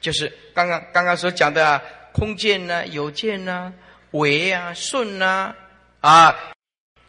[0.00, 1.82] 就是刚刚刚刚所讲的啊，
[2.12, 3.74] 空见呢，有见呢，
[4.12, 5.56] 为啊，顺啊，
[6.02, 6.52] 啊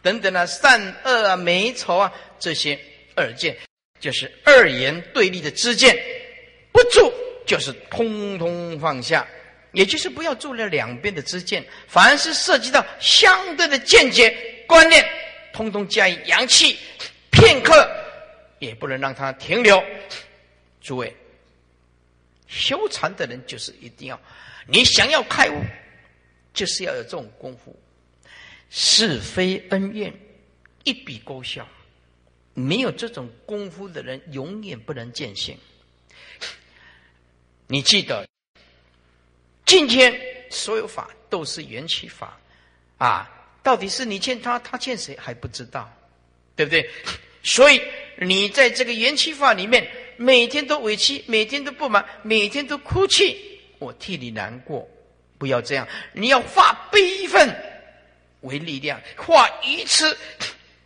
[0.02, 2.76] 等等啊，善恶啊，美丑啊，这些
[3.14, 3.56] 二见。
[4.00, 5.96] 就是二言对立的知见，
[6.72, 7.12] 不住
[7.46, 9.24] 就是通通放下，
[9.72, 15.04] 也就是不要做了两边的知见，凡是涉及到相对的见解观念，
[15.52, 16.76] 通通加以扬弃，
[17.30, 17.88] 片刻
[18.58, 19.82] 也不能让它停留。
[20.80, 21.14] 诸位，
[22.46, 24.20] 修禅的人就是一定要，
[24.66, 25.62] 你想要开悟，
[26.54, 27.78] 就是要有这种功夫，
[28.70, 30.12] 是非恩怨
[30.84, 31.66] 一笔勾销。
[32.54, 35.56] 没有这种功夫的人，永远不能见性。
[37.68, 38.26] 你记得，
[39.68, 40.18] 今天
[40.48, 42.40] 所有法都是缘起法，
[42.96, 43.30] 啊，
[43.62, 45.92] 到底是你欠他，他欠谁还不知道，
[46.56, 46.88] 对不对？
[47.42, 47.78] 所以
[48.16, 49.86] 你在这个缘起法里面，
[50.16, 54.88] 每天都委屈，每天都不满，每天都哭泣，我替你难过。
[55.36, 57.54] 不要这样，你要化悲愤
[58.40, 60.16] 为力量，化愚痴。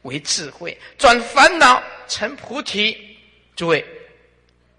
[0.03, 3.17] 为智慧，转烦恼成菩提。
[3.55, 3.87] 诸位，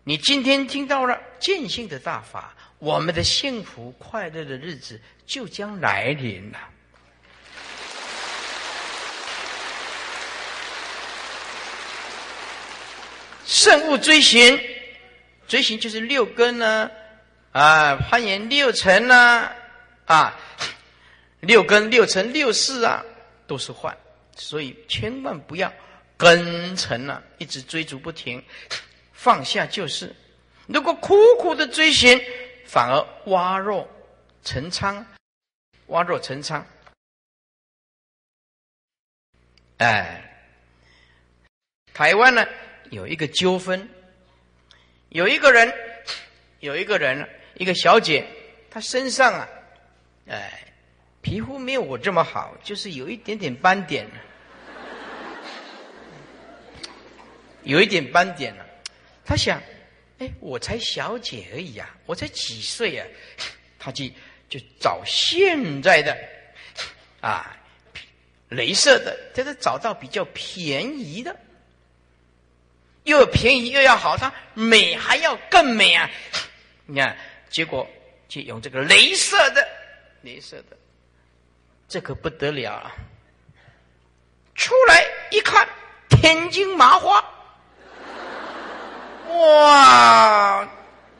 [0.03, 2.53] 你今天听到了见性的大法，
[2.84, 6.60] 我们的幸福快乐的日子就将来临了。
[13.45, 14.60] 圣物追寻，
[15.47, 16.91] 追寻就是六根呢，
[17.53, 19.49] 啊，攀岩六尘呢，
[20.03, 20.38] 啊，
[21.39, 23.01] 六根、六尘、六事啊，
[23.47, 23.97] 都是幻。
[24.35, 25.72] 所以千万不要
[26.18, 28.43] 根尘啊，一直追逐不停，
[29.14, 30.14] 放下就是。
[30.68, 32.22] 如果苦苦的追寻，
[32.65, 33.90] 反而挖若
[34.44, 35.06] 成仓，
[35.88, 36.65] 挖若成仓。
[39.77, 40.48] 哎，
[41.94, 42.45] 台湾呢
[42.90, 43.90] 有一个纠纷，
[45.10, 45.73] 有一个人，
[46.60, 48.26] 有一个人，一个小姐，
[48.69, 49.49] 她身上啊，
[50.27, 50.60] 哎。
[51.22, 54.06] 皮肤没有我这么好，就是有一点点斑点，
[57.64, 58.65] 有一点斑点了。
[59.23, 59.61] 他想，
[60.39, 63.07] 我才小姐而已啊，我才几岁啊？
[63.79, 64.05] 他就
[64.49, 66.17] 就找现在的
[67.21, 67.57] 啊，
[68.49, 71.35] 镭射的，这是找到比较便宜的，
[73.03, 76.09] 又便宜又要好，它美还要更美啊！
[76.85, 77.17] 你看，
[77.49, 77.89] 结果
[78.27, 79.67] 就用这个镭射的，
[80.23, 80.77] 镭射的。
[81.89, 82.95] 这可不得了啊！
[84.55, 85.67] 出来一看，
[86.09, 87.23] 天津麻花，
[89.29, 90.69] 哇，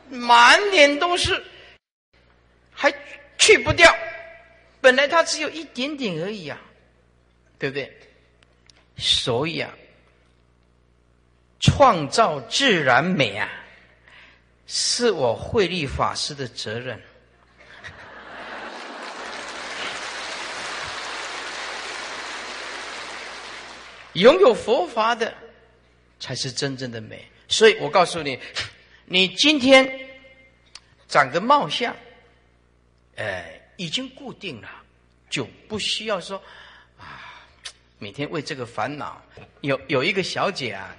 [0.08, 1.42] 满脸都是，
[2.72, 2.92] 还
[3.38, 3.94] 去不掉。
[4.80, 6.60] 本来它只有一点点而已啊，
[7.58, 7.92] 对不对？
[8.96, 9.72] 所以啊，
[11.58, 13.50] 创造自然美啊，
[14.66, 17.00] 是我慧律法师的责任。
[24.12, 25.34] 拥有佛法的，
[26.20, 27.28] 才是真正的美。
[27.54, 28.36] 所以我告诉你，
[29.06, 29.88] 你今天
[31.06, 31.94] 长个貌相，
[33.14, 34.68] 呃，已经固定了，
[35.30, 36.36] 就不需要说
[36.98, 37.46] 啊，
[38.00, 39.22] 每天为这个烦恼。
[39.60, 40.96] 有有一个小姐啊，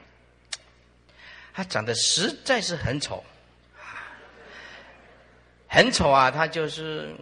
[1.53, 3.21] 她长得实在是很丑，
[5.67, 6.31] 很丑啊！
[6.31, 7.13] 她就是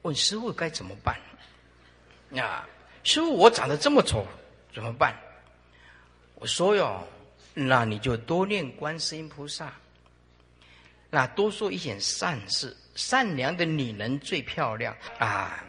[0.00, 1.20] 问师傅该怎么办
[2.42, 2.66] 啊？
[3.04, 4.26] 师傅，我长得这么丑，
[4.74, 5.14] 怎么办？
[6.42, 7.06] 我说哟，
[7.54, 9.72] 那你就多念观世音菩萨，
[11.08, 15.64] 那多说一点善事，善良的女人最漂亮啊！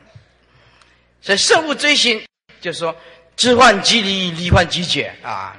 [1.22, 2.26] 所以圣物追寻，
[2.60, 2.96] 就是说
[3.36, 5.56] 知幻即离，离幻即解啊！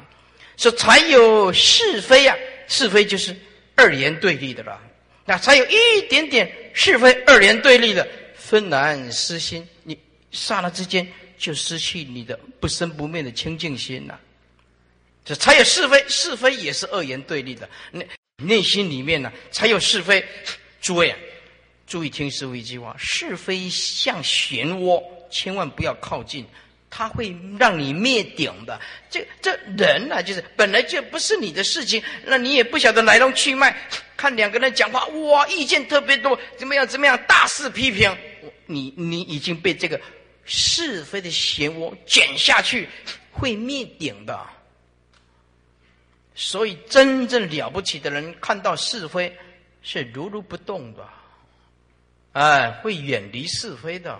[0.57, 2.37] 说才有是非啊，
[2.67, 3.37] 是非就是
[3.77, 4.83] 二言对立的了。
[5.25, 8.05] 那才有一点点是非二元对立的
[8.35, 9.65] 分难失心。
[9.85, 9.97] 你
[10.33, 11.07] 刹那之间
[11.39, 14.19] 就失去你的不生不灭的清净心了。
[15.25, 17.69] 这才有是非，是非也是二元对立的。
[17.91, 18.07] 内
[18.37, 20.25] 内心里面呢，才有是非。
[20.81, 21.19] 诸位啊，
[21.87, 26.47] 注意听师傅一句话：是非像漩涡，千万不要靠近。
[26.91, 28.81] 它会让你灭顶的。
[29.11, 33.77] 这这人呢，就是本来就不是你的事情，那你也不晓得来龙去脉。
[34.17, 38.17] 看两个人讲话，哇，意见特别多，怎么样怎么样，大肆批评。
[38.67, 40.01] 你你已经被这个
[40.45, 42.89] 是非的漩涡卷下去，
[43.33, 44.39] 会灭顶的。
[46.35, 49.37] 所以，真正了不起的人，看到是非
[49.83, 51.09] 是如如不动的，
[52.33, 54.19] 哎，会远离是非的。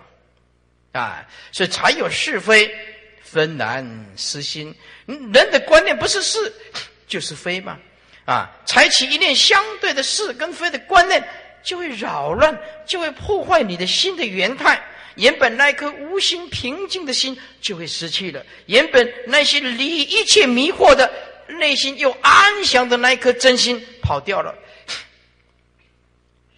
[0.93, 2.73] 啊，所以才有是非
[3.21, 3.85] 分难
[4.17, 4.73] 失心。
[5.07, 6.39] 人的观念不是是
[7.09, 7.77] 就是非吗？
[8.25, 11.21] 啊，采取一念相对的是跟非的观念，
[11.65, 14.81] 就会扰乱，就会破坏你的心的原态。
[15.17, 21.13] 原本那颗无心平静的心就会失去了，原本那些离一切迷惑的
[21.49, 24.55] 内心又安详的那一颗真心跑掉了，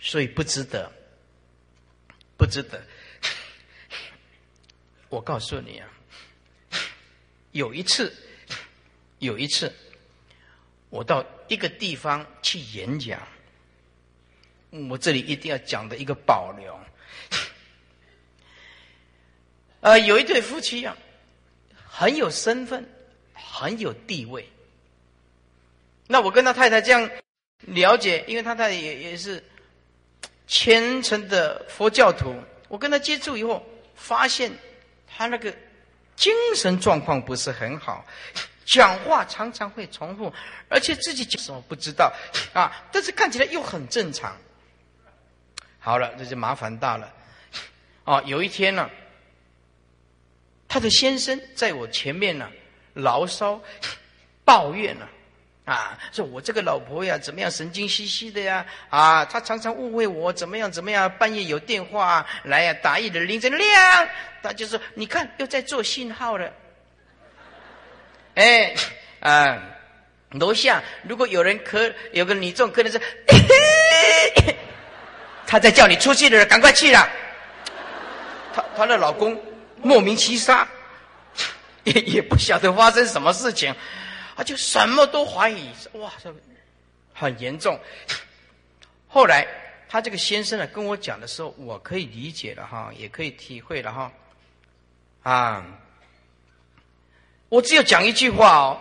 [0.00, 0.90] 所以不值得，
[2.36, 2.82] 不值得。
[5.08, 5.88] 我告诉你啊，
[7.52, 8.14] 有一次，
[9.18, 9.72] 有一次，
[10.90, 13.26] 我到一个地方去演讲，
[14.90, 16.78] 我这里一定要讲的一个保留。
[19.80, 20.96] 呃，有一对夫妻啊，
[21.88, 22.88] 很有身份，
[23.32, 24.48] 很有地位。
[26.06, 27.10] 那我跟他太太这样
[27.60, 29.42] 了解，因为他太太也也是
[30.46, 32.34] 虔诚的佛教徒，
[32.68, 33.64] 我跟他接触以后
[33.94, 34.52] 发现。
[35.18, 35.50] 他那个
[36.14, 38.04] 精神状况不是很好，
[38.66, 40.30] 讲话常常会重复，
[40.68, 42.12] 而且自己讲什么不知道
[42.52, 44.36] 啊，但是看起来又很正常。
[45.78, 47.10] 好了，这就麻烦大了。
[48.04, 48.90] 哦，有一天呢，
[50.68, 52.50] 他的先生在我前面呢
[52.92, 53.58] 牢骚
[54.44, 55.08] 抱怨了。
[55.66, 58.64] 啊说我这个老婆呀，怎么样神经兮兮的呀？
[58.88, 61.10] 啊，她常常误会我，怎么样怎么样？
[61.18, 64.08] 半夜有电话来呀，打一的铃声亮，
[64.42, 66.52] 他就说：“你看，又在做信号了。
[68.36, 68.72] ”哎，
[69.18, 69.60] 啊，
[70.30, 73.00] 楼下如果有人咳，有个女众可能是，
[75.48, 77.08] 他在叫你出去的人赶快去了。
[78.54, 79.36] 她她的老公
[79.82, 80.68] 莫名其杀，
[81.82, 83.74] 也也不晓得发生什么事情。
[84.36, 86.32] 他就什么都怀疑，哇，这
[87.14, 87.80] 很严重。
[89.08, 89.46] 后来
[89.88, 94.12] 他这个先生呢跟我讲的时候，我可以理解了哈，也可以体会了哈。
[95.22, 95.66] 啊，
[97.48, 98.80] 我只有讲一句话哦，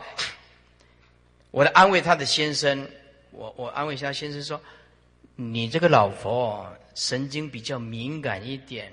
[1.51, 2.85] 我来安慰他的先生，
[3.31, 4.61] 我我安慰一下先生说，
[5.35, 8.91] 你这个老婆神经比较敏感一点，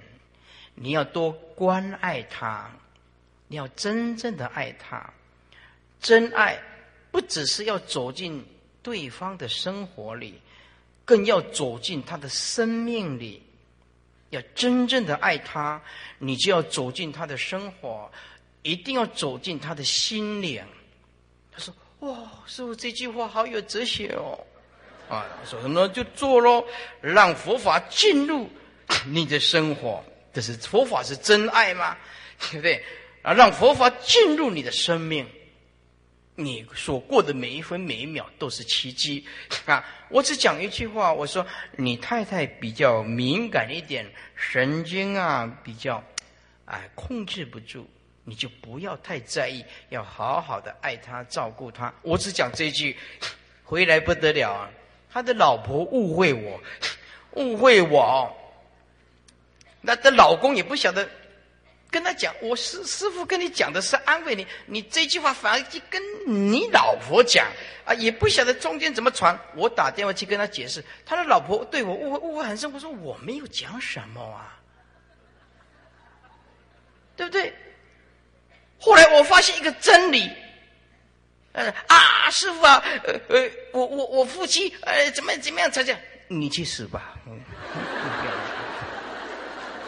[0.77, 2.71] 你要多关爱她，
[3.49, 5.13] 你要真正的爱她。
[6.03, 6.61] 真爱
[7.11, 8.45] 不只是要走进
[8.83, 10.35] 对方的生活里，
[11.05, 13.43] 更要走进他的生命里。
[14.31, 15.81] 要真正的爱他，
[16.19, 18.11] 你就要走进他的生活，
[18.63, 20.65] 一定要走进他的心灵。
[21.53, 24.41] 他说：“哇，师傅这句话好有哲学哦！”
[25.11, 25.87] 啊，说什么？
[25.91, 26.65] 就做喽，
[27.03, 28.49] 让佛法进入
[29.07, 30.03] 你的生活。
[30.33, 31.95] 这是佛法是真爱吗？
[32.41, 32.83] 对不对？
[33.21, 35.27] 啊，让佛法进入你的生命。
[36.35, 39.25] 你所过的每一分每一秒都是奇迹
[39.67, 39.85] 啊！
[40.09, 41.47] 我只讲一句话，我说
[41.77, 46.03] 你太太比较敏感一点，神经啊比较，
[46.65, 47.85] 哎控制不住，
[48.25, 51.93] 你就不要太在意，要好好的爱她照顾她。
[52.03, 52.97] 我只讲这句，
[53.63, 54.71] 回来不得了啊！
[55.13, 56.59] 他的老婆误会我，
[57.33, 58.35] 误会我，
[59.83, 61.07] 那的老公也不晓得。
[61.93, 67.47] 跟他讲，我师师傅跟你讲的是安慰你，你这句话反而去跟你老婆讲
[67.85, 69.39] 啊，也不晓得中间怎么传。
[69.55, 72.73] 我打电话去跟他解释，他的老婆对我误会误会很深。
[72.73, 74.59] 我说我没有讲什么啊，
[77.15, 77.53] 对不对？
[78.81, 80.31] 后来我发现一个真理，
[81.53, 85.95] 呃啊，师傅啊，呃呃，我我我夫妻呃怎么怎么样才叫
[86.27, 87.15] 你去死吧，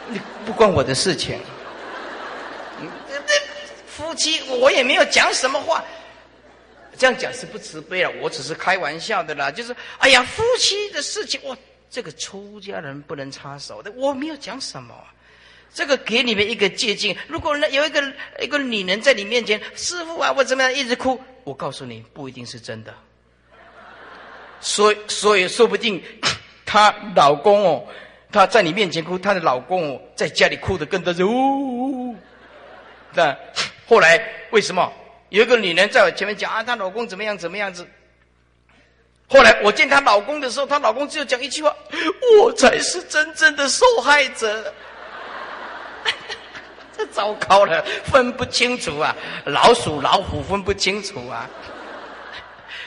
[0.07, 1.41] 你不关我的事情。
[3.97, 5.85] 夫妻，我也没有讲什么话，
[6.99, 8.11] 这样讲是不慈悲了。
[8.21, 11.57] 我只是开玩笑的啦，就是哎呀，夫妻的事情，我
[11.89, 13.93] 这个出家人不能插手的。
[13.93, 14.93] 我没有讲什么，
[15.73, 17.17] 这个给你们一个借鉴。
[17.29, 22.93] 如果有一个一个女人在你面前，师傅啊，我怎么样一直哭，我告诉你，不一定是真的。
[24.61, 26.03] 所以，所以说不定
[26.65, 27.87] 她老公哦，
[28.33, 32.17] 她在你面前哭，她的老公哦，在家里哭的更多，是呜。
[33.13, 33.37] 那
[33.87, 34.21] 后来
[34.51, 34.93] 为什么
[35.29, 37.87] 有一个女人在我前面讲啊，她老公怎么样怎么样子？
[39.27, 41.75] 后来我见她老公的时候，她老公只有讲一句话
[42.41, 44.73] ：“我才是真正的受害者。
[46.97, 49.17] ”这糟糕了，分不清楚啊，
[49.47, 51.49] 老鼠老虎分不清楚啊，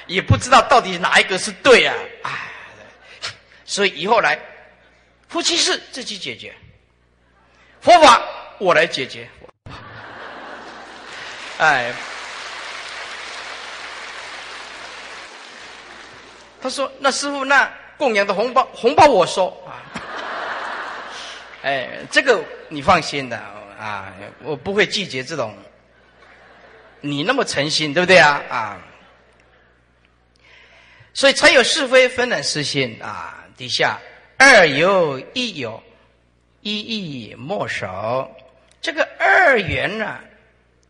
[0.06, 1.94] 也不知道到底哪一个是对啊！
[2.24, 2.32] 哎，
[3.66, 4.40] 所以以后来
[5.28, 6.56] 夫妻事自己解决，
[7.82, 8.22] 佛法
[8.60, 9.28] 我来解决。
[11.60, 11.94] 哎。
[16.60, 19.78] 他说：“那师傅，那供养的红包，红包我收啊。
[21.62, 23.38] 哎，这个你放心的
[23.80, 24.12] 啊，
[24.42, 25.56] 我不会拒绝这种。
[27.00, 28.42] 你那么诚心，对不对啊？
[28.50, 28.82] 啊，
[31.14, 33.46] 所以才有是非分两实心啊。
[33.56, 34.00] 底下
[34.38, 35.82] 二有一有，
[36.62, 38.36] 一意莫守。
[38.82, 40.20] 这个二元呢？”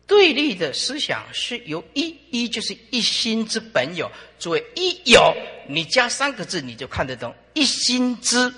[0.08, 4.10] 对立的思想是由一，一就是一心之本有。
[4.38, 5.36] 作为一有，
[5.68, 7.32] 你加三个字，你就看得懂。
[7.52, 8.50] 一心之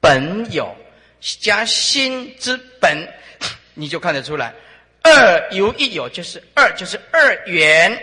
[0.00, 0.72] 本有，
[1.40, 2.96] 加心之本，
[3.74, 4.54] 你就看得出来。
[5.02, 8.00] 二由一有，就是二，就是二元。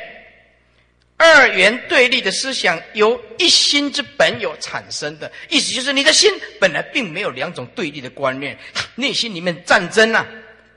[1.17, 6.29] 二元对立的思想由一心之本有产生的，意思就是你的心
[6.59, 8.57] 本来并没有两种对立的观念，
[8.95, 10.27] 内心里面战争啊。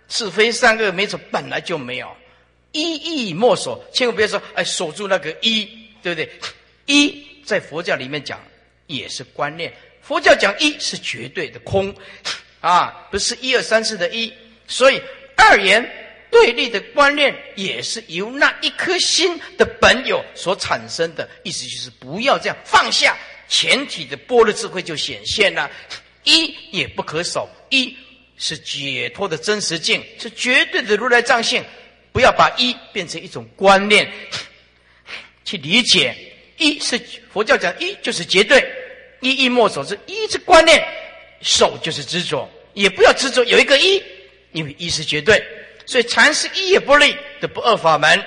[0.08, 2.16] 是非善恶没错，本来就没有，
[2.72, 5.68] 一意莫守，千万不要说哎，守住那个一，
[6.02, 6.30] 对不对？
[6.86, 8.40] 一在佛教里面讲
[8.86, 11.94] 也是观念，佛教讲一是绝对的空，
[12.60, 14.32] 啊，不是一二三四的一，
[14.66, 15.00] 所以
[15.36, 15.86] 二元
[16.30, 23.14] 对立的观念也是由那一颗心的本有所产生的，意思就是不要这样放下，
[23.48, 25.70] 全体的波罗智慧就显现了，
[26.24, 27.94] 一也不可守一。
[28.38, 31.62] 是解脱的真实境，是绝对的如来藏性。
[32.10, 34.10] 不要把一变成一种观念
[35.44, 36.16] 去理解。
[36.56, 36.98] 一是
[37.32, 38.64] 佛教讲一就是绝对，
[39.20, 40.82] 一一莫守是一是观念，
[41.42, 44.02] 守就是执着，也不要执着有一个一，
[44.50, 45.40] 因为一是绝对。
[45.86, 48.24] 所以禅是一也不立的不二法门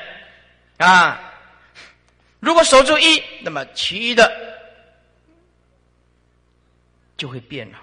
[0.77, 1.33] 啊。
[2.39, 4.31] 如果守住一，那么其余的
[7.17, 7.77] 就会变了，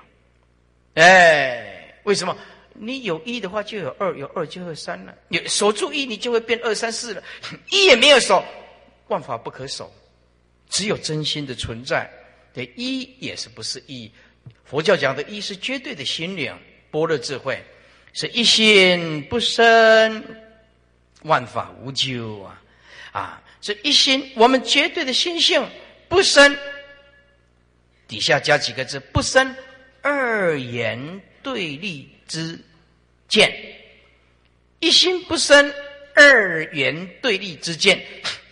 [0.94, 1.74] 哎。
[2.04, 2.36] 为什么？
[2.80, 5.12] 你有一的话，就有二；有二就有三了。
[5.26, 7.22] 你守住一，你就会变二三四了。
[7.70, 8.44] 一也没有守，
[9.08, 9.92] 万法不可守，
[10.68, 12.08] 只有真心的存在。
[12.54, 14.08] 对，一也是不是一？
[14.64, 16.56] 佛教讲的一是绝对的心灵，
[16.90, 17.60] 般若智慧，
[18.12, 20.22] 是一心不生，
[21.22, 22.62] 万法无咎啊！
[23.10, 25.66] 啊，这一心，我们绝对的心性
[26.08, 26.56] 不生。
[28.06, 29.52] 底下加几个字：不生
[30.00, 31.20] 二言。
[31.48, 32.58] 对立之
[33.26, 33.50] 见，
[34.80, 35.72] 一心不生
[36.14, 37.98] 二元对立之见，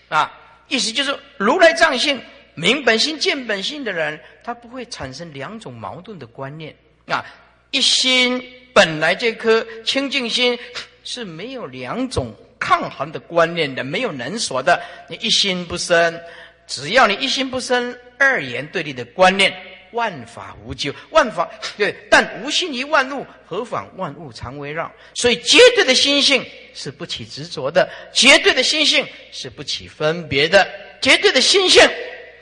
[0.08, 0.32] 啊，
[0.68, 2.18] 意思就是如来藏性
[2.54, 6.74] 明本性见本性的人，他不会产生两种矛盾的观念
[7.06, 7.22] 啊。
[7.70, 8.42] 一心
[8.72, 10.58] 本来这颗清净心
[11.04, 14.82] 是没有两种抗衡的观念的，没有能所的。
[15.10, 16.18] 你一心不生，
[16.66, 19.52] 只要你一心不生二元对立的观念。
[19.96, 24.92] 万法无咎，万法对，但无心于万物，何妨万物常围绕？
[25.14, 26.44] 所以绝对的心性
[26.74, 30.68] 是不起执着的，绝对的心性是不起分别的，
[31.00, 31.82] 绝对的心性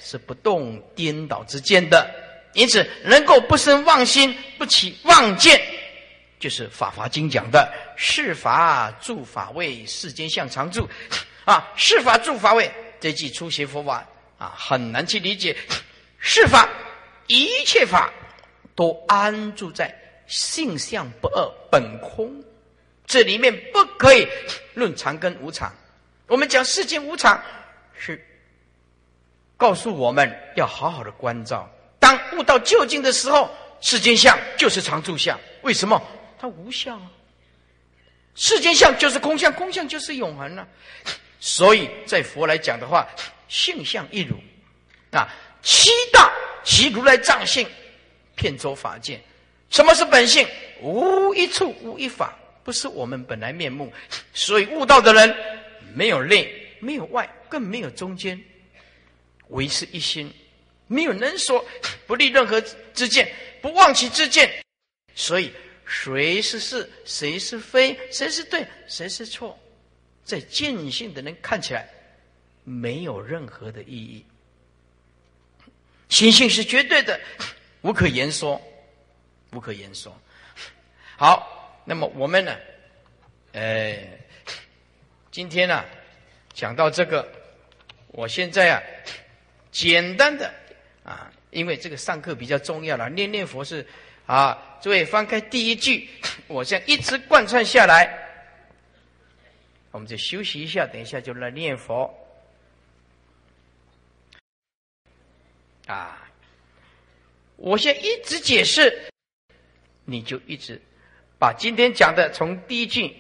[0.01, 2.11] 是不动颠倒之间的。
[2.53, 5.61] 因此，能够不生妄心，不起妄见，
[6.39, 10.89] 就是《法华经》讲的“是法住法位，世间相常住”。
[11.47, 12.71] 啊，“是法住法位”
[13.01, 14.07] 这句初学佛法
[14.39, 15.57] 啊，很难去理解
[16.19, 16.69] “是法”。
[17.27, 18.13] 一切法
[18.75, 19.95] 都安住在
[20.27, 22.43] 性相不二本空，
[23.07, 24.27] 这里面不可以
[24.75, 25.73] 论常跟无常。
[26.27, 27.43] 我们讲世间无常，
[27.99, 28.23] 是
[29.57, 31.71] 告诉我们要好好的关照。
[31.99, 35.39] 当悟到究竟的时候，世间相就是常住相。
[35.63, 36.03] 为什么？
[36.39, 37.11] 它无相啊！
[38.35, 40.67] 世间相就是空相，空相就是永恒了。
[41.41, 43.07] 所以在佛来讲的话，
[43.49, 44.37] 性相一如
[45.11, 45.29] 啊，
[45.63, 46.33] 七大。
[46.65, 47.69] 其如来藏性，
[48.35, 49.21] 遍周法界。
[49.71, 50.47] 什么是本性？
[50.81, 53.93] 无一处，无一法，不是我们本来面目。
[54.33, 55.37] 所以悟道的人，
[55.95, 58.41] 没有内，没有外，更没有中间，
[59.49, 60.33] 唯是一心，
[60.87, 61.65] 没有能说，
[62.07, 62.61] 不立任何
[62.93, 63.31] 之见，
[63.61, 64.51] 不忘其之见。
[65.15, 65.53] 所以，
[65.87, 69.59] 谁是是，谁是非，谁是对，谁是错，
[70.25, 71.89] 在见性的人看起来，
[72.65, 74.25] 没有任何的意义。
[76.09, 77.19] 心性是绝对的，
[77.83, 78.61] 无可言说，
[79.53, 80.17] 无可言说。
[81.17, 82.57] 好，那么我们呢？
[83.53, 83.97] 呃，
[85.31, 85.85] 今天呢，
[86.53, 87.27] 讲到这个，
[88.09, 88.83] 我现在啊，
[89.71, 90.53] 简单的
[91.05, 93.87] 啊，因为这个上课比较重要了，念念佛是
[94.27, 96.09] 啊，诸位翻开第一句，
[96.47, 98.13] 我这样一直贯穿下来，
[99.91, 102.13] 我们就休息一下，等一下就来念佛
[105.87, 106.21] 啊。
[107.57, 108.93] 我先一直解释，
[110.05, 110.81] 你就一直
[111.39, 113.15] 把今天讲的从第一句，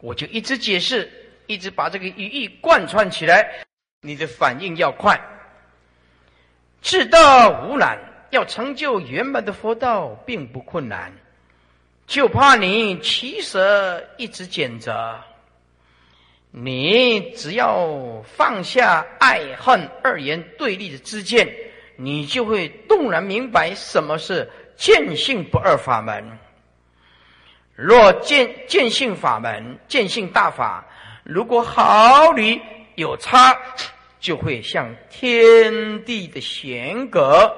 [0.00, 1.10] 我就一直解释，
[1.46, 3.64] 一直把这个语义贯穿起来，
[4.00, 5.20] 你的反应要快。
[6.82, 7.96] 至道无难，
[8.30, 11.12] 要成就圆满的佛道并不困难，
[12.06, 15.20] 就怕你起舍一直拣择。
[16.50, 21.46] 你只要放下爱恨二言对立的之见。
[22.02, 26.38] 你就会动然明白什么是见性不二法门。
[27.76, 30.86] 若见见性法门、见性大法，
[31.24, 32.58] 如果毫厘
[32.94, 33.54] 有差，
[34.18, 37.54] 就会像天地的弦隔。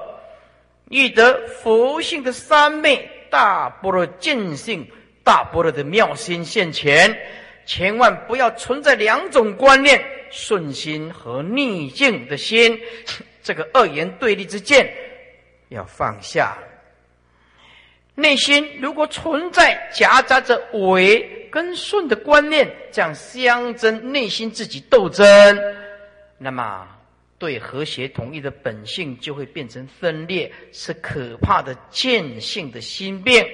[0.89, 4.85] 遇得佛性的三昧大般若见性
[5.23, 7.17] 大般若的妙心现前，
[7.65, 12.77] 千万不要存在两种观念：顺心和逆境的心。
[13.43, 14.89] 这个二言对立之见
[15.67, 16.57] 要放下，
[18.15, 25.25] 内心如果存在夹杂着伪跟顺的观念，这样相争，内心自己斗争，
[26.37, 26.87] 那么
[27.37, 33.45] 对和谐统一的本性就会变成分裂，是可怕的见性的心病。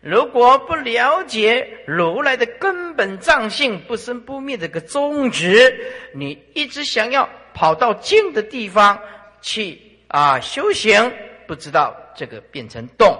[0.00, 5.72] 如果不了解如来的根本藏性不生不灭的个宗旨，
[6.14, 7.28] 你一直想要。
[7.54, 8.98] 跑到静的地方
[9.40, 11.12] 去啊修行，
[11.46, 13.16] 不知道这个变成动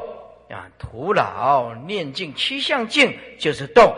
[0.48, 3.94] 啊徒劳念经趋向静就是动。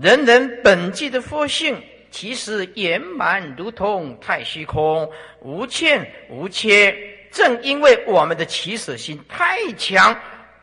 [0.00, 5.10] 人人本具的佛性，其实圆满如同太虚空，
[5.40, 6.94] 无欠无缺。
[7.30, 10.18] 正因为我们的起舍心太强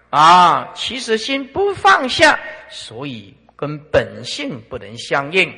[0.10, 2.40] 啊，起舍心不放下，
[2.70, 5.54] 所以跟本性不能相应。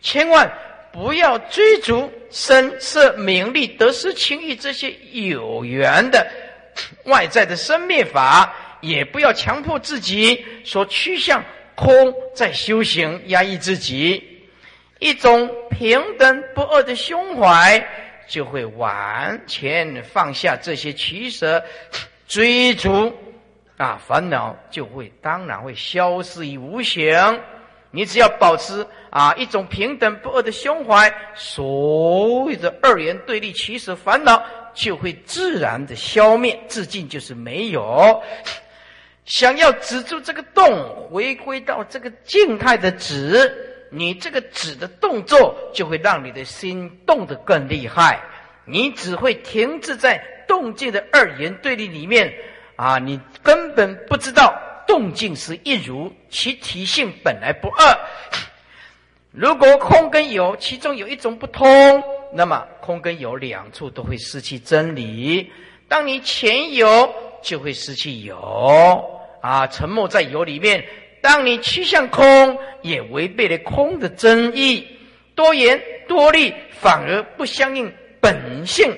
[0.00, 0.50] 千万。
[0.92, 6.26] 不要追逐声色名利得失情欲这些有缘的
[7.04, 11.44] 外在的生灭法， 也不要强迫自己说趋向
[11.74, 14.22] 空在修行，压抑自己。
[14.98, 17.86] 一种平等不二的胸怀，
[18.28, 21.64] 就会完全放下这些取舍
[22.28, 23.16] 追逐
[23.76, 27.40] 啊，烦恼就会当然会消失于无形。
[27.92, 34.42] 你只要保持啊一种平等不二的胸怀，所有的二元对立、其实烦恼
[34.72, 38.22] 就会自然的消灭，自尽就是没有。
[39.24, 43.52] 想要止住这个动，回归到这个静态的止，
[43.90, 48.20] 你这个止的动作就会让你的心动得更厉害。
[48.64, 52.32] 你只会停滞在动静的二元对立里面
[52.76, 54.54] 啊，你根本不知道。
[54.90, 57.96] 动静是一如，其体性本来不二。
[59.30, 62.02] 如果空跟有其中有一种不通，
[62.34, 65.48] 那么空跟有两处都会失去真理。
[65.86, 68.36] 当你前有，就会失去有
[69.40, 70.84] 啊，沉没在有里面。
[71.22, 74.84] 当你趋向空，也违背了空的真意。
[75.36, 78.92] 多言多虑，反而不相应本性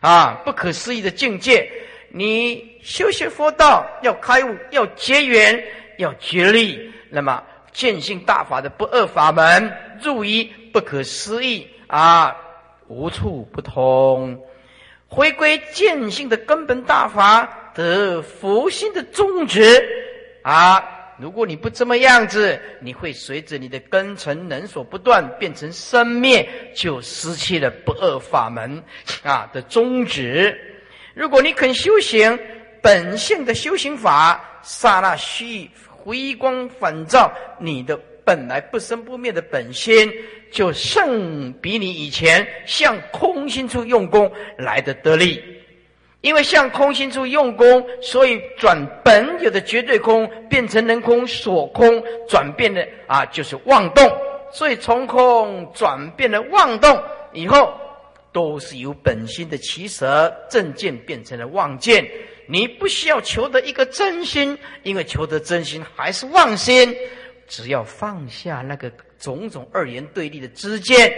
[0.00, 1.70] 啊，不可思议的境界。
[2.14, 5.64] 你修学佛道要开悟，要结缘，
[5.96, 6.92] 要决力。
[7.08, 9.72] 那么见性大法的不二法门，
[10.02, 12.36] 入一不可思议啊，
[12.86, 14.38] 无处不通。
[15.08, 19.82] 回归见性的根本大法，得佛心的宗旨
[20.42, 20.82] 啊！
[21.18, 28.82] 如果你不这么样子，你会随着你的根尘能所不断，变成生灭，就失去了不二法门
[29.22, 30.58] 啊的宗旨。
[31.14, 32.38] 如果你肯修行
[32.80, 37.30] 本性的修行法，刹那虚回光返照，
[37.60, 40.10] 你的本来不生不灭的本心，
[40.50, 45.42] 就胜比你以前向空心处用功来的得力。
[46.22, 54.10] 因为向空心处用功，所以转本有的绝对空变成能空所空，转变的啊就是妄动。
[54.50, 56.98] 所以从空转变了妄动
[57.32, 57.78] 以后。
[58.32, 62.08] 都是由本心的起舍正见变成了妄见，
[62.46, 66.96] 你不需要求得一个真心，因为求得真心还是妄心。
[67.46, 71.12] 只要放下那个种种二言对立的知见，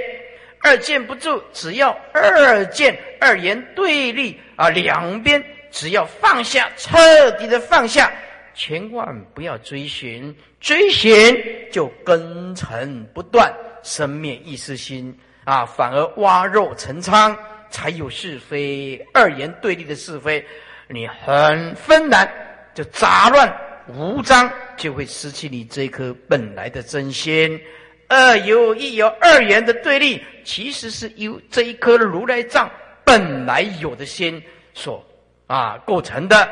[0.60, 8.12] 二见不住，只要二见二言对立啊，两边只要放下，彻底的放下，
[8.52, 13.54] 千万不要追寻，追寻就根尘不断，
[13.84, 17.36] 生灭意识心啊，反而挖肉成仓，
[17.70, 20.44] 才有是非二言对立的是非，
[20.88, 22.28] 你很纷难，
[22.74, 23.54] 就杂乱
[23.88, 27.60] 无章，就会失去你这颗本来的真心。
[28.08, 32.70] 二有一有二元的对立，其实是由这一颗如来藏
[33.04, 34.42] 本来有的心
[34.72, 35.04] 所
[35.46, 36.48] 啊构成的。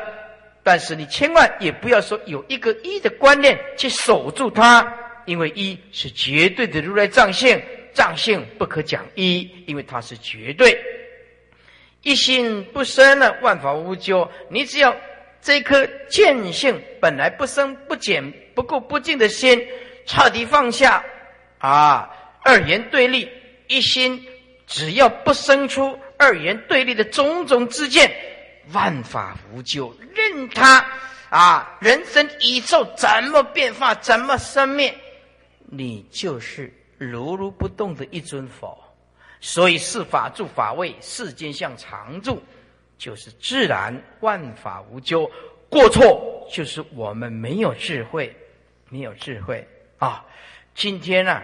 [0.63, 4.85] 但是你千万也不要说有一个一的观念去守住它，
[5.25, 7.61] 因为一是绝对的如来藏性，
[7.93, 10.77] 藏性不可讲一，因为它是绝对。
[12.01, 14.29] 一心不生了，万法无咎。
[14.49, 14.95] 你只要
[15.41, 19.65] 这颗见性本来不生不减不垢不净的心
[20.05, 21.03] 彻底放下。
[21.59, 22.09] 啊，
[22.43, 23.29] 二元对立，
[23.67, 24.21] 一心
[24.67, 28.13] 只要不生出二元对立的种种之见，
[28.73, 30.85] 万法无咎，任他
[31.29, 34.93] 啊，人生宇宙怎么变化，怎么生灭，
[35.69, 38.77] 你就是如如不动的一尊佛。
[39.39, 42.41] 所以是法住法位，世间相常住，
[42.97, 45.29] 就是自然，万法无咎。
[45.69, 48.33] 过错就是我们没有智慧，
[48.89, 49.67] 没有智慧
[49.97, 50.25] 啊。
[50.75, 51.41] 今天呢？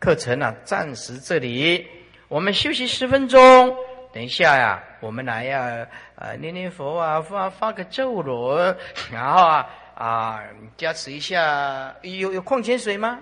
[0.00, 1.86] 课程呢，暂时这里，
[2.28, 3.76] 我们休息十分钟。
[4.12, 5.86] 等一下呀，我们来呀，
[6.16, 8.76] 呃，念念佛啊，发发个咒轮，
[9.12, 10.42] 然后啊啊，
[10.76, 11.94] 加持一下。
[12.02, 13.20] 有有矿泉水吗？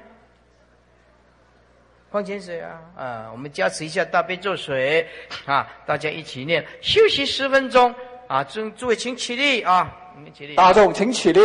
[2.11, 5.07] 矿泉水啊，啊，我们加持一下大悲咒水
[5.45, 6.65] 啊，大家一起念。
[6.81, 7.95] 休息十分钟
[8.27, 10.55] 啊，诸诸位请起立啊，你们起立。
[10.55, 11.41] 大众请起立，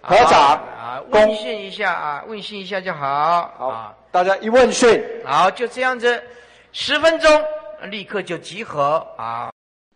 [0.00, 0.38] 合掌
[0.78, 3.52] 啊，问讯一下啊，问讯一下就好。
[3.58, 3.96] 好。
[4.12, 6.22] 大家一问讯，好，就这样子，
[6.72, 7.44] 十分钟，
[7.84, 9.49] 立刻就集合啊。